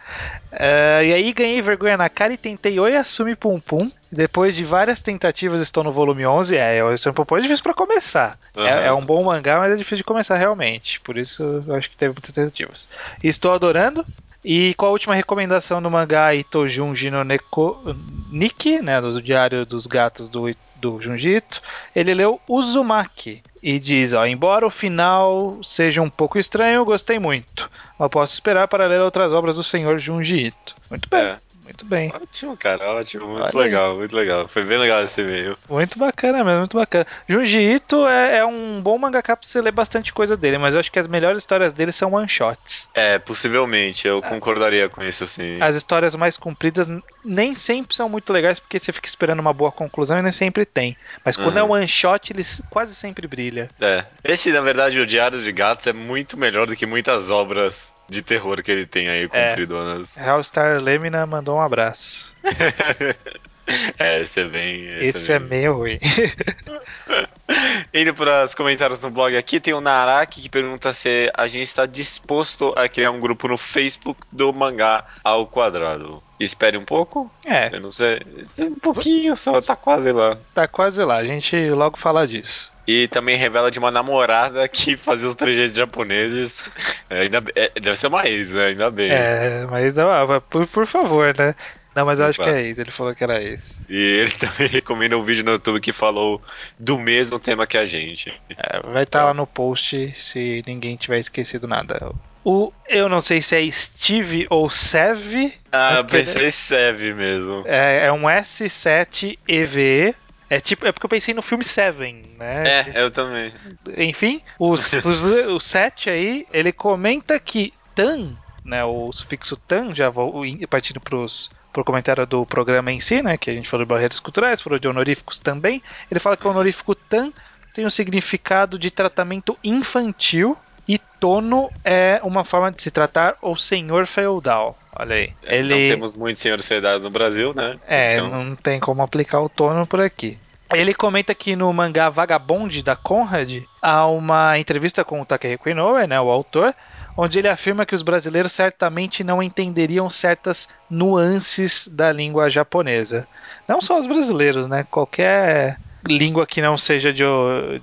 É, 0.51 1.03
e 1.05 1.13
aí 1.15 1.33
ganhei 1.33 1.63
vergonha 1.63 1.97
na 1.97 2.09
cara 2.09 2.33
e 2.33 2.37
tentei 2.37 2.79
Oi 2.81 2.97
Assume 2.97 3.37
Pum 3.37 3.61
Pum. 3.61 3.89
Depois 4.11 4.55
de 4.55 4.65
várias 4.65 5.03
tentativas, 5.03 5.61
estou 5.61 5.83
no 5.83 5.93
volume 5.93 6.27
11. 6.27 6.57
É, 6.57 6.83
o 6.83 6.89
Assume 6.89 7.15
Pum 7.15 7.25
Pum 7.25 7.37
é 7.39 7.41
difícil 7.41 7.63
pra 7.63 7.75
começar. 7.75 8.39
Aham. 8.57 8.67
É, 8.67 8.87
é 8.87 8.93
um 8.93 9.05
bom 9.05 9.25
mangá, 9.25 9.59
mas 9.59 9.73
é 9.73 9.77
difícil 9.77 9.99
de 9.99 10.05
começar 10.05 10.37
realmente. 10.37 11.01
Por 11.01 11.17
isso 11.17 11.43
eu 11.67 11.75
acho 11.75 11.91
que 11.91 11.97
teve 11.97 12.15
muitas 12.15 12.35
tentativas. 12.35 12.89
Estou 13.23 13.53
adorando. 13.53 14.05
E 14.45 14.75
com 14.75 14.87
a 14.87 14.91
última 14.91 15.13
recomendação 15.13 15.83
do 15.83 15.91
mangá 15.91 16.33
Ito 16.33 16.69
Junji 16.69 17.11
no 17.11 17.25
Neko 17.25 17.97
Niki, 18.31 18.81
né, 18.81 19.01
do 19.01 19.21
Diário 19.21 19.67
dos 19.67 19.89
Gatos 19.89 20.29
do, 20.29 20.45
do 20.77 21.01
Junji 21.01 21.39
Ito, 21.39 21.61
ele 21.97 22.15
leu 22.15 22.41
Uzumaki 22.49 23.43
e 23.61 23.81
diz, 23.81 24.13
ó, 24.13 24.25
embora 24.25 24.65
o 24.65 24.71
final 24.71 25.59
seja 25.65 26.01
um 26.01 26.09
pouco 26.09 26.39
estranho, 26.39 26.85
gostei 26.85 27.19
muito. 27.19 27.69
Mas 27.99 28.09
posso 28.09 28.35
esperar 28.35 28.69
para 28.69 28.87
ler 28.87 29.01
outras 29.01 29.33
obras 29.33 29.57
do 29.57 29.65
senhor 29.65 29.99
Junji 29.99 30.47
Ito. 30.47 30.77
Muito 30.89 31.09
bem, 31.09 31.21
É. 31.21 31.39
muito 31.67 31.85
bem. 31.85 32.11
Ótimo, 32.15 32.57
cara, 32.57 32.93
ótimo. 32.93 33.27
Muito 33.27 33.43
Olha 33.43 33.51
aí. 33.53 33.71
legal, 33.71 33.97
muito 33.97 34.17
legal. 34.17 34.49
Foi 34.49 34.63
bem 34.65 34.79
legal 34.79 35.05
esse 35.05 35.21
e-mail. 35.21 35.57
Muito 35.69 35.99
bacana 35.99 36.43
mesmo, 36.43 36.61
muito 36.61 36.77
bacana. 36.77 37.07
Junji 37.29 37.61
Ito 37.61 38.07
é, 38.07 38.39
é 38.39 38.47
um 38.47 38.81
bom 38.81 38.97
mangaka 38.97 39.37
pra 39.37 39.47
você 39.47 39.61
ler 39.61 39.73
bastante 39.73 40.13
coisa 40.13 40.37
dele, 40.37 40.57
mas 40.59 40.75
eu 40.75 40.81
acho 40.81 40.91
que 40.91 40.99
as 40.99 41.07
melhores 41.07 41.43
histórias 41.43 41.73
dele 41.73 41.93
são 41.93 42.13
one-shots. 42.15 42.89
É, 42.95 43.19
possivelmente, 43.19 44.07
eu 44.09 44.23
concordaria 44.23 44.89
com 44.89 45.03
isso, 45.03 45.27
sim. 45.27 45.61
As 45.61 45.77
histórias 45.77 46.15
mais 46.15 46.37
compridas 46.37 46.89
nem 47.25 47.55
sempre 47.55 47.95
são 47.97 48.09
muito 48.09 48.33
legais 48.33 48.59
porque 48.59 48.79
você 48.79 48.93
fica 48.93 49.09
esperando 49.09 49.41
uma 49.41 49.53
boa 49.53 49.73
conclusão 49.73 50.19
e 50.19 50.23
nem 50.23 50.33
sempre 50.33 50.65
tem. 50.65 50.97
Mas 51.25 51.37
quando 51.37 51.57
Uhum. 51.57 51.75
é 51.77 51.79
one 51.79 51.89
shot, 51.89 52.33
ele 52.33 52.45
quase 52.71 52.95
sempre 52.95 53.27
brilha. 53.27 53.69
É. 53.81 54.05
Esse, 54.25 54.53
na 54.53 54.61
verdade, 54.61 55.01
o 55.01 55.07
Diário 55.07 55.41
de 55.43 55.53
Gatos 55.53 55.87
é 55.87 55.93
muito 55.93 56.37
melhor 56.37 56.67
do 56.67 56.77
que 56.77 56.87
muitas 56.87 57.31
obras 57.31 57.95
de 58.09 58.23
terror 58.23 58.63
que 58.63 58.71
ele 58.71 58.87
tem 58.87 59.09
aí, 59.09 59.29
É. 59.33 59.49
compridonas. 59.49 60.17
Hellstar 60.17 60.81
Lemina 60.81 61.27
mandou 61.27 61.57
um 61.57 61.61
abraço. 61.61 62.35
É, 63.99 64.21
esse 64.23 64.41
é 64.41 64.45
bem. 64.45 64.85
Esse 65.01 65.33
é 65.33 65.39
meio 65.39 65.75
ruim. 65.75 65.99
Indo 67.93 68.15
para 68.15 68.45
os 68.45 68.55
comentários 68.55 69.03
no 69.03 69.11
blog 69.11 69.37
aqui, 69.37 69.59
tem 69.59 69.75
o 69.75 69.81
Naraki 69.81 70.43
que 70.43 70.49
pergunta 70.49 70.93
se 70.93 71.31
a 71.35 71.47
gente 71.47 71.63
está 71.65 71.87
disposto 71.87 72.73
a 72.77 72.89
criar 72.89 73.11
um 73.11 73.21
grupo 73.21 73.49
no 73.49 73.57
Facebook 73.57 74.21
do 74.31 74.53
mangá 74.53 75.05
ao 75.25 75.47
quadrado. 75.47 76.23
Espere 76.39 76.77
um 76.77 76.85
pouco, 76.85 77.31
É, 77.47 77.75
eu 77.75 77.81
não 77.81 77.91
sei, 77.91 78.21
um 78.61 78.75
pouquinho 78.75 79.35
só, 79.37 79.59
tá 79.61 79.75
quase 79.75 80.13
lá. 80.13 80.37
tá 80.55 80.69
quase 80.69 81.03
lá. 81.03 81.17
A 81.17 81.25
gente 81.25 81.57
logo 81.71 81.97
fala 81.97 82.27
disso. 82.27 82.71
E 82.87 83.09
também 83.09 83.37
revela 83.37 83.71
de 83.71 83.79
uma 83.79 83.91
namorada 83.91 84.69
que 84.69 84.97
fazia 84.99 85.27
os 85.27 85.35
trejeitos 85.35 85.77
japoneses. 85.77 86.63
É, 87.11 87.23
ainda, 87.23 87.43
é, 87.55 87.73
deve 87.81 87.97
ser 87.97 88.07
uma 88.07 88.29
ex, 88.29 88.51
né? 88.51 88.67
Ainda 88.67 88.91
bem. 88.91 89.11
É, 89.11 89.67
mas 89.69 89.99
ah, 89.99 90.41
por, 90.49 90.67
por 90.69 90.87
favor, 90.87 91.35
né? 91.37 91.55
Não, 91.97 92.07
mas 92.07 92.21
eu 92.21 92.27
acho 92.27 92.41
que 92.41 92.49
é 92.49 92.63
isso. 92.63 92.81
Ele 92.81 92.93
falou 92.93 93.15
que 93.15 93.25
era 93.25 93.43
isso. 93.43 93.81
E 93.89 93.97
ele 93.97 94.31
também 94.39 94.69
recomenda 94.69 95.17
um 95.17 95.25
vídeo 95.25 95.45
no 95.45 95.53
YouTube 95.53 95.81
que 95.81 95.93
falou 95.93 96.43
do 96.79 96.99
mesmo 96.99 97.39
tema 97.39 97.67
que 97.67 97.79
a 97.79 97.87
gente. 97.87 98.33
É, 98.51 98.81
vai 98.91 99.03
estar 99.05 99.25
lá 99.25 99.35
no 99.35 99.47
post 99.47 100.13
se 100.15 100.63
ninguém 100.67 100.97
tiver 100.97 101.19
esquecido 101.19 101.67
nada. 101.67 102.13
O, 102.45 102.73
eu 102.89 103.09
não 103.09 103.21
sei 103.21 103.43
se 103.43 103.57
é 103.57 103.71
Steve 103.71 104.47
ou 104.51 104.71
Sev. 104.71 105.53
Ah, 105.73 105.97
eu 105.99 106.05
pensei 106.05 106.51
Seve 106.51 107.13
mesmo. 107.15 107.65
É, 107.67 108.07
é 108.07 108.13
um 108.13 108.29
S7EVE. 108.29 110.15
É 110.49 110.61
tipo, 110.61 110.87
é 110.87 110.93
porque 110.93 111.07
eu 111.07 111.11
pensei 111.11 111.35
no 111.35 111.43
filme 111.43 111.65
Seven, 111.65 112.23
né? 112.39 112.63
É, 112.69 113.03
eu 113.03 113.11
também. 113.11 113.53
Enfim, 113.97 114.41
os, 114.59 114.93
os, 115.05 115.25
o 115.25 115.59
7 115.61 116.09
aí, 116.09 116.47
ele 116.53 116.73
comenta 116.73 117.39
que 117.41 117.75
tan, 117.95 118.37
né, 118.65 118.85
o 118.85 119.13
sufixo 119.13 119.57
tan, 119.57 119.93
já 119.95 120.09
vou 120.09 120.47
in- 120.47 120.67
partindo 120.69 121.01
pros, 121.01 121.51
pro 121.77 121.85
comentário 121.85 122.25
do 122.25 122.47
programa 122.47 122.91
em 122.91 123.01
si, 123.01 123.21
né, 123.21 123.37
que 123.37 123.51
a 123.51 123.53
gente 123.53 123.69
falou 123.69 123.85
de 123.85 123.91
barreiras 123.91 124.19
culturais, 124.19 124.63
falou 124.63 124.79
de 124.79 124.89
honoríficos 124.89 125.39
também, 125.39 125.83
ele 126.11 126.19
fala 126.19 126.35
que 126.35 126.47
o 126.47 126.51
honorífico 126.51 126.95
tan 126.95 127.31
tem 127.75 127.85
um 127.85 127.91
significado 127.91 128.79
de 128.79 128.91
tratamento 128.91 129.59
infantil 129.63 130.57
e 130.89 130.99
tono 131.21 131.71
é 131.85 132.19
uma 132.23 132.45
forma 132.47 132.73
de 132.73 132.81
se 132.81 132.91
tratar 132.91 133.37
o 133.43 133.55
senhor 133.57 134.07
feudal. 134.07 134.79
Olha 134.99 135.17
aí. 135.17 135.33
Ele... 135.43 135.89
Não 135.89 135.95
temos 135.97 136.17
muitos 136.17 136.41
senhores 136.41 136.67
feudais 136.67 137.03
no 137.03 137.11
Brasil, 137.11 137.53
né? 137.55 137.79
É, 137.87 138.17
Então, 138.17 138.31
não 138.31 138.57
tem 138.57 138.81
como 138.81 139.03
aplicar 139.03 139.43
o 139.43 139.49
tono 139.51 139.87
por 139.87 140.01
aqui. 140.01 140.39
Ele 140.73 140.95
comenta 140.95 141.35
que 141.35 141.55
no 141.55 141.71
mangá 141.75 142.09
Vagabond 142.09 142.83
da 142.83 142.97
Conrad 142.97 143.63
há 143.83 144.07
uma 144.07 144.59
entrevista 144.59 145.05
com 145.05 145.21
o 145.21 145.27
Takehiko 145.27 145.69
Inoue, 145.69 146.07
né, 146.07 146.19
o 146.19 146.31
autor, 146.31 146.75
onde 147.17 147.39
ele 147.39 147.49
afirma 147.49 147.87
que 147.87 147.95
os 147.95 148.03
brasileiros 148.03 148.53
certamente 148.53 149.25
não 149.25 149.43
entenderiam 149.43 150.11
certas 150.11 150.69
nuances 150.91 151.89
da 151.89 152.13
língua 152.13 152.51
japonesa. 152.51 153.27
Não 153.67 153.81
só 153.81 153.99
os 153.99 154.07
brasileiros, 154.07 154.69
né? 154.69 154.87
Qualquer 154.91 155.79
língua 156.07 156.47
que 156.47 156.63
não 156.63 156.79
seja 156.79 157.13
de 157.13 157.25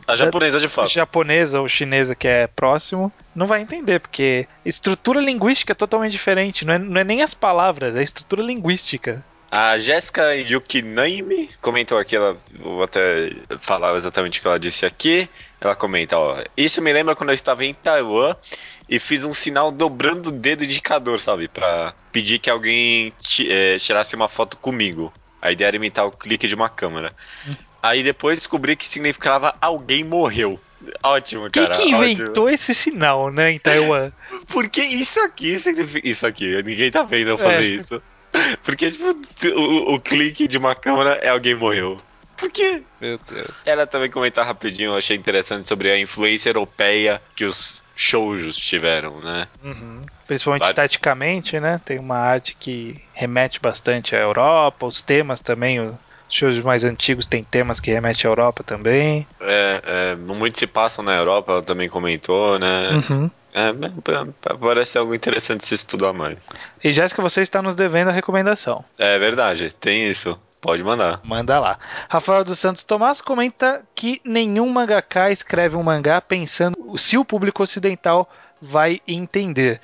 A 0.08 0.16
japonesa 0.16 0.60
de 0.60 0.68
fato. 0.70 0.90
japonesa 0.90 1.60
ou 1.60 1.68
chinesa 1.68 2.16
que 2.16 2.28
é 2.28 2.48
próximo, 2.48 3.12
não 3.36 3.48
vai 3.48 3.62
entender, 3.62 4.00
porque 4.00 4.48
estrutura 4.66 5.20
linguística 5.20 5.74
é 5.74 5.76
totalmente 5.76 6.12
diferente. 6.14 6.64
Não 6.66 6.74
é, 6.74 6.80
não 6.80 7.02
é 7.02 7.04
nem 7.04 7.22
as 7.22 7.34
palavras, 7.34 7.96
é 7.96 8.00
a 8.00 8.04
estrutura 8.04 8.42
linguística. 8.42 9.24
A 9.56 9.78
Jéssica 9.78 10.34
Yukinaime 10.36 11.48
comentou 11.62 12.00
aqui, 12.00 12.16
ela, 12.16 12.36
vou 12.60 12.82
até 12.82 13.30
falar 13.60 13.96
exatamente 13.96 14.40
o 14.40 14.42
que 14.42 14.48
ela 14.48 14.60
disse 14.60 14.84
aqui. 14.84 15.30
Ela 15.62 15.76
comenta, 15.76 16.18
ó, 16.18 16.44
isso 16.58 16.82
me 16.82 16.92
lembra 16.92 17.16
quando 17.16 17.30
eu 17.30 17.36
estava 17.36 17.64
em 17.64 17.72
Taiwan 17.72 18.36
e 18.90 19.00
fiz 19.00 19.24
um 19.24 19.34
sinal 19.34 19.72
dobrando 19.72 20.30
o 20.30 20.32
dedo 20.32 20.64
indicador, 20.64 21.20
sabe? 21.20 21.48
Pra 21.48 21.94
pedir 22.12 22.40
que 22.40 22.50
alguém 22.50 23.14
eh, 23.48 23.78
tirasse 23.80 24.16
uma 24.16 24.28
foto 24.30 24.58
comigo. 24.58 25.12
A 25.42 25.52
ideia 25.52 25.68
era 25.70 25.76
imitar 25.78 26.06
o 26.06 26.12
clique 26.12 26.48
de 26.48 26.56
uma 26.56 26.70
câmera. 26.70 27.14
Aí 27.82 28.02
depois 28.04 28.40
descobri 28.40 28.76
que 28.76 28.86
significava 28.88 29.56
alguém 29.60 30.04
morreu. 30.04 30.60
Ótimo, 31.02 31.50
Quem 31.50 31.64
cara. 31.66 31.76
que 31.78 31.94
ótimo. 31.94 32.04
inventou 32.04 32.50
esse 32.50 32.74
sinal, 32.74 33.32
né, 33.32 33.52
em 33.52 33.60
Taiwan? 33.60 34.12
Porque 34.48 34.82
isso 34.82 35.20
aqui 35.22 35.58
significa. 35.60 36.08
Isso 36.08 36.26
aqui, 36.26 36.62
ninguém 36.64 36.92
tá 36.92 37.04
vendo 37.04 37.30
eu 37.30 37.38
fazer 37.38 37.64
É. 37.64 37.68
isso. 37.68 38.02
Porque, 38.64 38.90
tipo, 38.90 39.16
o, 39.56 39.94
o 39.96 40.00
clique 40.00 40.48
de 40.48 40.58
uma 40.58 40.74
câmera 40.74 41.20
é 41.22 41.30
alguém 41.30 41.54
morreu. 41.56 42.02
Por 42.36 42.50
quê? 42.50 42.82
Meu 43.00 43.20
Deus. 43.30 43.52
Ela 43.66 43.86
também 43.86 44.10
comentar 44.10 44.46
rapidinho, 44.46 44.92
eu 44.92 44.96
achei 44.98 45.16
interessante 45.16 45.68
sobre 45.68 45.92
a 45.92 46.00
influência 46.00 46.50
europeia 46.50 47.22
que 47.36 47.46
os 47.46 47.83
shoujos 47.96 48.58
tiveram, 48.58 49.20
né? 49.20 49.48
Uhum. 49.64 50.02
Principalmente 50.28 50.62
Vai- 50.62 50.70
estaticamente, 50.72 51.60
né? 51.60 51.80
Tem 51.86 52.00
uma 52.00 52.18
arte 52.18 52.56
que 52.60 53.02
remete 53.14 53.60
bastante 53.60 54.16
à 54.16 54.20
Europa, 54.20 54.86
os 54.86 55.02
temas 55.02 55.40
também, 55.40 55.80
os 55.80 55.96
shows 56.30 56.60
mais 56.60 56.84
antigos 56.84 57.26
têm 57.26 57.44
temas 57.44 57.80
que 57.80 57.92
remetem 57.92 58.28
à 58.28 58.32
Europa 58.32 58.64
também. 58.64 59.28
É, 59.40 59.82
é, 59.86 60.16
muitos 60.16 60.60
se 60.60 60.68
passam 60.68 61.04
na 61.04 61.16
Europa, 61.16 61.52
ela 61.52 61.62
também 61.62 61.90
comentou, 61.90 62.58
né? 62.58 62.90
Uhum. 63.10 63.30
É, 63.54 63.72
parece 64.60 64.98
algo 64.98 65.14
interessante 65.14 65.64
se 65.64 65.76
estudar 65.76 66.12
mais. 66.12 66.38
E 66.84 66.92
Jéssica, 66.92 67.22
você 67.22 67.42
está 67.42 67.62
nos 67.62 67.76
devendo 67.76 68.08
a 68.08 68.14
recomendação. 68.14 68.84
É 68.98 69.20
verdade, 69.20 69.72
tem 69.80 70.10
isso. 70.10 70.40
Pode 70.64 70.82
mandar. 70.82 71.20
Manda 71.26 71.60
lá. 71.60 71.78
Rafael 72.10 72.46
dos 72.46 72.58
Santos 72.58 72.84
Tomás 72.84 73.20
comenta 73.20 73.84
que 73.94 74.22
nenhum 74.24 74.70
mangaka 74.70 75.30
escreve 75.30 75.76
um 75.76 75.84
mangá 75.84 76.22
pensando 76.22 76.78
se 76.98 77.18
o 77.18 77.26
público 77.26 77.62
ocidental 77.62 78.30
vai 78.62 79.02
entender. 79.06 79.82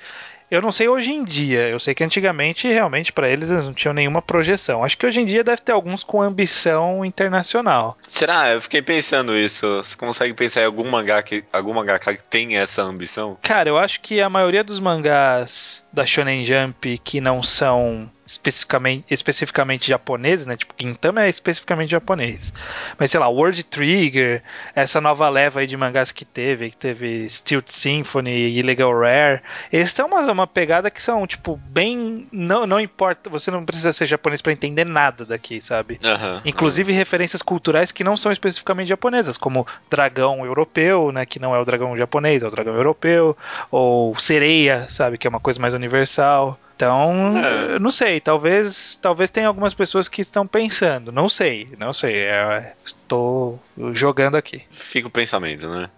Eu 0.50 0.62
não 0.62 0.72
sei 0.72 0.88
hoje 0.88 1.12
em 1.12 1.22
dia, 1.22 1.68
eu 1.68 1.78
sei 1.78 1.94
que 1.94 2.02
antigamente 2.02 2.66
realmente 2.66 3.12
para 3.12 3.28
eles 3.28 3.50
eles 3.50 3.66
não 3.66 3.74
tinham 3.74 3.92
nenhuma 3.92 4.22
projeção. 4.22 4.82
Acho 4.82 4.96
que 4.96 5.06
hoje 5.06 5.20
em 5.20 5.26
dia 5.26 5.44
deve 5.44 5.60
ter 5.60 5.70
alguns 5.70 6.02
com 6.02 6.22
ambição 6.22 7.04
internacional. 7.04 7.98
Será? 8.08 8.48
Eu 8.48 8.62
fiquei 8.62 8.80
pensando 8.80 9.36
isso. 9.36 9.76
Você 9.76 9.94
consegue 9.94 10.32
pensar 10.32 10.62
em 10.62 10.64
algum 10.64 10.90
mangá 10.90 11.22
que, 11.22 11.44
algum 11.52 11.74
mangaka 11.74 12.14
que 12.14 12.22
tem 12.22 12.56
essa 12.56 12.82
ambição? 12.82 13.36
Cara, 13.42 13.68
eu 13.68 13.76
acho 13.76 14.00
que 14.00 14.18
a 14.18 14.30
maioria 14.30 14.64
dos 14.64 14.80
mangás 14.80 15.84
da 15.92 16.06
Shonen 16.06 16.42
Jump 16.42 16.98
que 17.04 17.20
não 17.20 17.42
são 17.42 18.10
especificamente, 18.30 19.04
especificamente 19.10 19.88
japoneses, 19.88 20.46
né? 20.46 20.56
Tipo, 20.56 20.74
Gintama 20.78 21.24
é 21.24 21.28
especificamente 21.28 21.90
japonês. 21.90 22.52
Mas 22.98 23.10
sei 23.10 23.18
lá, 23.18 23.28
World 23.28 23.64
Trigger, 23.64 24.42
essa 24.74 25.00
nova 25.00 25.28
leva 25.28 25.60
aí 25.60 25.66
de 25.66 25.76
mangás 25.76 26.12
que 26.12 26.24
teve, 26.24 26.70
que 26.70 26.76
teve 26.76 27.28
Stilt 27.28 27.68
Symphony, 27.68 28.58
Illegal 28.58 28.96
Rare, 28.98 29.40
eles 29.72 29.92
são 29.92 30.06
uma, 30.06 30.20
uma 30.20 30.46
pegada 30.46 30.90
que 30.90 31.02
são, 31.02 31.26
tipo, 31.26 31.56
bem. 31.56 32.28
Não, 32.30 32.66
não 32.66 32.80
importa, 32.80 33.28
você 33.28 33.50
não 33.50 33.64
precisa 33.64 33.92
ser 33.92 34.06
japonês 34.06 34.40
para 34.40 34.52
entender 34.52 34.84
nada 34.84 35.24
daqui, 35.24 35.60
sabe? 35.60 35.98
Inclusive 36.44 36.92
referências 36.92 37.42
culturais 37.42 37.92
que 37.92 38.04
não 38.04 38.16
são 38.16 38.30
especificamente 38.30 38.88
japonesas, 38.88 39.36
como 39.36 39.66
dragão 39.90 40.44
europeu, 40.44 41.10
né? 41.12 41.26
Que 41.26 41.38
não 41.38 41.54
é 41.54 41.58
o 41.58 41.64
dragão 41.64 41.96
japonês, 41.96 42.42
é 42.42 42.46
o 42.46 42.50
dragão 42.50 42.74
europeu, 42.74 43.36
ou 43.70 44.18
sereia, 44.18 44.86
sabe? 44.88 45.18
Que 45.18 45.26
é 45.26 45.30
uma 45.30 45.40
coisa 45.40 45.60
mais 45.60 45.74
universal. 45.74 46.58
Então, 46.80 47.36
É. 47.36 47.78
não 47.78 47.90
sei, 47.90 48.20
talvez, 48.20 48.96
talvez 49.02 49.28
tenha 49.28 49.46
algumas 49.48 49.74
pessoas 49.74 50.08
que 50.08 50.22
estão 50.22 50.46
pensando, 50.46 51.12
não 51.12 51.28
sei, 51.28 51.68
não 51.78 51.92
sei, 51.92 52.16
é, 52.16 52.72
estou 52.82 53.62
jogando 53.92 54.34
aqui. 54.38 54.62
Fica 54.70 55.06
o 55.06 55.10
pensamento, 55.10 55.68
né? 55.68 55.90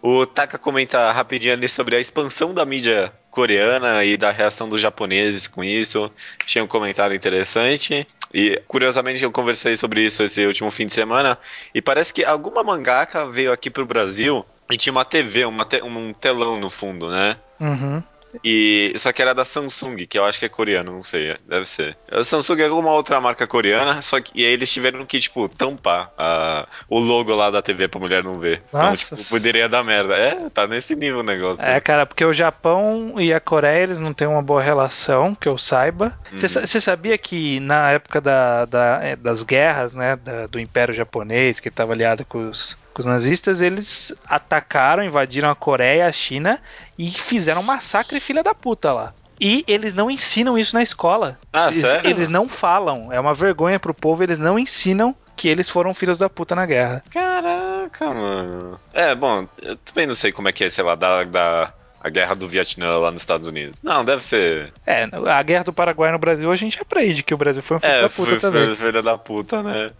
O 0.00 0.24
Taka 0.24 0.56
comenta 0.56 1.12
rapidinho 1.12 1.52
ali 1.52 1.68
sobre 1.68 1.94
a 1.96 2.00
expansão 2.00 2.54
da 2.54 2.64
mídia 2.64 3.12
coreana 3.30 4.02
e 4.02 4.16
da 4.16 4.30
reação 4.30 4.66
dos 4.66 4.80
japoneses 4.80 5.46
com 5.46 5.62
isso. 5.62 6.10
Achei 6.42 6.62
um 6.62 6.66
comentário 6.66 7.14
interessante. 7.14 8.06
E 8.32 8.60
curiosamente 8.66 9.22
eu 9.22 9.30
conversei 9.30 9.76
sobre 9.76 10.02
isso 10.04 10.22
esse 10.22 10.44
último 10.46 10.70
fim 10.70 10.86
de 10.86 10.92
semana. 10.92 11.38
E 11.74 11.80
parece 11.82 12.12
que 12.12 12.24
alguma 12.24 12.62
mangaka 12.64 13.26
veio 13.30 13.52
aqui 13.52 13.70
pro 13.70 13.86
Brasil 13.86 14.44
e 14.70 14.76
tinha 14.76 14.92
uma 14.92 15.04
TV, 15.04 15.44
uma 15.46 15.64
te- 15.64 15.82
um 15.82 16.12
telão 16.12 16.58
no 16.58 16.68
fundo, 16.70 17.08
né? 17.10 17.36
Uhum. 17.60 18.02
E 18.42 18.92
só 18.96 19.12
que 19.12 19.20
era 19.22 19.34
da 19.34 19.44
Samsung, 19.44 20.06
que 20.06 20.18
eu 20.18 20.24
acho 20.24 20.38
que 20.38 20.46
é 20.46 20.48
coreano, 20.48 20.92
não 20.92 21.02
sei, 21.02 21.36
deve 21.46 21.66
ser. 21.66 21.96
A 22.10 22.24
Samsung 22.24 22.60
é 22.60 22.66
alguma 22.66 22.92
outra 22.92 23.20
marca 23.20 23.46
coreana, 23.46 24.00
só 24.02 24.20
que 24.20 24.32
e 24.34 24.44
aí 24.44 24.52
eles 24.52 24.72
tiveram 24.72 25.04
que 25.06 25.20
tipo 25.20 25.48
tampar 25.48 26.10
a- 26.18 26.66
o 26.88 26.98
logo 26.98 27.34
lá 27.34 27.50
da 27.50 27.62
TV 27.62 27.88
pra 27.88 28.00
mulher 28.00 28.24
não 28.24 28.38
ver. 28.38 28.62
Senão, 28.66 28.90
Nossa. 28.90 29.16
tipo, 29.16 29.28
poderia 29.28 29.68
dar 29.68 29.84
merda. 29.84 30.14
É, 30.16 30.48
tá 30.50 30.66
nesse 30.66 30.94
nível 30.96 31.20
o 31.20 31.22
negócio. 31.22 31.64
É, 31.64 31.78
cara, 31.80 32.06
porque 32.06 32.24
o 32.24 32.32
Japão 32.32 33.14
e 33.20 33.32
a 33.32 33.40
Coreia 33.40 33.82
eles 33.82 33.98
não 33.98 34.12
têm 34.14 34.26
uma 34.26 34.42
boa 34.42 34.62
relação, 34.62 35.34
que 35.34 35.48
eu 35.48 35.58
saiba. 35.58 36.12
Você 36.32 36.48
você 36.48 36.80
sabia 36.80 37.16
que 37.18 37.60
na 37.60 37.90
época 37.92 38.20
da, 38.20 38.64
da- 38.64 39.00
é, 39.02 39.16
das 39.16 39.42
guerras, 39.42 39.92
né, 39.92 40.16
da- 40.16 40.46
do 40.46 40.58
Império 40.58 40.94
Japonês, 40.94 41.60
que 41.60 41.68
estava 41.68 41.92
aliado 41.92 42.24
com 42.24 42.48
os, 42.48 42.76
os 43.00 43.06
nazistas, 43.06 43.60
eles 43.60 44.12
atacaram, 44.26 45.02
invadiram 45.02 45.50
a 45.50 45.54
Coreia, 45.54 46.06
a 46.06 46.12
China 46.12 46.60
e 46.98 47.08
fizeram 47.10 47.60
um 47.60 47.64
massacre 47.64 48.20
filha 48.20 48.42
da 48.42 48.54
puta 48.54 48.92
lá. 48.92 49.12
E 49.40 49.64
eles 49.66 49.94
não 49.94 50.10
ensinam 50.10 50.56
isso 50.56 50.74
na 50.76 50.82
escola. 50.82 51.38
Ah, 51.52 51.68
eles, 51.72 51.88
sério? 51.88 52.08
eles 52.10 52.28
não 52.28 52.48
falam. 52.48 53.12
É 53.12 53.18
uma 53.18 53.34
vergonha 53.34 53.80
pro 53.80 53.92
povo, 53.92 54.22
eles 54.22 54.38
não 54.38 54.58
ensinam 54.58 55.14
que 55.36 55.48
eles 55.48 55.68
foram 55.68 55.92
filhos 55.92 56.18
da 56.18 56.28
puta 56.30 56.54
na 56.54 56.64
guerra. 56.64 57.02
Caraca, 57.10 58.14
mano. 58.14 58.78
É, 58.92 59.12
bom, 59.14 59.48
eu 59.60 59.76
também 59.76 60.06
não 60.06 60.14
sei 60.14 60.30
como 60.30 60.48
é 60.48 60.52
que 60.52 60.62
é, 60.64 60.70
sei 60.70 60.84
lá, 60.84 60.94
da, 60.94 61.24
da 61.24 61.72
a 62.00 62.08
guerra 62.10 62.34
do 62.34 62.46
Vietnã 62.46 62.94
lá 62.96 63.10
nos 63.10 63.22
Estados 63.22 63.48
Unidos. 63.48 63.82
Não, 63.82 64.04
deve 64.04 64.22
ser. 64.22 64.72
É, 64.86 65.08
a 65.28 65.42
guerra 65.42 65.64
do 65.64 65.72
Paraguai 65.72 66.12
no 66.12 66.18
Brasil, 66.18 66.52
a 66.52 66.56
gente 66.56 66.80
aprende 66.80 67.22
que 67.22 67.34
o 67.34 67.36
Brasil 67.38 67.62
foi 67.62 67.78
um 67.78 67.80
filho 67.80 67.92
É, 67.92 68.02
da 68.02 68.08
puta 68.10 68.30
foi 68.30 68.38
também. 68.38 68.66
foi 68.76 68.86
filha 68.86 69.02
da 69.02 69.18
puta, 69.18 69.62
né? 69.62 69.90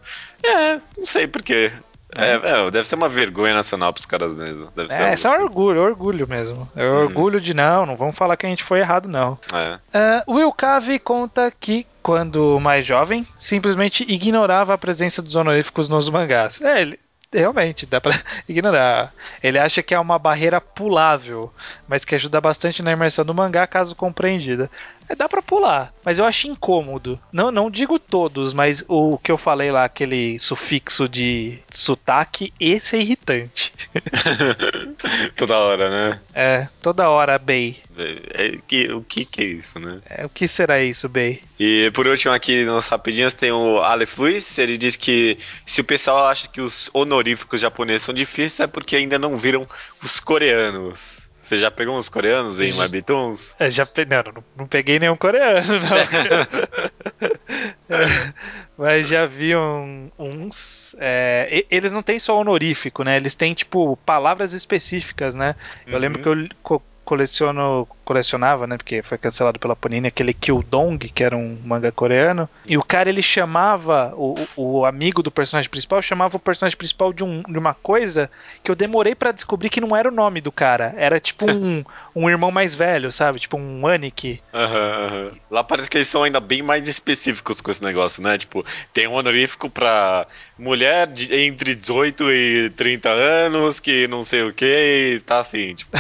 É, 0.45 0.75
não 0.97 1.03
sei 1.03 1.27
porquê. 1.27 1.73
É, 2.15 2.67
é, 2.67 2.71
deve 2.71 2.87
ser 2.87 2.95
uma 2.95 3.09
vergonha 3.09 3.55
nacional 3.55 3.93
pros 3.93 4.07
caras 4.07 4.33
mesmo. 4.35 4.69
Deve 4.75 4.93
ser 4.93 5.03
É, 5.03 5.13
é 5.13 5.17
só 5.17 5.33
assim. 5.35 5.43
orgulho, 5.43 5.81
orgulho 5.83 6.29
mesmo. 6.29 6.69
É 6.77 6.87
orgulho 6.87 7.41
de 7.41 7.55
não, 7.55 7.85
não 7.87 7.97
vamos 7.97 8.17
falar 8.17 8.37
que 8.37 8.47
a 8.47 8.49
gente 8.49 8.63
foi 8.65 8.81
errado, 8.81 9.09
não. 9.09 9.39
É. 9.53 9.79
Ah, 9.93 10.25
Will 10.29 10.53
Cave 10.53 10.99
conta 10.99 11.53
que, 11.59 11.87
quando 12.03 12.59
mais 12.61 12.87
jovem, 12.87 13.27
simplesmente 13.39 14.05
ignorava 14.09 14.75
a 14.75 14.79
presença 14.79 15.21
dos 15.21 15.37
honoríficos 15.37 15.89
nos 15.89 16.09
mangás. 16.09 16.61
É, 16.61 16.81
ele. 16.83 17.01
Realmente, 17.33 17.85
dá 17.85 18.01
pra 18.01 18.13
ignorar. 18.49 19.13
Ele 19.43 19.59
acha 19.59 19.83
que 19.83 19.93
é 19.93 19.99
uma 19.99 20.21
barreira 20.21 20.61
pulável, 20.61 21.53
mas 21.89 22.05
que 22.05 22.15
ajuda 22.15 22.41
bastante 22.41 22.81
na 22.81 22.93
imersão 22.93 23.25
do 23.25 23.35
mangá, 23.35 23.67
caso 23.67 23.97
compreendida. 23.97 24.71
É, 25.09 25.15
dá 25.15 25.29
pra 25.29 25.43
pular, 25.43 25.93
mas 26.05 26.19
eu 26.19 26.25
acho 26.25 26.49
incômodo. 26.49 27.19
Não, 27.33 27.51
não 27.51 27.71
digo 27.71 27.99
todos, 27.99 28.53
mas 28.53 28.85
o 28.89 29.19
que 29.19 29.31
eu 29.31 29.39
falei 29.39 29.71
lá, 29.71 29.85
aquele 29.85 30.39
sufixo 30.39 31.09
de 31.09 31.59
sotaque, 31.71 32.53
esse 32.59 32.97
é 32.97 33.01
irritante. 33.01 33.73
Toda 35.37 35.59
hora, 35.59 35.91
né? 35.91 36.21
É, 36.35 36.69
toda 36.81 37.09
hora, 37.09 37.39
Bey. 37.39 37.77
É, 37.97 38.59
que, 38.67 38.93
o 38.93 39.03
que 39.03 39.25
que 39.25 39.41
é 39.41 39.45
isso, 39.45 39.79
né? 39.79 40.01
É, 40.09 40.25
o 40.27 40.29
que 40.29 40.49
será 40.49 40.83
isso, 40.83 41.09
Bey? 41.09 41.43
E 41.59 41.91
por 41.95 42.07
último 42.07 42.33
aqui 42.33 42.65
nos 42.65 42.89
rapidinhos 42.89 43.35
tem 43.35 43.53
o 43.53 43.79
Aleph 43.79 44.19
Luiz, 44.19 44.59
ele 44.59 44.77
diz 44.77 44.97
que 44.97 45.39
se 45.67 45.81
o 45.81 45.85
pessoal 45.85 46.27
acha 46.27 46.49
que 46.49 46.61
os 46.61 46.91
honoríficos 46.93 47.61
japoneses 47.61 48.03
são 48.03 48.15
difíceis 48.15 48.61
é 48.61 48.67
porque 48.67 48.97
ainda 48.97 49.19
não 49.19 49.37
viram 49.37 49.67
os 50.03 50.19
coreanos. 50.19 51.24
Você 51.45 51.59
já 51.59 51.71
pegou 51.71 51.95
uns 51.95 52.09
coreanos 52.09 52.59
em 52.59 52.73
Webtoons? 52.73 53.55
É, 53.59 53.69
já 53.71 53.85
pe... 53.85 54.07
não, 54.07 54.23
não, 54.35 54.45
não 54.57 54.67
peguei 54.67 54.99
nenhum 54.99 55.15
coreano, 55.15 55.75
não. 55.79 55.89
Mas 58.79 59.07
já 59.09 59.27
vi 59.27 59.55
um- 59.55 60.11
uns. 60.19 60.97
é, 60.99 61.65
eles 61.71 61.93
não 61.93 62.03
têm 62.03 62.19
só 62.19 62.39
honorífico, 62.41 63.05
né? 63.05 63.17
Eles 63.17 63.35
têm, 63.35 63.53
tipo, 63.53 63.95
palavras 64.07 64.55
específicas, 64.55 65.35
né? 65.35 65.55
Eu 65.87 65.93
Uhum. 65.95 65.99
lembro 66.01 66.23
que 66.23 66.29
eu 66.29 66.49
co- 66.63 66.83
coleciono, 67.05 67.87
colecionava, 68.05 68.67
né? 68.67 68.77
Porque 68.77 69.03
foi 69.03 69.19
cancelado 69.19 69.59
pela 69.59 69.75
Panini, 69.75 70.09
aquele 70.09 70.33
Kildong, 70.35 70.99
que 70.99 71.25
era 71.25 71.37
um 71.37 71.59
manga 71.65 71.91
coreano. 71.91 72.49
E 72.67 72.77
o 72.77 72.83
cara, 72.83 73.09
ele 73.09 73.23
chamava, 73.23 74.13
o, 74.17 74.47
o 74.57 74.85
amigo 74.85 75.23
do 75.23 75.31
personagem 75.31 75.71
principal, 75.71 76.01
chamava 76.03 76.37
o 76.37 76.41
personagem 76.41 76.77
principal 76.77 77.13
de, 77.13 77.25
um- 77.25 77.43
de 77.43 77.59
uma 77.59 77.75
coisa 77.75 78.31
que 78.63 78.71
eu 78.71 78.75
demorei 78.75 79.15
pra 79.15 79.33
descobrir 79.33 79.71
que 79.71 79.81
não 79.81 79.97
era 79.97 80.09
o 80.09 80.13
nome 80.13 80.41
do 80.41 80.53
cara. 80.53 80.95
Era 80.97 81.19
tipo 81.19 81.51
um, 81.51 81.85
um 82.15 82.29
irmão 82.31 82.51
mais 82.51 82.75
velho, 82.75 83.11
sabe? 83.11 83.41
Tipo 83.41 83.57
um 83.57 83.87
Aniki. 83.87 84.41
Aham, 84.53 85.07
aham. 85.07 85.31
Lá 85.51 85.65
parece 85.65 85.89
que 85.89 85.97
eles 85.97 86.09
são 86.09 86.23
ainda 86.23 86.41
bem 86.41 86.63
mais 86.63 86.87
específicos 86.89 87.61
com 87.61 87.71
esse 87.71 87.83
negócio, 87.83 88.23
né? 88.23 88.37
Tipo, 88.39 88.65
tem 88.93 89.07
um 89.09 89.13
honorífico 89.15 89.71
pra 89.71 90.27
mulher 90.59 91.07
de- 91.07 91.35
entre 91.35 91.75
18 91.75 92.31
e 92.31 92.71
30 92.71 93.09
anos, 93.11 93.81
que 93.81 94.07
não 94.09 94.23
sei 94.23 94.43
o 94.43 94.53
que, 94.53 95.15
e 95.17 95.21
tá 95.21 95.39
assim, 95.41 95.75
tipo. 95.75 95.91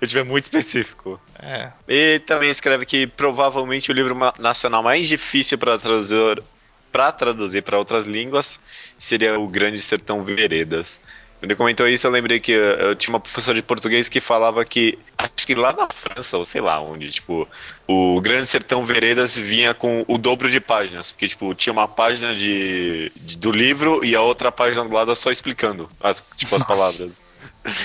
Eu 0.00 0.06
tiver 0.06 0.22
muito 0.24 0.44
específico. 0.44 1.18
É. 1.40 1.70
E 1.88 2.18
também 2.20 2.50
escreve 2.50 2.84
que 2.84 3.06
provavelmente 3.06 3.90
o 3.90 3.94
livro 3.94 4.16
nacional 4.38 4.82
mais 4.82 5.06
difícil 5.08 5.56
para 5.58 5.78
traduzir 5.78 6.42
para 6.90 7.12
traduzir 7.12 7.62
para 7.62 7.78
outras 7.78 8.06
línguas 8.06 8.58
seria 8.98 9.38
o 9.38 9.46
Grande 9.46 9.78
Sertão 9.80 10.24
Veredas. 10.24 10.98
Quando 11.38 11.50
ele 11.52 11.56
comentou 11.56 11.86
isso, 11.86 12.04
eu 12.04 12.10
lembrei 12.10 12.40
que 12.40 12.52
eh, 12.52 12.78
eu 12.80 12.96
tinha 12.96 13.12
uma 13.14 13.20
professora 13.20 13.54
de 13.54 13.62
português 13.62 14.08
que 14.08 14.20
falava 14.20 14.64
que 14.64 14.98
acho 15.16 15.46
que 15.46 15.54
lá 15.54 15.72
na 15.72 15.86
França, 15.88 16.36
ou 16.36 16.44
sei 16.44 16.60
lá 16.60 16.80
onde, 16.80 17.10
tipo, 17.12 17.46
o 17.86 18.20
Grande 18.20 18.46
Sertão 18.48 18.84
Veredas 18.84 19.36
vinha 19.36 19.72
com 19.72 20.04
o 20.08 20.18
dobro 20.18 20.50
de 20.50 20.58
páginas, 20.58 21.12
porque 21.12 21.28
tipo, 21.28 21.54
tinha 21.54 21.72
uma 21.72 21.86
página 21.86 22.34
de, 22.34 23.12
de- 23.14 23.36
do 23.36 23.52
livro 23.52 24.04
e 24.04 24.16
a 24.16 24.20
outra 24.22 24.50
página 24.50 24.84
do 24.84 24.92
lado 24.92 25.14
só 25.14 25.30
explicando 25.30 25.88
as, 26.00 26.24
tipo, 26.36 26.56
as 26.56 26.62
Nossa. 26.62 26.74
palavras. 26.74 27.12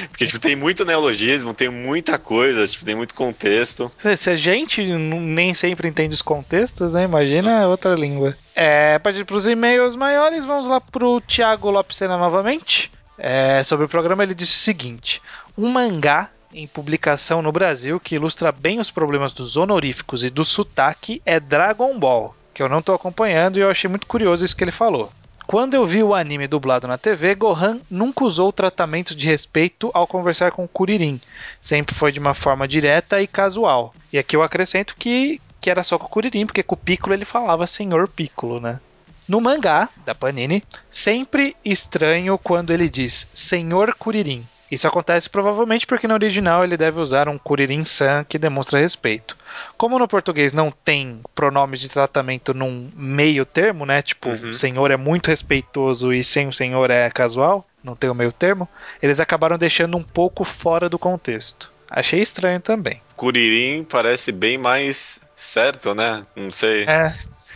Porque, 0.09 0.25
tipo, 0.25 0.39
tem 0.39 0.55
muito 0.55 0.85
neologismo, 0.85 1.53
tem 1.53 1.69
muita 1.69 2.17
coisa, 2.17 2.67
tipo, 2.67 2.85
tem 2.85 2.95
muito 2.95 3.13
contexto. 3.13 3.91
Se, 3.97 4.29
a 4.29 4.35
gente 4.35 4.83
nem 4.83 5.53
sempre 5.53 5.87
entende 5.87 6.13
os 6.13 6.21
contextos, 6.21 6.93
né? 6.93 7.03
Imagina 7.03 7.67
outra 7.67 7.95
língua. 7.95 8.35
É, 8.55 8.99
partir 8.99 9.25
para 9.25 9.35
os 9.35 9.47
e-mails 9.47 9.95
maiores, 9.95 10.45
vamos 10.45 10.67
lá 10.67 10.79
pro 10.79 11.21
Thiago 11.21 11.69
Lopesena 11.69 12.17
novamente. 12.17 12.91
É, 13.17 13.63
sobre 13.63 13.85
o 13.85 13.89
programa, 13.89 14.23
ele 14.23 14.33
disse 14.33 14.53
o 14.53 14.63
seguinte: 14.63 15.21
um 15.57 15.69
mangá 15.69 16.29
em 16.53 16.67
publicação 16.67 17.41
no 17.41 17.51
Brasil 17.51 17.99
que 17.99 18.15
ilustra 18.15 18.51
bem 18.51 18.79
os 18.79 18.91
problemas 18.91 19.33
dos 19.33 19.57
honoríficos 19.57 20.23
e 20.23 20.29
do 20.29 20.45
sotaque 20.45 21.21
é 21.25 21.39
Dragon 21.39 21.97
Ball, 21.97 22.35
que 22.53 22.61
eu 22.61 22.69
não 22.69 22.79
estou 22.79 22.93
acompanhando 22.93 23.57
e 23.57 23.61
eu 23.61 23.69
achei 23.69 23.89
muito 23.89 24.07
curioso 24.07 24.45
isso 24.45 24.55
que 24.55 24.63
ele 24.63 24.71
falou. 24.71 25.11
Quando 25.45 25.73
eu 25.73 25.85
vi 25.85 26.01
o 26.01 26.15
anime 26.15 26.47
dublado 26.47 26.87
na 26.87 26.97
TV, 26.97 27.35
Gohan 27.35 27.79
nunca 27.89 28.23
usou 28.23 28.51
tratamento 28.51 29.13
de 29.13 29.27
respeito 29.27 29.91
ao 29.93 30.07
conversar 30.07 30.51
com 30.51 30.63
o 30.63 30.67
Kuririn. 30.67 31.19
Sempre 31.61 31.93
foi 31.93 32.11
de 32.11 32.19
uma 32.19 32.33
forma 32.33 32.67
direta 32.67 33.21
e 33.21 33.27
casual. 33.27 33.93
E 34.11 34.17
aqui 34.17 34.35
eu 34.35 34.41
acrescento 34.41 34.95
que, 34.97 35.39
que 35.61 35.69
era 35.69 35.83
só 35.83 35.99
com 35.99 36.05
o 36.05 36.09
Kuririn, 36.09 36.45
porque 36.45 36.63
com 36.63 36.75
o 36.75 36.77
Piccolo 36.77 37.13
ele 37.13 37.25
falava 37.25 37.67
Senhor 37.67 38.07
Piccolo, 38.07 38.59
né? 38.59 38.79
No 39.27 39.39
mangá 39.39 39.89
da 40.05 40.13
Panini, 40.13 40.63
sempre 40.89 41.55
estranho 41.63 42.37
quando 42.37 42.73
ele 42.73 42.89
diz 42.89 43.27
Senhor 43.33 43.95
Kuririn. 43.95 44.45
Isso 44.71 44.87
acontece 44.87 45.29
provavelmente 45.29 45.85
porque 45.85 46.07
no 46.07 46.13
original 46.13 46.63
ele 46.63 46.75
deve 46.77 46.99
usar 46.99 47.29
um 47.29 47.37
Kuririn-san 47.37 48.23
que 48.23 48.39
demonstra 48.39 48.79
respeito. 48.79 49.37
Como 49.77 49.99
no 49.99 50.07
português 50.07 50.51
não 50.51 50.71
tem 50.71 51.19
pronomes 51.35 51.79
de 51.79 51.89
tratamento 51.89 52.53
num 52.53 52.89
meio 52.95 53.45
termo, 53.45 53.85
né? 53.85 54.01
Tipo, 54.01 54.29
Uhum. 54.29 54.53
senhor 54.53 54.89
é 54.91 54.97
muito 54.97 55.27
respeitoso 55.27 56.11
e 56.11 56.23
sem 56.23 56.47
o 56.47 56.53
senhor 56.53 56.89
é 56.89 57.09
casual, 57.09 57.65
não 57.83 57.95
tem 57.95 58.09
o 58.09 58.15
meio 58.15 58.31
termo, 58.31 58.67
eles 59.01 59.19
acabaram 59.19 59.57
deixando 59.57 59.97
um 59.97 60.03
pouco 60.03 60.43
fora 60.43 60.89
do 60.89 60.97
contexto. 60.97 61.71
Achei 61.89 62.21
estranho 62.21 62.59
também. 62.59 62.99
Curirim 63.15 63.83
parece 63.83 64.31
bem 64.31 64.57
mais 64.57 65.19
certo, 65.35 65.93
né? 65.93 66.23
Não 66.35 66.51
sei. 66.51 66.85
É, 66.85 67.13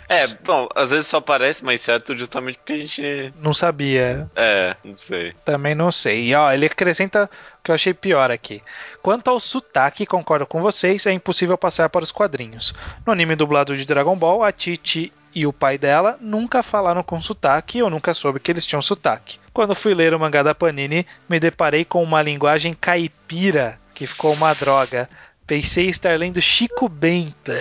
É, 0.09 0.21
bom, 0.43 0.69
às 0.73 0.91
vezes 0.91 1.07
só 1.07 1.19
parece 1.19 1.65
mais 1.65 1.81
certo 1.81 2.17
justamente 2.17 2.57
porque 2.57 2.73
a 2.73 2.77
gente. 2.77 3.33
não 3.41 3.53
sabia. 3.53 4.29
É, 4.35 4.75
não 4.83 4.93
sei. 4.93 5.33
Também 5.43 5.75
não 5.75 5.91
sei. 5.91 6.27
E 6.27 6.35
ó, 6.35 6.51
ele 6.51 6.65
acrescenta 6.65 7.25
o 7.25 7.63
que 7.63 7.71
eu 7.71 7.75
achei 7.75 7.93
pior 7.93 8.31
aqui. 8.31 8.61
Quanto 9.01 9.29
ao 9.29 9.39
sotaque, 9.39 10.05
concordo 10.05 10.45
com 10.45 10.61
vocês, 10.61 11.05
é 11.05 11.11
impossível 11.11 11.57
passar 11.57 11.89
para 11.89 12.03
os 12.03 12.11
quadrinhos. 12.11 12.73
No 13.05 13.11
anime 13.11 13.35
dublado 13.35 13.75
de 13.75 13.85
Dragon 13.85 14.15
Ball, 14.15 14.43
a 14.43 14.51
Titi 14.51 15.11
e 15.35 15.45
o 15.45 15.53
pai 15.53 15.77
dela 15.77 16.17
nunca 16.19 16.63
falaram 16.63 17.03
com 17.03 17.21
sotaque, 17.21 17.79
eu 17.79 17.89
nunca 17.89 18.13
soube 18.13 18.39
que 18.39 18.49
eles 18.49 18.65
tinham 18.65 18.81
sotaque. 18.81 19.39
Quando 19.53 19.75
fui 19.75 19.93
ler 19.93 20.13
o 20.13 20.19
mangá 20.19 20.41
da 20.41 20.55
Panini, 20.55 21.05
me 21.29 21.39
deparei 21.39 21.85
com 21.85 22.01
uma 22.01 22.21
linguagem 22.21 22.73
caipira, 22.73 23.77
que 23.93 24.07
ficou 24.07 24.33
uma 24.33 24.53
droga. 24.53 25.09
Pensei 25.47 25.87
estar 25.87 26.19
lendo 26.19 26.41
Chico 26.41 26.89
Bento. 26.89 27.53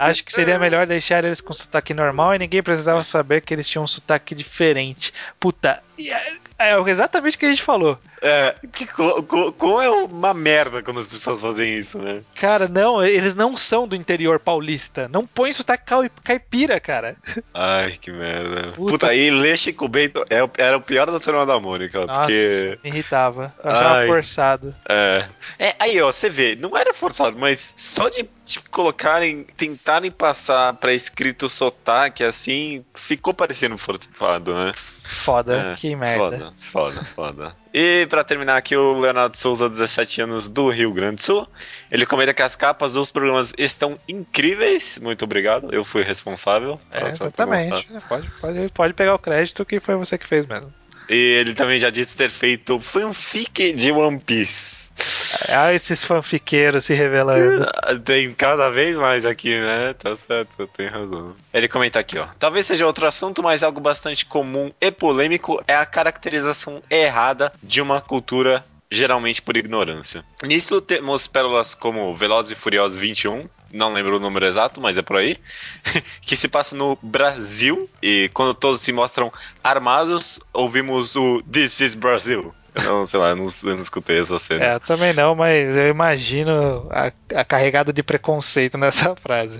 Acho 0.00 0.24
que 0.24 0.32
seria 0.32 0.58
melhor 0.58 0.86
deixar 0.86 1.22
eles 1.22 1.42
com 1.42 1.52
sotaque 1.52 1.92
normal 1.92 2.34
e 2.34 2.38
ninguém 2.38 2.62
precisava 2.62 3.04
saber 3.04 3.42
que 3.42 3.52
eles 3.52 3.68
tinham 3.68 3.84
um 3.84 3.86
sotaque 3.86 4.34
diferente. 4.34 5.12
Puta, 5.38 5.82
é, 6.64 6.72
é 6.72 6.90
exatamente 6.90 7.36
o 7.36 7.38
que 7.40 7.46
a 7.46 7.50
gente 7.50 7.62
falou. 7.62 7.98
É, 8.20 8.54
que, 8.72 8.86
co- 8.86 9.22
co- 9.22 9.52
como 9.52 9.80
é 9.80 9.90
uma 9.90 10.32
merda 10.32 10.82
quando 10.82 11.00
as 11.00 11.08
pessoas 11.08 11.40
fazem 11.40 11.76
isso, 11.78 11.98
né? 11.98 12.22
Cara, 12.34 12.68
não, 12.68 13.02
eles 13.04 13.34
não 13.34 13.56
são 13.56 13.86
do 13.86 13.96
interior 13.96 14.38
paulista. 14.38 15.08
Não 15.08 15.26
põe 15.26 15.52
sotaque 15.52 15.84
caipira, 16.22 16.78
cara. 16.80 17.16
Ai, 17.52 17.92
que 18.00 18.10
merda. 18.12 18.72
Puta. 18.72 18.92
Puta, 18.92 19.14
e 19.14 19.30
ler 19.30 19.58
Chico 19.58 19.88
Bento 19.88 20.24
é 20.30 20.42
era 20.58 20.76
o 20.76 20.80
pior 20.80 21.10
da 21.10 21.18
turma 21.18 21.44
da 21.46 21.58
Mônica, 21.58 22.06
Nossa, 22.06 22.20
porque. 22.20 22.78
me 22.84 22.90
irritava. 22.90 23.52
Eu 23.62 23.70
achava 23.70 23.94
Ai. 23.96 24.06
forçado. 24.06 24.74
É. 24.88 25.24
é. 25.58 25.74
Aí, 25.78 26.00
ó, 26.00 26.10
você 26.12 26.30
vê, 26.30 26.54
não 26.56 26.76
era 26.76 26.94
forçado, 26.94 27.36
mas 27.38 27.72
só 27.76 28.08
de 28.08 28.28
tipo, 28.44 28.68
colocarem, 28.70 29.44
tentarem 29.56 30.10
passar 30.10 30.74
pra 30.74 30.92
escrito 30.94 31.48
sotaque 31.48 32.22
assim, 32.24 32.84
ficou 32.94 33.32
parecendo 33.32 33.76
forçado, 33.78 34.54
né? 34.54 34.72
Foda, 35.12 35.72
É, 35.72 35.74
que 35.76 35.94
merda. 35.94 36.52
Foda, 36.58 36.94
foda, 36.94 37.04
foda. 37.14 37.56
E 37.74 38.06
pra 38.10 38.24
terminar 38.24 38.56
aqui, 38.56 38.74
o 38.76 38.98
Leonardo 39.00 39.36
Souza, 39.36 39.68
17 39.68 40.22
anos, 40.22 40.48
do 40.48 40.68
Rio 40.68 40.92
Grande 40.92 41.16
do 41.16 41.22
Sul. 41.22 41.48
Ele 41.90 42.04
comenta 42.04 42.34
que 42.34 42.42
as 42.42 42.56
capas 42.56 42.92
dos 42.94 43.10
programas 43.10 43.52
estão 43.56 43.98
incríveis. 44.08 44.98
Muito 45.02 45.24
obrigado, 45.24 45.72
eu 45.72 45.84
fui 45.84 46.02
responsável. 46.02 46.80
É, 46.90 46.98
Tá- 46.98 47.00
tá- 47.00 47.06
tá 47.16 47.24
exatamente. 47.26 47.70
gostado. 47.70 48.02
Pode, 48.08 48.30
pode, 48.40 48.68
pode 48.70 48.94
pegar 48.94 49.14
o 49.14 49.18
crédito 49.18 49.64
que 49.64 49.80
foi 49.80 49.94
você 49.96 50.16
que 50.18 50.26
fez 50.26 50.46
mesmo. 50.46 50.72
E 51.12 51.14
ele 51.14 51.54
também 51.54 51.78
já 51.78 51.90
disse 51.90 52.16
ter 52.16 52.30
feito 52.30 52.80
fanfic 52.80 53.74
de 53.74 53.92
One 53.92 54.18
Piece. 54.18 54.90
Ah, 55.50 55.72
esses 55.72 56.02
fanfiqueiros 56.02 56.86
se 56.86 56.94
revelando. 56.94 57.66
Tem 58.02 58.32
cada 58.32 58.70
vez 58.70 58.96
mais 58.96 59.26
aqui, 59.26 59.60
né? 59.60 59.94
Tá 59.94 60.16
certo, 60.16 60.66
tem 60.68 60.88
razão. 60.88 61.34
Ele 61.52 61.68
comenta 61.68 61.98
aqui, 61.98 62.18
ó. 62.18 62.28
Talvez 62.38 62.64
seja 62.66 62.86
outro 62.86 63.06
assunto, 63.06 63.42
mas 63.42 63.62
algo 63.62 63.80
bastante 63.80 64.24
comum 64.24 64.70
e 64.80 64.90
polêmico 64.90 65.62
é 65.66 65.74
a 65.74 65.84
caracterização 65.84 66.82
errada 66.90 67.52
de 67.62 67.82
uma 67.82 68.00
cultura, 68.00 68.64
geralmente 68.92 69.40
por 69.40 69.56
ignorância. 69.56 70.24
Nisto 70.44 70.80
temos 70.80 71.26
pérolas 71.26 71.74
como 71.74 72.14
Velozes 72.14 72.52
e 72.52 72.54
Furiosos 72.54 72.98
21, 72.98 73.48
não 73.72 73.92
lembro 73.92 74.16
o 74.16 74.20
número 74.20 74.46
exato, 74.46 74.80
mas 74.80 74.98
é 74.98 75.02
por 75.02 75.16
aí, 75.16 75.38
que 76.20 76.36
se 76.36 76.46
passa 76.46 76.76
no 76.76 76.96
Brasil 77.02 77.88
e 78.02 78.30
quando 78.34 78.54
todos 78.54 78.80
se 78.80 78.92
mostram 78.92 79.32
armados, 79.64 80.38
ouvimos 80.52 81.16
o 81.16 81.42
This 81.50 81.80
is 81.80 81.94
Brasil. 81.94 82.54
Não, 82.74 83.04
sei 83.04 83.20
lá, 83.20 83.30
eu 83.30 83.36
não, 83.36 83.46
eu 83.64 83.74
não 83.74 83.80
escutei 83.82 84.18
essa 84.18 84.38
cena. 84.38 84.64
É, 84.64 84.74
eu 84.74 84.80
também 84.80 85.12
não, 85.12 85.34
mas 85.34 85.76
eu 85.76 85.88
imagino 85.88 86.88
a, 86.90 87.12
a 87.34 87.44
carregada 87.44 87.92
de 87.92 88.02
preconceito 88.02 88.78
nessa 88.78 89.14
frase. 89.20 89.58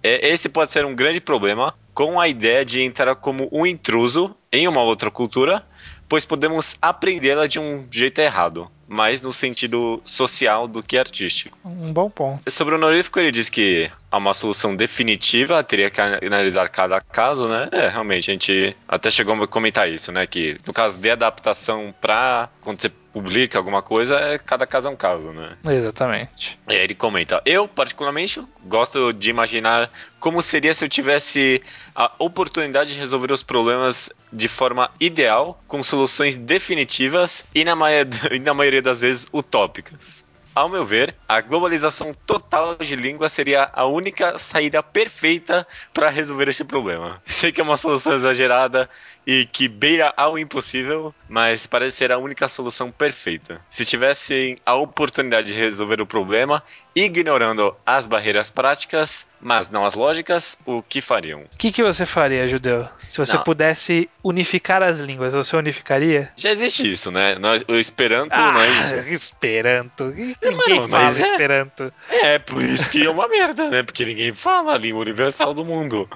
É, 0.00 0.28
Esse 0.28 0.48
pode 0.48 0.70
ser 0.70 0.84
um 0.84 0.94
grande 0.94 1.20
problema 1.20 1.74
com 1.92 2.20
a 2.20 2.28
ideia 2.28 2.64
de 2.64 2.82
entrar 2.82 3.16
como 3.16 3.48
um 3.50 3.66
intruso 3.66 4.36
em 4.52 4.68
uma 4.68 4.80
outra 4.82 5.10
cultura, 5.10 5.64
pois 6.08 6.24
podemos 6.24 6.76
aprendê-la 6.80 7.46
de 7.46 7.58
um 7.58 7.86
jeito 7.90 8.20
errado, 8.20 8.70
mais 8.88 9.22
no 9.22 9.32
sentido 9.32 10.00
social 10.04 10.68
do 10.68 10.82
que 10.82 10.96
artístico. 10.96 11.58
Um 11.64 11.92
bom 11.92 12.08
ponto. 12.08 12.50
Sobre 12.50 12.74
o 12.74 12.78
honorífico, 12.78 13.18
ele 13.18 13.32
diz 13.32 13.48
que 13.48 13.90
há 14.10 14.18
uma 14.18 14.34
solução 14.34 14.76
definitiva, 14.76 15.62
teria 15.62 15.90
que 15.90 16.00
analisar 16.00 16.68
cada 16.68 17.00
caso, 17.00 17.48
né? 17.48 17.68
É, 17.72 17.88
realmente, 17.88 18.30
a 18.30 18.34
gente 18.34 18.76
até 18.86 19.10
chegou 19.10 19.34
a 19.42 19.48
comentar 19.48 19.90
isso, 19.90 20.12
né? 20.12 20.26
Que 20.26 20.58
no 20.66 20.72
caso 20.72 20.98
de 20.98 21.10
adaptação 21.10 21.94
pra 22.00 22.48
quando 22.60 22.80
você 22.80 22.90
publica 23.16 23.56
alguma 23.56 23.80
coisa, 23.80 24.20
é, 24.20 24.38
cada 24.38 24.66
caso 24.66 24.88
é 24.88 24.90
um 24.90 24.96
caso, 24.96 25.32
né? 25.32 25.56
Exatamente. 25.64 26.58
E 26.68 26.74
aí 26.74 26.82
ele 26.82 26.94
comenta: 26.94 27.40
Eu, 27.46 27.66
particularmente, 27.66 28.42
gosto 28.66 29.10
de 29.10 29.30
imaginar 29.30 29.88
como 30.20 30.42
seria 30.42 30.74
se 30.74 30.84
eu 30.84 30.88
tivesse 30.88 31.62
a 31.94 32.12
oportunidade 32.18 32.92
de 32.92 33.00
resolver 33.00 33.32
os 33.32 33.42
problemas 33.42 34.10
de 34.30 34.48
forma 34.48 34.90
ideal, 35.00 35.58
com 35.66 35.82
soluções 35.82 36.36
definitivas 36.36 37.42
e, 37.54 37.64
na, 37.64 37.74
maia- 37.74 38.06
e 38.30 38.38
na 38.38 38.52
maioria 38.52 38.82
das 38.82 39.00
vezes, 39.00 39.26
utópicas. 39.32 40.22
Ao 40.56 40.70
meu 40.70 40.86
ver, 40.86 41.14
a 41.28 41.38
globalização 41.42 42.14
total 42.24 42.76
de 42.76 42.96
língua 42.96 43.28
seria 43.28 43.68
a 43.74 43.84
única 43.84 44.38
saída 44.38 44.82
perfeita 44.82 45.66
para 45.92 46.08
resolver 46.08 46.48
este 46.48 46.64
problema. 46.64 47.20
Sei 47.26 47.52
que 47.52 47.60
é 47.60 47.62
uma 47.62 47.76
solução 47.76 48.14
exagerada 48.14 48.88
e 49.26 49.44
que 49.44 49.68
beira 49.68 50.14
ao 50.16 50.38
impossível, 50.38 51.14
mas 51.28 51.66
parece 51.66 51.98
ser 51.98 52.10
a 52.10 52.16
única 52.16 52.48
solução 52.48 52.90
perfeita. 52.90 53.60
Se 53.68 53.84
tivessem 53.84 54.56
a 54.64 54.74
oportunidade 54.74 55.48
de 55.48 55.52
resolver 55.52 56.00
o 56.00 56.06
problema, 56.06 56.62
ignorando 56.96 57.76
as 57.84 58.06
barreiras 58.06 58.50
práticas, 58.50 59.26
mas 59.38 59.68
não 59.68 59.84
as 59.84 59.94
lógicas, 59.94 60.56
o 60.64 60.82
que 60.82 61.02
fariam? 61.02 61.42
O 61.42 61.56
que, 61.58 61.70
que 61.70 61.82
você 61.82 62.06
faria, 62.06 62.48
judeu? 62.48 62.88
Se 63.06 63.18
você 63.18 63.36
Não. 63.36 63.44
pudesse 63.44 64.08
unificar 64.24 64.82
as 64.82 64.98
línguas, 64.98 65.34
você 65.34 65.54
unificaria? 65.54 66.30
Já 66.36 66.50
existe 66.50 66.90
isso, 66.90 67.10
né? 67.10 67.36
O 67.68 67.74
Esperanto 67.74 68.36
não 68.36 68.60
é 68.60 68.68
isso. 68.68 68.94
Ah, 68.96 68.98
Esperanto. 69.12 70.04
Ninguém 70.06 70.34
Mano, 70.80 70.88
fala 70.88 71.04
mas 71.04 71.20
é. 71.20 71.32
Esperanto. 71.32 71.92
É, 72.10 72.38
por 72.38 72.62
isso 72.62 72.90
que 72.90 73.04
é 73.06 73.10
uma 73.10 73.28
merda, 73.28 73.68
né? 73.70 73.82
Porque 73.82 74.04
ninguém 74.04 74.32
fala 74.32 74.74
a 74.74 74.78
língua 74.78 75.02
universal 75.02 75.52
do 75.52 75.64
mundo. 75.64 76.08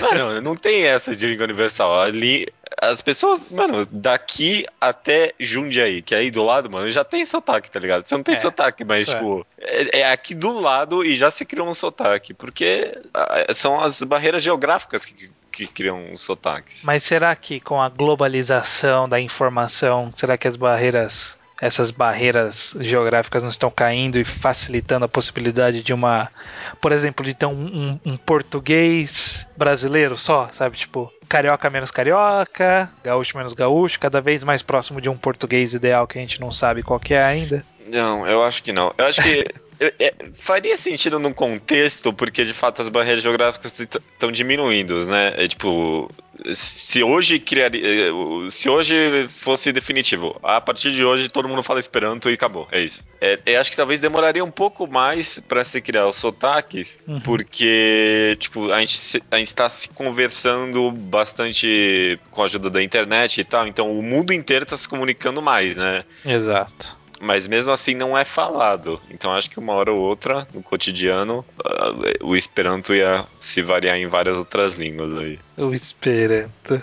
Mano, 0.00 0.40
não 0.42 0.54
tem 0.54 0.84
essa 0.84 1.16
de 1.16 1.26
língua 1.26 1.44
universal. 1.44 1.98
Ali, 1.98 2.46
as 2.80 3.00
pessoas, 3.00 3.48
mano, 3.48 3.86
daqui 3.86 4.66
até 4.80 5.32
Jundiaí, 5.40 6.02
que 6.02 6.14
é 6.14 6.18
aí 6.18 6.30
do 6.30 6.42
lado, 6.42 6.70
mano, 6.70 6.90
já 6.90 7.04
tem 7.04 7.24
sotaque, 7.24 7.70
tá 7.70 7.80
ligado? 7.80 8.04
Você 8.04 8.14
não 8.14 8.22
tem 8.22 8.34
É, 8.34 8.38
sotaque, 8.38 8.84
mas, 8.84 9.08
é. 9.08 9.14
tipo, 9.14 9.46
é, 9.58 10.00
é 10.00 10.12
aqui 10.12 10.34
do 10.34 10.58
lado 10.60 11.04
e 11.04 11.14
já 11.14 11.30
se 11.30 11.44
criou 11.44 11.68
um 11.68 11.74
sotaque. 11.74 12.34
Porque 12.34 12.96
são 13.54 13.80
as 13.80 14.02
barreiras 14.02 14.42
geográficas 14.42 15.04
que, 15.04 15.30
que 15.50 15.66
criam 15.66 16.12
os 16.12 16.20
sotaques. 16.20 16.82
Mas 16.84 17.02
será 17.02 17.34
que 17.34 17.60
com 17.60 17.80
a 17.80 17.88
globalização 17.88 19.08
da 19.08 19.18
informação, 19.20 20.12
será 20.14 20.36
que 20.36 20.46
as 20.46 20.56
barreiras, 20.56 21.36
essas 21.60 21.90
barreiras 21.90 22.74
geográficas 22.80 23.42
não 23.42 23.50
estão 23.50 23.70
caindo 23.70 24.18
e 24.18 24.24
facilitando 24.24 25.04
a 25.04 25.08
possibilidade 25.08 25.82
de 25.82 25.92
uma, 25.92 26.28
por 26.80 26.92
exemplo, 26.92 27.24
de 27.24 27.32
ter 27.34 27.46
um, 27.46 27.52
um- 27.52 28.00
um 28.12 28.16
português 28.16 29.46
brasileiro 29.56 30.16
só, 30.16 30.48
sabe? 30.52 30.76
Tipo, 30.76 31.12
carioca 31.28 31.68
menos 31.70 31.90
carioca, 31.90 32.90
gaúcho 33.02 33.36
menos 33.36 33.52
gaúcho, 33.52 33.98
cada 33.98 34.20
vez 34.20 34.44
mais 34.44 34.62
próximo 34.62 35.00
de 35.00 35.08
um 35.08 35.16
português 35.16 35.74
ideal 35.74 36.06
que 36.06 36.18
a 36.18 36.20
gente 36.20 36.40
não 36.40 36.52
sabe 36.52 36.82
qual 36.82 37.00
que 37.00 37.14
é 37.14 37.22
ainda. 37.22 37.64
Não, 37.86 38.26
eu 38.26 38.42
acho 38.42 38.62
que 38.62 38.72
não. 38.72 38.92
Eu 38.98 39.06
acho 39.06 39.22
que 39.22 39.46
é, 39.80 39.92
é, 39.98 40.14
faria 40.34 40.76
sentido 40.76 41.18
num 41.18 41.32
contexto, 41.32 42.12
porque 42.12 42.44
de 42.44 42.52
fato 42.54 42.82
as 42.82 42.88
barreiras 42.88 43.22
geográficas 43.22 43.78
estão 43.78 44.32
diminuindo, 44.32 45.04
né? 45.06 45.34
É 45.36 45.46
tipo, 45.48 46.10
se 46.54 47.02
hoje 47.02 47.38
criaria, 47.38 47.82
é, 47.84 48.10
se 48.50 48.68
hoje 48.68 49.28
fosse 49.28 49.72
definitivo, 49.72 50.38
a 50.42 50.60
partir 50.60 50.92
de 50.92 51.04
hoje 51.04 51.28
todo 51.28 51.48
mundo 51.48 51.62
fala 51.62 51.80
Esperanto 51.80 52.30
e 52.30 52.34
acabou, 52.34 52.66
é 52.72 52.80
isso. 52.80 53.04
É, 53.20 53.38
eu 53.46 53.60
acho 53.60 53.70
que 53.70 53.76
talvez 53.76 54.00
demoraria 54.00 54.44
um 54.44 54.50
pouco 54.50 54.86
mais 54.86 55.38
para 55.40 55.64
se 55.64 55.80
criar 55.80 56.06
os 56.06 56.16
sotaques, 56.16 56.96
Uhum. 57.06 57.20
porque 57.20 58.36
tipo 58.38 58.70
a 58.72 58.80
gente 58.80 59.22
a 59.30 59.38
gente 59.38 59.48
está 59.48 59.68
se 59.68 59.88
conversando 59.90 60.90
bastante 60.90 62.18
com 62.30 62.42
a 62.42 62.46
ajuda 62.46 62.70
da 62.70 62.82
internet 62.82 63.40
e 63.40 63.44
tal, 63.44 63.66
então 63.66 63.96
o 63.98 64.02
mundo 64.02 64.32
inteiro 64.32 64.62
está 64.64 64.76
se 64.76 64.88
comunicando 64.88 65.40
mais, 65.42 65.76
né? 65.76 66.04
Exato. 66.24 66.96
Mas 67.20 67.48
mesmo 67.48 67.72
assim 67.72 67.94
não 67.94 68.16
é 68.16 68.24
falado. 68.24 69.00
Então 69.10 69.32
acho 69.34 69.48
que 69.48 69.58
uma 69.58 69.72
hora 69.72 69.90
ou 69.92 69.98
outra, 69.98 70.46
no 70.52 70.62
cotidiano, 70.62 71.44
ah, 71.64 71.92
o 72.22 72.36
Esperanto 72.36 72.94
ia 72.94 73.24
se 73.40 73.62
variar 73.62 73.96
em 73.96 74.06
várias 74.06 74.36
outras 74.36 74.74
línguas 74.78 75.16
aí. 75.16 75.38
O 75.56 75.72
Esperanto. 75.72 76.74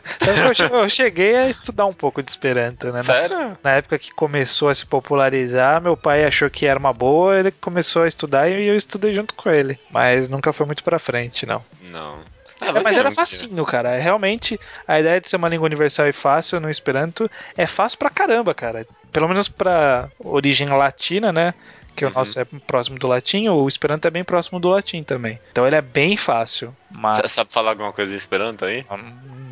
Eu, 0.47 0.53
che- 0.55 0.63
eu 0.73 0.89
cheguei 0.89 1.35
a 1.35 1.47
estudar 1.49 1.85
um 1.85 1.93
pouco 1.93 2.23
de 2.23 2.29
Esperanto, 2.31 2.87
né? 2.87 2.93
Na- 2.97 3.03
Sério? 3.03 3.57
Na 3.63 3.71
época 3.73 3.99
que 3.99 4.11
começou 4.11 4.69
a 4.69 4.75
se 4.75 4.85
popularizar, 4.85 5.81
meu 5.81 5.95
pai 5.95 6.25
achou 6.25 6.49
que 6.49 6.65
era 6.65 6.79
uma 6.79 6.93
boa, 6.93 7.37
ele 7.37 7.51
começou 7.51 8.03
a 8.03 8.07
estudar 8.07 8.49
e 8.49 8.65
eu 8.67 8.75
estudei 8.75 9.13
junto 9.13 9.33
com 9.35 9.49
ele. 9.49 9.77
Mas 9.91 10.27
nunca 10.29 10.51
foi 10.51 10.65
muito 10.65 10.83
pra 10.83 10.97
frente, 10.99 11.45
não. 11.45 11.63
Não. 11.89 12.19
É, 12.61 12.71
mas 12.81 12.95
era 12.95 13.09
não, 13.09 13.15
facinho, 13.15 13.65
cara. 13.65 13.89
É, 13.91 13.99
Realmente, 13.99 14.57
a 14.87 14.99
ideia 14.99 15.19
de 15.19 15.27
ser 15.29 15.35
uma 15.35 15.49
língua 15.49 15.65
universal 15.65 16.07
e 16.07 16.13
fácil 16.13 16.59
no 16.61 16.69
Esperanto 16.71 17.29
é 17.57 17.67
fácil 17.67 17.97
pra 17.99 18.09
caramba, 18.09 18.53
cara. 18.53 18.87
Pelo 19.13 19.27
menos 19.29 19.47
pra 19.47 20.09
origem 20.19 20.67
latina, 20.67 21.31
né? 21.31 21.53
que 21.95 22.05
o 22.05 22.09
nosso 22.09 22.39
é 22.39 22.45
próximo 22.65 22.97
do 22.97 23.07
latim, 23.07 23.47
o 23.47 23.67
Esperanto 23.67 24.07
é 24.07 24.11
bem 24.11 24.23
próximo 24.23 24.59
do 24.59 24.69
latim 24.69 25.03
também. 25.03 25.39
Então 25.51 25.65
ele 25.65 25.75
é 25.75 25.81
bem 25.81 26.17
fácil, 26.17 26.75
mas 26.91 27.17
Você 27.17 27.27
sabe 27.27 27.51
falar 27.51 27.71
alguma 27.71 27.93
coisa 27.93 28.13
em 28.13 28.15
Esperanto 28.15 28.65
aí? 28.65 28.85
não, 28.89 28.97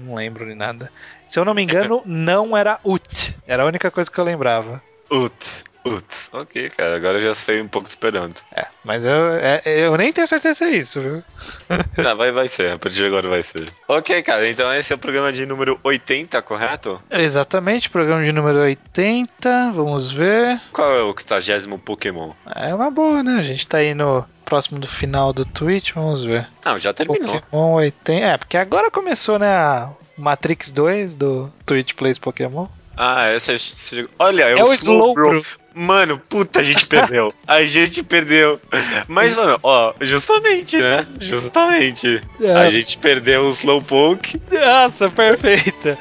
não 0.06 0.16
lembro 0.16 0.46
de 0.46 0.56
nada. 0.56 0.92
Se 1.28 1.40
eu 1.40 1.46
não 1.46 1.54
me 1.54 1.64
engano, 1.64 2.02
não 2.06 2.58
era 2.58 2.80
ut. 2.84 3.36
Era 3.48 3.64
a 3.64 3.66
única 3.66 3.92
coisa 3.92 4.10
que 4.10 4.18
eu 4.20 4.24
lembrava. 4.24 4.82
Ut. 5.10 5.64
Ut. 5.84 6.06
Ok, 6.32 6.70
cara, 6.70 6.96
agora 6.96 7.18
eu 7.18 7.22
já 7.22 7.34
sei 7.34 7.60
um 7.62 7.68
pouco 7.68 7.88
de 7.88 7.92
Esperanto. 7.94 8.44
É, 8.56 8.66
mas 8.84 9.04
eu, 9.04 9.34
é- 9.36 9.62
eu 9.66 9.98
nem 9.98 10.14
tenho 10.14 10.28
certeza 10.28 10.54
se 10.60 10.64
é 10.64 10.70
isso, 10.78 11.02
viu? 11.02 11.24
Não, 11.98 12.16
vai, 12.16 12.32
vai 12.32 12.48
ser, 12.48 12.74
a 12.74 12.78
partir 12.80 12.98
de 12.98 13.06
agora 13.08 13.28
vai 13.28 13.42
ser. 13.42 13.68
Ok, 13.88 14.22
cara, 14.22 14.48
então 14.48 14.72
esse 14.74 14.94
é 14.94 14.96
o 14.96 15.00
programa 15.00 15.32
de 15.34 15.46
número 15.46 15.80
80, 15.84 16.40
correto? 16.44 17.02
Exatamente, 17.10 17.90
programa 17.90 18.24
de 18.24 18.32
número 18.32 18.60
80, 18.60 19.72
vamos 19.74 20.12
ver. 20.12 20.62
Qual 20.72 20.96
é 20.96 21.02
o 21.02 21.08
80 21.08 21.78
Pokémon? 21.80 22.32
É 22.56 22.74
uma 22.76 22.92
boa, 22.92 23.24
né? 23.24 23.40
A 23.40 23.44
gente 23.44 23.68
tá 23.68 23.78
aí 23.78 23.94
no 23.96 24.24
próximo 24.46 24.80
do 24.80 24.88
final 24.88 25.34
do 25.34 25.46
Twitch, 25.46 25.94
vamos 25.94 26.24
ver. 26.24 26.48
Não, 26.64 26.78
já 26.78 26.94
terminou. 26.94 27.42
Pokémon 27.42 27.74
80. 27.76 28.26
É, 28.26 28.38
porque 28.38 28.58
agora 28.58 28.92
começou, 28.92 29.40
né, 29.40 29.48
a 29.52 29.90
Matrix 30.18 30.72
2 30.72 31.16
do 31.16 31.52
Twitch 31.66 31.94
Plays 31.96 32.18
Pokémon. 32.20 32.68
Ah, 32.96 33.26
essa. 33.30 33.54
esse- 33.54 34.08
Olha, 34.20 34.44
é, 34.44 34.52
É 34.52 34.64
o 34.64 34.68
o 34.68 34.74
Slowbro. 34.74 35.44
Mano, 35.74 36.18
puta, 36.18 36.60
a 36.60 36.64
gente 36.64 36.86
perdeu. 36.86 37.34
A 37.48 37.62
gente 37.64 38.04
perdeu. 38.04 38.60
Mas, 39.08 39.36
mano, 39.36 39.58
ó, 39.64 39.94
justamente, 40.02 40.78
né? 40.78 41.06
Justamente. 41.20 42.22
É. 42.42 42.54
A 42.54 42.70
gente 42.70 42.98
perdeu 42.98 43.46
o 43.46 43.50
Slowpoke. 43.50 44.42
Nossa, 44.52 45.10
perfeita. 45.10 45.98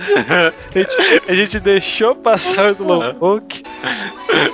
A 0.75 0.79
gente, 0.79 0.97
a 1.29 1.35
gente 1.35 1.61
deixou 1.61 2.17
passar 2.17 2.67
o 2.67 2.71
Slowpoke. 2.73 3.63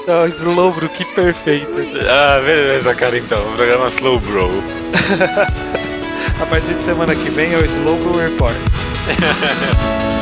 Não, 0.06 0.24
o 0.24 0.26
Slowbro, 0.26 0.88
que 0.90 1.04
perfeito. 1.04 1.72
Ah, 2.08 2.40
beleza, 2.40 2.94
cara, 2.94 3.16
então. 3.16 3.42
O 3.52 3.56
programa 3.56 3.86
Slowbro. 3.86 4.50
A 6.40 6.46
partir 6.46 6.74
de 6.74 6.82
semana 6.82 7.14
que 7.14 7.30
vem 7.30 7.54
é 7.54 7.56
o 7.56 7.64
Slowbro 7.64 8.18
Report. 8.18 8.56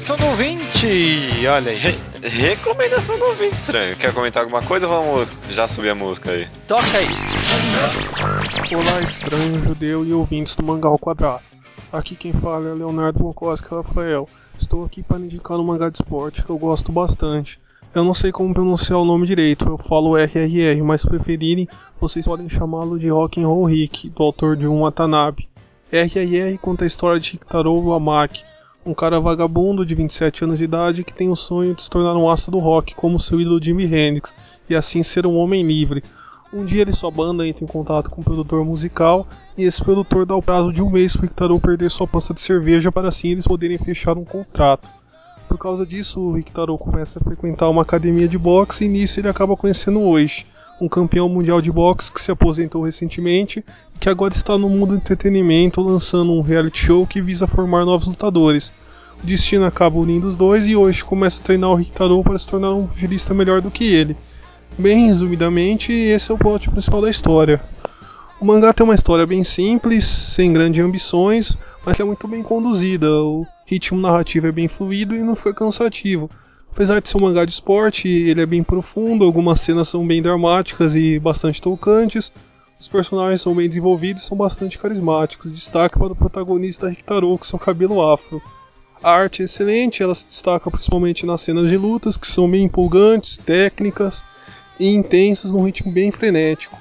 recomendação 0.00 0.16
do 0.16 0.26
ouvinte. 0.26 1.46
Olha 1.46 1.70
aí. 1.72 1.78
Re- 1.78 2.28
recomendação 2.28 3.18
do 3.18 3.24
ouvinte 3.26 3.54
estranho. 3.54 3.96
Quer 3.96 4.14
comentar 4.14 4.42
alguma 4.42 4.62
coisa? 4.62 4.86
Vamos 4.86 5.28
já 5.50 5.68
subir 5.68 5.90
a 5.90 5.94
música 5.94 6.30
aí. 6.30 6.46
Toca 6.66 6.98
aí. 6.98 7.08
Olá, 8.74 9.00
estranho 9.00 9.58
judeu 9.58 10.04
e 10.04 10.12
ouvintes 10.14 10.56
do 10.56 10.62
Mangá 10.64 10.88
ao 10.88 10.98
Quadrado. 10.98 11.42
Aqui 11.92 12.16
quem 12.16 12.32
fala 12.32 12.70
é 12.70 12.74
Leonardo 12.74 13.22
Mokoski 13.22 13.68
Rafael. 13.68 14.28
Estou 14.58 14.84
aqui 14.84 15.02
para 15.02 15.18
indicar 15.18 15.58
um 15.58 15.64
mangá 15.64 15.88
de 15.90 15.96
esporte 15.98 16.42
que 16.44 16.50
eu 16.50 16.58
gosto 16.58 16.90
bastante. 16.92 17.58
Eu 17.94 18.04
não 18.04 18.14
sei 18.14 18.30
como 18.30 18.54
pronunciar 18.54 18.98
o 19.00 19.04
nome 19.04 19.26
direito, 19.26 19.68
eu 19.68 19.76
falo 19.76 20.16
RRR, 20.16 20.80
mas 20.84 21.00
se 21.00 21.08
preferirem, 21.08 21.68
vocês 22.00 22.24
podem 22.24 22.48
chamá-lo 22.48 22.98
de 22.98 23.08
Rock 23.08 23.42
and 23.42 23.48
Roll 23.48 23.64
Rick, 23.64 24.08
do 24.10 24.22
autor 24.22 24.56
de 24.56 24.68
Um 24.68 24.82
Watanabe. 24.82 25.48
RRR 25.90 26.56
conta 26.62 26.84
a 26.84 26.86
história 26.86 27.18
de 27.18 27.32
Kitaro 27.32 27.74
Wamaki, 27.82 28.44
um 28.84 28.94
cara 28.94 29.20
vagabundo 29.20 29.84
de 29.84 29.94
27 29.94 30.44
anos 30.44 30.58
de 30.58 30.64
idade 30.64 31.04
que 31.04 31.12
tem 31.12 31.28
o 31.28 31.36
sonho 31.36 31.74
de 31.74 31.82
se 31.82 31.90
tornar 31.90 32.16
um 32.16 32.28
astro 32.28 32.52
do 32.52 32.58
rock 32.58 32.94
como 32.94 33.20
seu 33.20 33.40
ídolo 33.40 33.62
Jimi 33.62 33.84
Hendrix 33.84 34.34
e 34.68 34.74
assim 34.74 35.02
ser 35.02 35.26
um 35.26 35.36
homem 35.36 35.62
livre. 35.62 36.02
Um 36.52 36.64
dia 36.64 36.82
ele 36.82 36.90
e 36.90 36.94
sua 36.94 37.10
banda 37.10 37.46
entram 37.46 37.64
em 37.64 37.70
contato 37.70 38.10
com 38.10 38.20
um 38.20 38.24
produtor 38.24 38.64
musical 38.64 39.26
e 39.56 39.62
esse 39.62 39.82
produtor 39.82 40.26
dá 40.26 40.34
o 40.34 40.42
prazo 40.42 40.72
de 40.72 40.82
um 40.82 40.90
mês 40.90 41.14
para 41.14 41.26
o 41.26 41.28
Kitaro 41.28 41.60
perder 41.60 41.90
sua 41.90 42.08
pança 42.08 42.34
de 42.34 42.40
cerveja 42.40 42.90
para 42.90 43.08
assim 43.08 43.28
eles 43.28 43.46
poderem 43.46 43.78
fechar 43.78 44.16
um 44.16 44.24
contrato. 44.24 44.88
Por 45.46 45.58
causa 45.58 45.84
disso, 45.84 46.30
o 46.30 46.42
Kitaro 46.42 46.76
começa 46.78 47.18
a 47.18 47.22
frequentar 47.22 47.68
uma 47.68 47.82
academia 47.82 48.26
de 48.26 48.38
boxe 48.38 48.84
e 48.84 48.88
nisso 48.88 49.20
ele 49.20 49.28
acaba 49.28 49.56
conhecendo 49.56 50.00
o 50.00 50.06
Oishi, 50.06 50.46
um 50.80 50.88
campeão 50.88 51.28
mundial 51.28 51.60
de 51.60 51.70
boxe 51.70 52.10
que 52.10 52.20
se 52.20 52.30
aposentou 52.30 52.82
recentemente 52.82 53.64
e 53.94 53.98
que 53.98 54.08
agora 54.08 54.32
está 54.32 54.56
no 54.56 54.68
mundo 54.68 54.90
do 54.90 54.96
entretenimento 54.96 55.82
lançando 55.82 56.32
um 56.32 56.40
reality 56.40 56.86
show 56.86 57.06
que 57.06 57.20
visa 57.20 57.46
formar 57.46 57.84
novos 57.84 58.06
lutadores. 58.06 58.72
O 59.22 59.26
destino 59.26 59.66
acaba 59.66 59.98
unindo 59.98 60.26
os 60.26 60.36
dois 60.36 60.66
e 60.66 60.74
Oishi 60.74 61.04
começa 61.04 61.40
a 61.40 61.44
treinar 61.44 61.70
o 61.70 61.78
Kitaro 61.78 62.22
para 62.22 62.38
se 62.38 62.48
tornar 62.48 62.72
um 62.72 62.86
pugilista 62.86 63.34
melhor 63.34 63.60
do 63.60 63.70
que 63.70 63.84
ele. 63.84 64.16
Bem 64.78 65.06
resumidamente, 65.06 65.92
esse 65.92 66.30
é 66.30 66.34
o 66.34 66.38
plot 66.38 66.70
principal 66.70 67.02
da 67.02 67.10
história. 67.10 67.60
O 68.40 68.44
mangá 68.46 68.72
tem 68.72 68.84
uma 68.84 68.94
história 68.94 69.26
bem 69.26 69.44
simples, 69.44 70.04
sem 70.04 70.50
grandes 70.50 70.82
ambições, 70.82 71.54
mas 71.84 71.94
que 71.94 72.00
é 72.00 72.04
muito 72.04 72.26
bem 72.26 72.42
conduzida. 72.42 73.10
O 73.10 73.46
ritmo 73.66 74.00
narrativo 74.00 74.46
é 74.46 74.52
bem 74.52 74.66
fluido 74.66 75.14
e 75.14 75.22
não 75.22 75.36
fica 75.36 75.52
cansativo. 75.52 76.30
Apesar 76.72 77.00
de 77.00 77.08
ser 77.08 77.18
um 77.18 77.22
mangá 77.22 77.44
de 77.44 77.50
esporte, 77.50 78.08
ele 78.08 78.40
é 78.40 78.46
bem 78.46 78.62
profundo, 78.62 79.24
algumas 79.24 79.60
cenas 79.60 79.88
são 79.88 80.06
bem 80.06 80.22
dramáticas 80.22 80.94
e 80.96 81.18
bastante 81.18 81.60
tocantes. 81.60 82.32
Os 82.78 82.88
personagens 82.88 83.42
são 83.42 83.54
bem 83.54 83.68
desenvolvidos 83.68 84.22
e 84.22 84.26
são 84.26 84.36
bastante 84.36 84.78
carismáticos. 84.78 85.52
Destaque 85.52 85.98
para 85.98 86.12
o 86.12 86.16
protagonista 86.16 86.90
Hitaro 86.90 87.36
com 87.36 87.44
seu 87.44 87.58
cabelo 87.58 88.00
afro. 88.00 88.40
A 89.02 89.10
arte 89.10 89.42
é 89.42 89.44
excelente, 89.44 90.02
ela 90.02 90.14
se 90.14 90.26
destaca 90.26 90.70
principalmente 90.70 91.26
nas 91.26 91.40
cenas 91.40 91.68
de 91.68 91.76
lutas, 91.76 92.16
que 92.16 92.26
são 92.26 92.50
bem 92.50 92.64
empolgantes, 92.64 93.36
técnicas 93.36 94.24
e 94.78 94.88
intensas 94.88 95.52
num 95.52 95.64
ritmo 95.64 95.90
bem 95.90 96.10
frenético. 96.10 96.78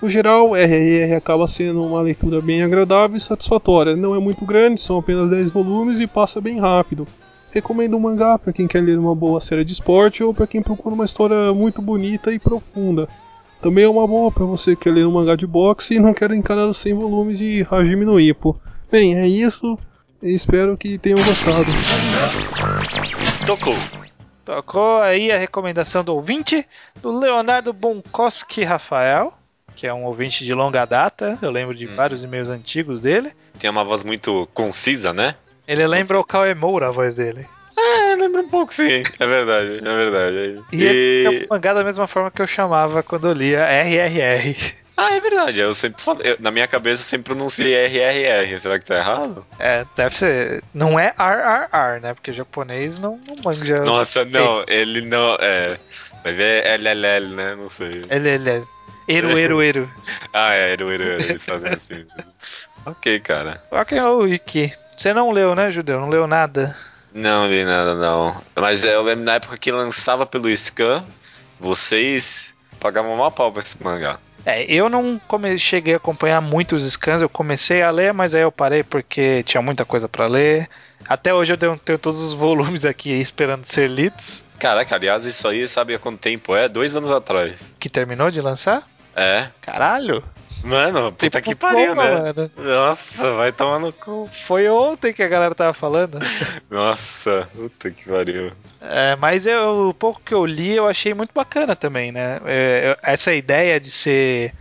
No 0.00 0.08
geral, 0.08 0.56
RRR 0.56 1.14
acaba 1.14 1.48
sendo 1.48 1.84
uma 1.84 2.00
leitura 2.02 2.40
bem 2.40 2.62
agradável 2.62 3.16
e 3.16 3.20
satisfatória. 3.20 3.96
Não 3.96 4.14
é 4.14 4.18
muito 4.18 4.44
grande, 4.44 4.80
são 4.80 4.98
apenas 4.98 5.30
10 5.30 5.50
volumes 5.50 6.00
e 6.00 6.06
passa 6.06 6.40
bem 6.40 6.58
rápido. 6.58 7.06
Recomendo 7.56 7.96
o 7.96 8.00
mangá 8.00 8.38
para 8.38 8.52
quem 8.52 8.68
quer 8.68 8.82
ler 8.82 8.98
uma 8.98 9.14
boa 9.14 9.40
série 9.40 9.64
de 9.64 9.72
esporte 9.72 10.22
ou 10.22 10.34
para 10.34 10.46
quem 10.46 10.60
procura 10.60 10.94
uma 10.94 11.06
história 11.06 11.54
muito 11.54 11.80
bonita 11.80 12.30
e 12.30 12.38
profunda. 12.38 13.08
Também 13.62 13.84
é 13.84 13.88
uma 13.88 14.06
boa 14.06 14.30
para 14.30 14.44
você 14.44 14.76
que 14.76 14.82
quer 14.82 14.90
ler 14.92 15.06
um 15.06 15.12
mangá 15.12 15.34
de 15.34 15.46
boxe 15.46 15.94
e 15.94 15.98
não 15.98 16.12
quer 16.12 16.30
encarar 16.32 16.66
os 16.66 16.76
100 16.76 16.92
volumes 16.92 17.38
de 17.38 17.66
Hajime 17.70 18.04
no 18.04 18.20
Ippo. 18.20 18.60
Bem, 18.92 19.16
é 19.16 19.26
isso. 19.26 19.78
e 20.22 20.34
Espero 20.34 20.76
que 20.76 20.98
tenham 20.98 21.24
gostado. 21.24 21.64
Tocou. 23.46 23.74
Tocou 24.44 24.98
aí 25.00 25.32
a 25.32 25.38
recomendação 25.38 26.04
do 26.04 26.14
ouvinte, 26.14 26.62
do 27.00 27.18
Leonardo 27.18 27.72
Bonkoski 27.72 28.64
Rafael, 28.64 29.32
que 29.74 29.86
é 29.86 29.94
um 29.94 30.04
ouvinte 30.04 30.44
de 30.44 30.52
longa 30.52 30.84
data. 30.84 31.38
Eu 31.40 31.50
lembro 31.50 31.74
de 31.74 31.86
Hum. 31.86 31.96
vários 31.96 32.22
e-mails 32.22 32.50
antigos 32.50 33.00
dele. 33.00 33.32
Tem 33.58 33.70
uma 33.70 33.82
voz 33.82 34.04
muito 34.04 34.46
concisa, 34.52 35.14
né? 35.14 35.36
Ele 35.66 35.86
lembra 35.86 36.18
o 36.18 36.24
Cauê 36.24 36.54
Moura, 36.54 36.88
a 36.88 36.90
voz 36.92 37.16
dele. 37.16 37.46
É, 37.76 38.14
lembra 38.14 38.40
um 38.40 38.48
pouco 38.48 38.72
sim. 38.72 39.02
É 39.18 39.26
verdade, 39.26 39.78
é 39.78 39.80
verdade. 39.80 40.62
E, 40.72 40.84
ele 40.84 41.22
chama 41.24 41.44
o 41.44 41.54
mangá 41.54 41.74
da 41.74 41.84
mesma 41.84 42.06
forma 42.06 42.30
que 42.30 42.40
eu 42.40 42.46
chamava 42.46 43.02
quando 43.02 43.28
eu 43.28 43.32
lia 43.32 43.60
RRR. 43.66 44.56
Ah, 44.96 45.14
é 45.14 45.20
verdade. 45.20 45.60
Eu 45.60 45.74
sempre 45.74 46.02
eu- 46.24 46.36
na 46.40 46.50
minha 46.50 46.66
cabeça 46.66 47.02
eu 47.02 47.04
sempre 47.04 47.34
pronunciei 47.34 47.74
RRR. 47.74 48.58
Será 48.58 48.78
que 48.78 48.86
tá 48.86 48.96
errado? 48.96 49.46
É, 49.58 49.84
deve 49.94 50.16
ser. 50.16 50.64
Não 50.72 50.98
é 50.98 51.12
RRR, 51.18 52.00
né? 52.00 52.14
Porque 52.14 52.32
japonês 52.32 52.98
não, 52.98 53.20
não 53.28 53.36
manja. 53.44 53.74
os 53.82 53.88
Nossa, 53.88 54.24
não, 54.24 54.64
ele 54.66 55.02
não. 55.02 55.36
É. 55.38 55.76
Vai 56.24 56.32
ver 56.32 56.66
LLL, 56.66 57.34
né? 57.34 57.54
Não 57.54 57.68
sei. 57.68 58.02
É. 59.08 59.14
Eru, 59.14 59.38
eru, 59.38 59.62
eru. 59.62 59.90
Ah, 60.32 60.52
é, 60.52 60.72
era 60.72 60.84
o 60.84 60.90
eles 60.92 61.44
fazem 61.44 61.72
assim. 61.72 62.04
ok, 62.84 63.20
cara. 63.20 63.62
Ok, 63.70 64.00
o 64.00 64.18
Wiki. 64.22 64.72
Você 64.96 65.12
não 65.12 65.30
leu, 65.30 65.54
né, 65.54 65.70
Judeu? 65.70 66.00
Não 66.00 66.08
leu 66.08 66.26
nada. 66.26 66.74
Não 67.12 67.48
vi 67.48 67.64
nada, 67.64 67.94
não. 67.94 68.40
Mas 68.54 68.84
eu 68.84 69.02
lembro 69.02 69.24
na 69.24 69.34
época 69.34 69.56
que 69.56 69.70
lançava 69.72 70.26
pelo 70.26 70.54
Scan, 70.56 71.04
vocês 71.58 72.54
pagavam 72.80 73.14
uma 73.14 73.30
pau 73.30 73.50
pra 73.52 73.62
esse 73.62 73.82
mangá. 73.82 74.18
É, 74.44 74.62
eu 74.64 74.88
não 74.88 75.20
come- 75.26 75.58
cheguei 75.58 75.94
a 75.94 75.96
acompanhar 75.96 76.40
muito 76.40 76.76
os 76.76 76.84
scans, 76.92 77.20
eu 77.20 77.28
comecei 77.28 77.82
a 77.82 77.90
ler, 77.90 78.12
mas 78.12 78.32
aí 78.34 78.42
eu 78.42 78.52
parei 78.52 78.84
porque 78.84 79.42
tinha 79.42 79.60
muita 79.60 79.84
coisa 79.84 80.08
pra 80.08 80.26
ler. 80.28 80.68
Até 81.08 81.34
hoje 81.34 81.52
eu 81.52 81.58
tenho, 81.58 81.76
tenho 81.78 81.98
todos 81.98 82.22
os 82.22 82.32
volumes 82.32 82.84
aqui 82.84 83.10
esperando 83.10 83.64
ser 83.64 83.90
lidos. 83.90 84.44
Caraca, 84.58 84.94
aliás, 84.94 85.24
isso 85.26 85.48
aí 85.48 85.66
sabe 85.66 85.94
há 85.94 85.98
quanto 85.98 86.18
tempo 86.20 86.54
é? 86.54 86.68
Dois 86.68 86.94
anos 86.94 87.10
atrás. 87.10 87.74
Que 87.80 87.88
terminou 87.90 88.30
de 88.30 88.40
lançar? 88.40 88.86
É. 89.16 89.48
Caralho! 89.62 90.22
Mano, 90.62 91.12
puta 91.12 91.40
Tipo 91.40 91.42
que 91.50 91.54
pariu, 91.54 91.94
né? 91.94 92.04
mano. 92.22 92.50
Nossa, 92.56 93.32
vai 93.34 93.52
tomar 93.52 93.78
no 93.78 93.92
cu. 93.92 94.28
Foi 94.46 94.68
ontem 94.68 95.12
que 95.12 95.22
a 95.22 95.28
galera 95.28 95.54
tava 95.54 95.72
falando. 95.72 96.18
Nossa, 96.68 97.48
puta 97.54 97.90
que 97.90 98.04
pariu. 98.08 98.50
É, 98.80 99.14
mas 99.16 99.46
eu, 99.46 99.88
o 99.90 99.94
pouco 99.94 100.20
que 100.24 100.34
eu 100.34 100.44
li 100.44 100.74
eu 100.74 100.86
achei 100.86 101.14
muito 101.14 101.30
bacana 101.32 101.76
também, 101.76 102.10
né? 102.10 102.40
É, 102.46 102.98
essa 103.02 103.32
ideia 103.32 103.78
de 103.78 103.90
ser 103.90 104.52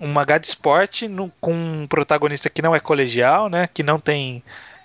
um 0.00 0.08
mangá 0.08 0.38
de 0.38 0.46
esporte 0.48 1.06
no- 1.06 1.30
com 1.40 1.52
um 1.54 1.86
protagonista 1.86 2.50
que 2.50 2.62
não 2.62 2.74
é 2.74 2.80
colegial, 2.80 3.48
né? 3.48 3.68
Que 3.72 3.82
não 3.82 3.98
tem 4.00 4.42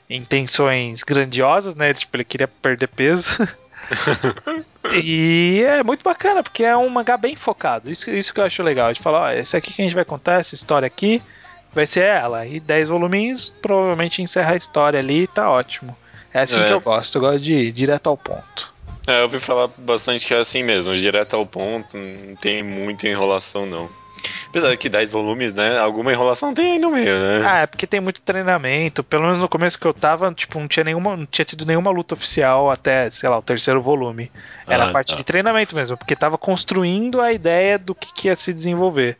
intenções 0.09 1.03
grandiosas, 1.03 1.73
né? 1.75 1.93
Tipo, 1.93 2.17
ele 2.17 2.23
queria 2.25 2.47
perder 2.47 2.87
peso. 2.87 3.29
e 5.03 5.63
é 5.65 5.83
muito 5.83 6.03
bacana, 6.03 6.43
porque 6.43 6.63
é 6.63 6.75
um 6.75 6.89
mangá 6.89 7.17
bem 7.17 7.35
focado. 7.35 7.89
Isso, 7.89 8.09
isso 8.11 8.33
que 8.33 8.39
eu 8.39 8.45
acho 8.45 8.63
legal. 8.63 8.93
De 8.93 9.01
falar, 9.01 9.21
ó, 9.21 9.31
esse 9.31 9.55
aqui 9.55 9.73
que 9.73 9.81
a 9.81 9.85
gente 9.85 9.95
vai 9.95 10.05
contar, 10.05 10.39
essa 10.39 10.55
história 10.55 10.87
aqui, 10.87 11.21
vai 11.73 11.85
ser 11.85 12.05
ela. 12.05 12.45
E 12.45 12.59
10 12.59 12.87
voluminhos, 12.87 13.49
provavelmente 13.61 14.21
encerra 14.21 14.53
a 14.53 14.57
história 14.57 14.99
ali 14.99 15.23
e 15.23 15.27
tá 15.27 15.49
ótimo. 15.49 15.95
É 16.33 16.41
assim 16.41 16.59
É. 16.61 16.67
que 16.67 16.73
eu 16.73 16.81
gosto, 16.81 17.17
eu 17.17 17.21
gosto 17.21 17.39
de 17.39 17.55
ir 17.55 17.71
direto 17.71 18.07
ao 18.07 18.17
ponto. 18.17 18.73
É, 19.07 19.19
eu 19.19 19.23
ouvi 19.23 19.39
falar 19.39 19.69
bastante 19.77 20.25
que 20.25 20.33
é 20.33 20.37
assim 20.37 20.61
mesmo, 20.61 20.93
direto 20.93 21.35
ao 21.35 21.45
ponto, 21.45 21.97
não 21.97 22.35
tem 22.35 22.61
muita 22.61 23.07
enrolação 23.07 23.65
não. 23.65 23.89
Apesar 24.49 24.75
que 24.77 24.89
10 24.89 25.09
volumes, 25.09 25.53
né? 25.53 25.77
Alguma 25.77 26.11
enrolação 26.11 26.53
tem 26.55 26.73
aí 26.73 26.79
no 26.79 26.89
meio, 26.91 27.19
né? 27.19 27.45
Ah, 27.47 27.57
é 27.61 27.67
porque 27.67 27.85
tem 27.85 27.99
muito 27.99 28.19
treinamento. 28.21 29.03
Pelo 29.03 29.23
menos 29.23 29.37
no 29.37 29.47
começo 29.47 29.79
que 29.79 29.85
eu 29.85 29.93
tava, 29.93 30.33
tipo, 30.33 30.59
não 30.59 30.67
tinha 30.67 30.83
nenhuma, 30.83 31.15
não 31.15 31.25
tinha 31.27 31.45
tido 31.45 31.65
nenhuma 31.67 31.91
luta 31.91 32.15
oficial 32.15 32.71
até, 32.71 33.11
sei 33.11 33.29
lá, 33.29 33.37
o 33.37 33.43
terceiro 33.43 33.79
volume. 33.79 34.31
Era 34.67 34.85
Ah, 34.85 34.89
a 34.89 34.91
parte 34.91 35.11
tá. 35.11 35.15
de 35.17 35.23
treinamento 35.23 35.75
mesmo, 35.75 35.95
porque 35.97 36.15
tava 36.15 36.35
construindo 36.37 37.21
a 37.21 37.31
ideia 37.31 37.77
do 37.77 37.93
que, 37.93 38.11
que 38.11 38.27
ia 38.27 38.35
se 38.35 38.51
desenvolver. 38.51 39.17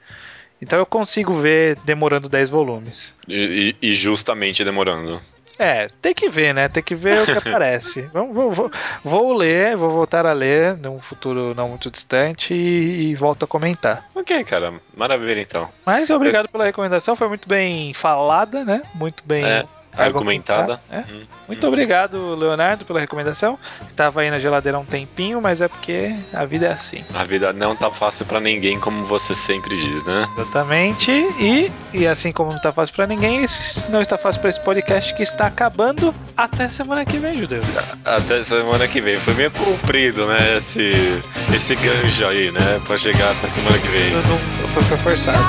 Então 0.61 0.80
eu 0.80 0.86
consigo 0.86 1.36
ver 1.36 1.77
demorando 1.86 2.27
10 2.27 2.49
volumes. 2.49 3.15
E, 3.27 3.75
e- 3.82 3.89
e 3.89 3.93
justamente 3.93 4.63
demorando. 4.63 5.21
É, 5.60 5.89
tem 6.01 6.14
que 6.14 6.30
ver, 6.30 6.53
né? 6.53 6.70
Tem 6.70 6.82
que 6.82 6.95
ver 6.95 7.22
o 7.22 7.26
que 7.26 7.32
aparece. 7.49 8.01
Vamos, 8.14 8.34
vou, 8.34 8.51
vou, 8.51 8.72
vou 9.03 9.34
ler, 9.34 9.76
vou 9.76 9.89
voltar 9.89 10.26
a 10.26 10.32
ler 10.32 10.78
num 10.78 10.99
futuro 10.99 11.53
não 11.53 11.68
muito 11.68 11.91
distante 11.91 12.53
e, 12.53 13.12
e 13.12 13.16
volto 13.16 13.43
a 13.43 13.47
comentar. 13.47 14.05
Ok, 14.16 14.43
cara, 14.45 14.74
maravilha 14.95 15.41
então. 15.41 15.70
Mas 15.86 16.10
obrigado 16.10 16.47
pela 16.47 16.66
recomendação, 16.66 17.16
foi 17.16 17.28
muito 17.28 17.47
bem 17.47 17.93
falada, 17.93 18.64
né? 18.64 18.82
Muito 18.95 19.22
bem 19.26 19.43
É, 19.43 19.66
argumentada. 20.06 20.82
É. 20.89 21.00
Hum. 21.00 21.24
Muito 21.47 21.68
obrigado, 21.68 22.36
Leonardo, 22.36 22.86
pela 22.86 23.00
recomendação. 23.00 23.58
Tava 23.95 24.22
aí 24.22 24.30
na 24.30 24.39
geladeira 24.39 24.78
há 24.78 24.82
um 24.82 24.86
tempinho, 24.86 25.41
mas 25.41 25.62
é 25.62 25.68
porque 25.68 26.16
a 26.34 26.45
vida 26.45 26.68
é 26.68 26.72
assim. 26.74 27.04
A 27.14 27.24
vida 27.24 27.52
não 27.52 27.76
tá 27.76 27.89
fácil 27.91 28.26
pra 28.26 28.39
ninguém, 28.39 28.80
como 28.80 29.04
você 29.06 29.34
sempre 29.34 29.76
diz, 29.76 30.04
né? 30.06 30.28
Exatamente. 30.38 31.12
E, 31.39 31.72
e 31.93 32.06
assim 32.08 32.32
como 32.32 32.52
não 32.52 32.60
tá 32.60 32.72
fácil 32.72 32.95
pra 32.95 33.08
ninguém, 33.08 33.45
não 33.89 34.02
está 34.02 34.18
fácil 34.18 34.41
pra 34.41 34.50
esse 34.52 34.60
podcast 34.60 35.14
que 35.16 35.24
está 35.24 35.47
acabando. 35.47 36.14
Até 36.38 36.68
semana 36.70 37.04
que 37.06 37.18
vem, 37.18 37.36
Judeu. 37.36 37.62
Até 38.06 38.43
semana 38.43 38.88
que 38.88 39.02
vem. 39.02 39.18
Foi 39.20 39.34
meio 39.34 39.52
comprido, 39.52 40.26
né? 40.28 40.38
Esse, 40.58 41.22
esse 41.56 41.76
gancho 41.76 42.26
aí, 42.26 42.52
né? 42.52 42.80
Pra 42.86 42.97
chegar 42.97 43.32
até 43.32 43.47
semana 43.47 43.78
que 43.78 43.88
vem. 43.88 44.12
Eu 44.12 44.22
não- 44.24 44.70
Foi, 44.70 44.84
foi 44.84 44.97
forçado. 44.97 45.39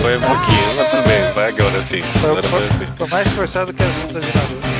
Foi, 0.00 0.16
um 0.16 0.20
pouquinho, 0.20 0.74
mas 0.76 0.90
tudo 0.90 1.02
bem, 1.08 1.32
vai 1.34 1.48
agora 1.50 1.82
sim. 1.82 2.02
foi, 2.20 2.30
Agora 2.30 2.42
foi, 2.48 2.60
foi 2.60 2.68
assim. 2.68 2.92
foi 2.96 3.06
mais 3.08 3.28
forçado 3.32 3.72
que 3.72 3.82
as 3.92 3.98
lutas 3.98 4.24
de 4.24 4.32
Naruto. 4.32 4.71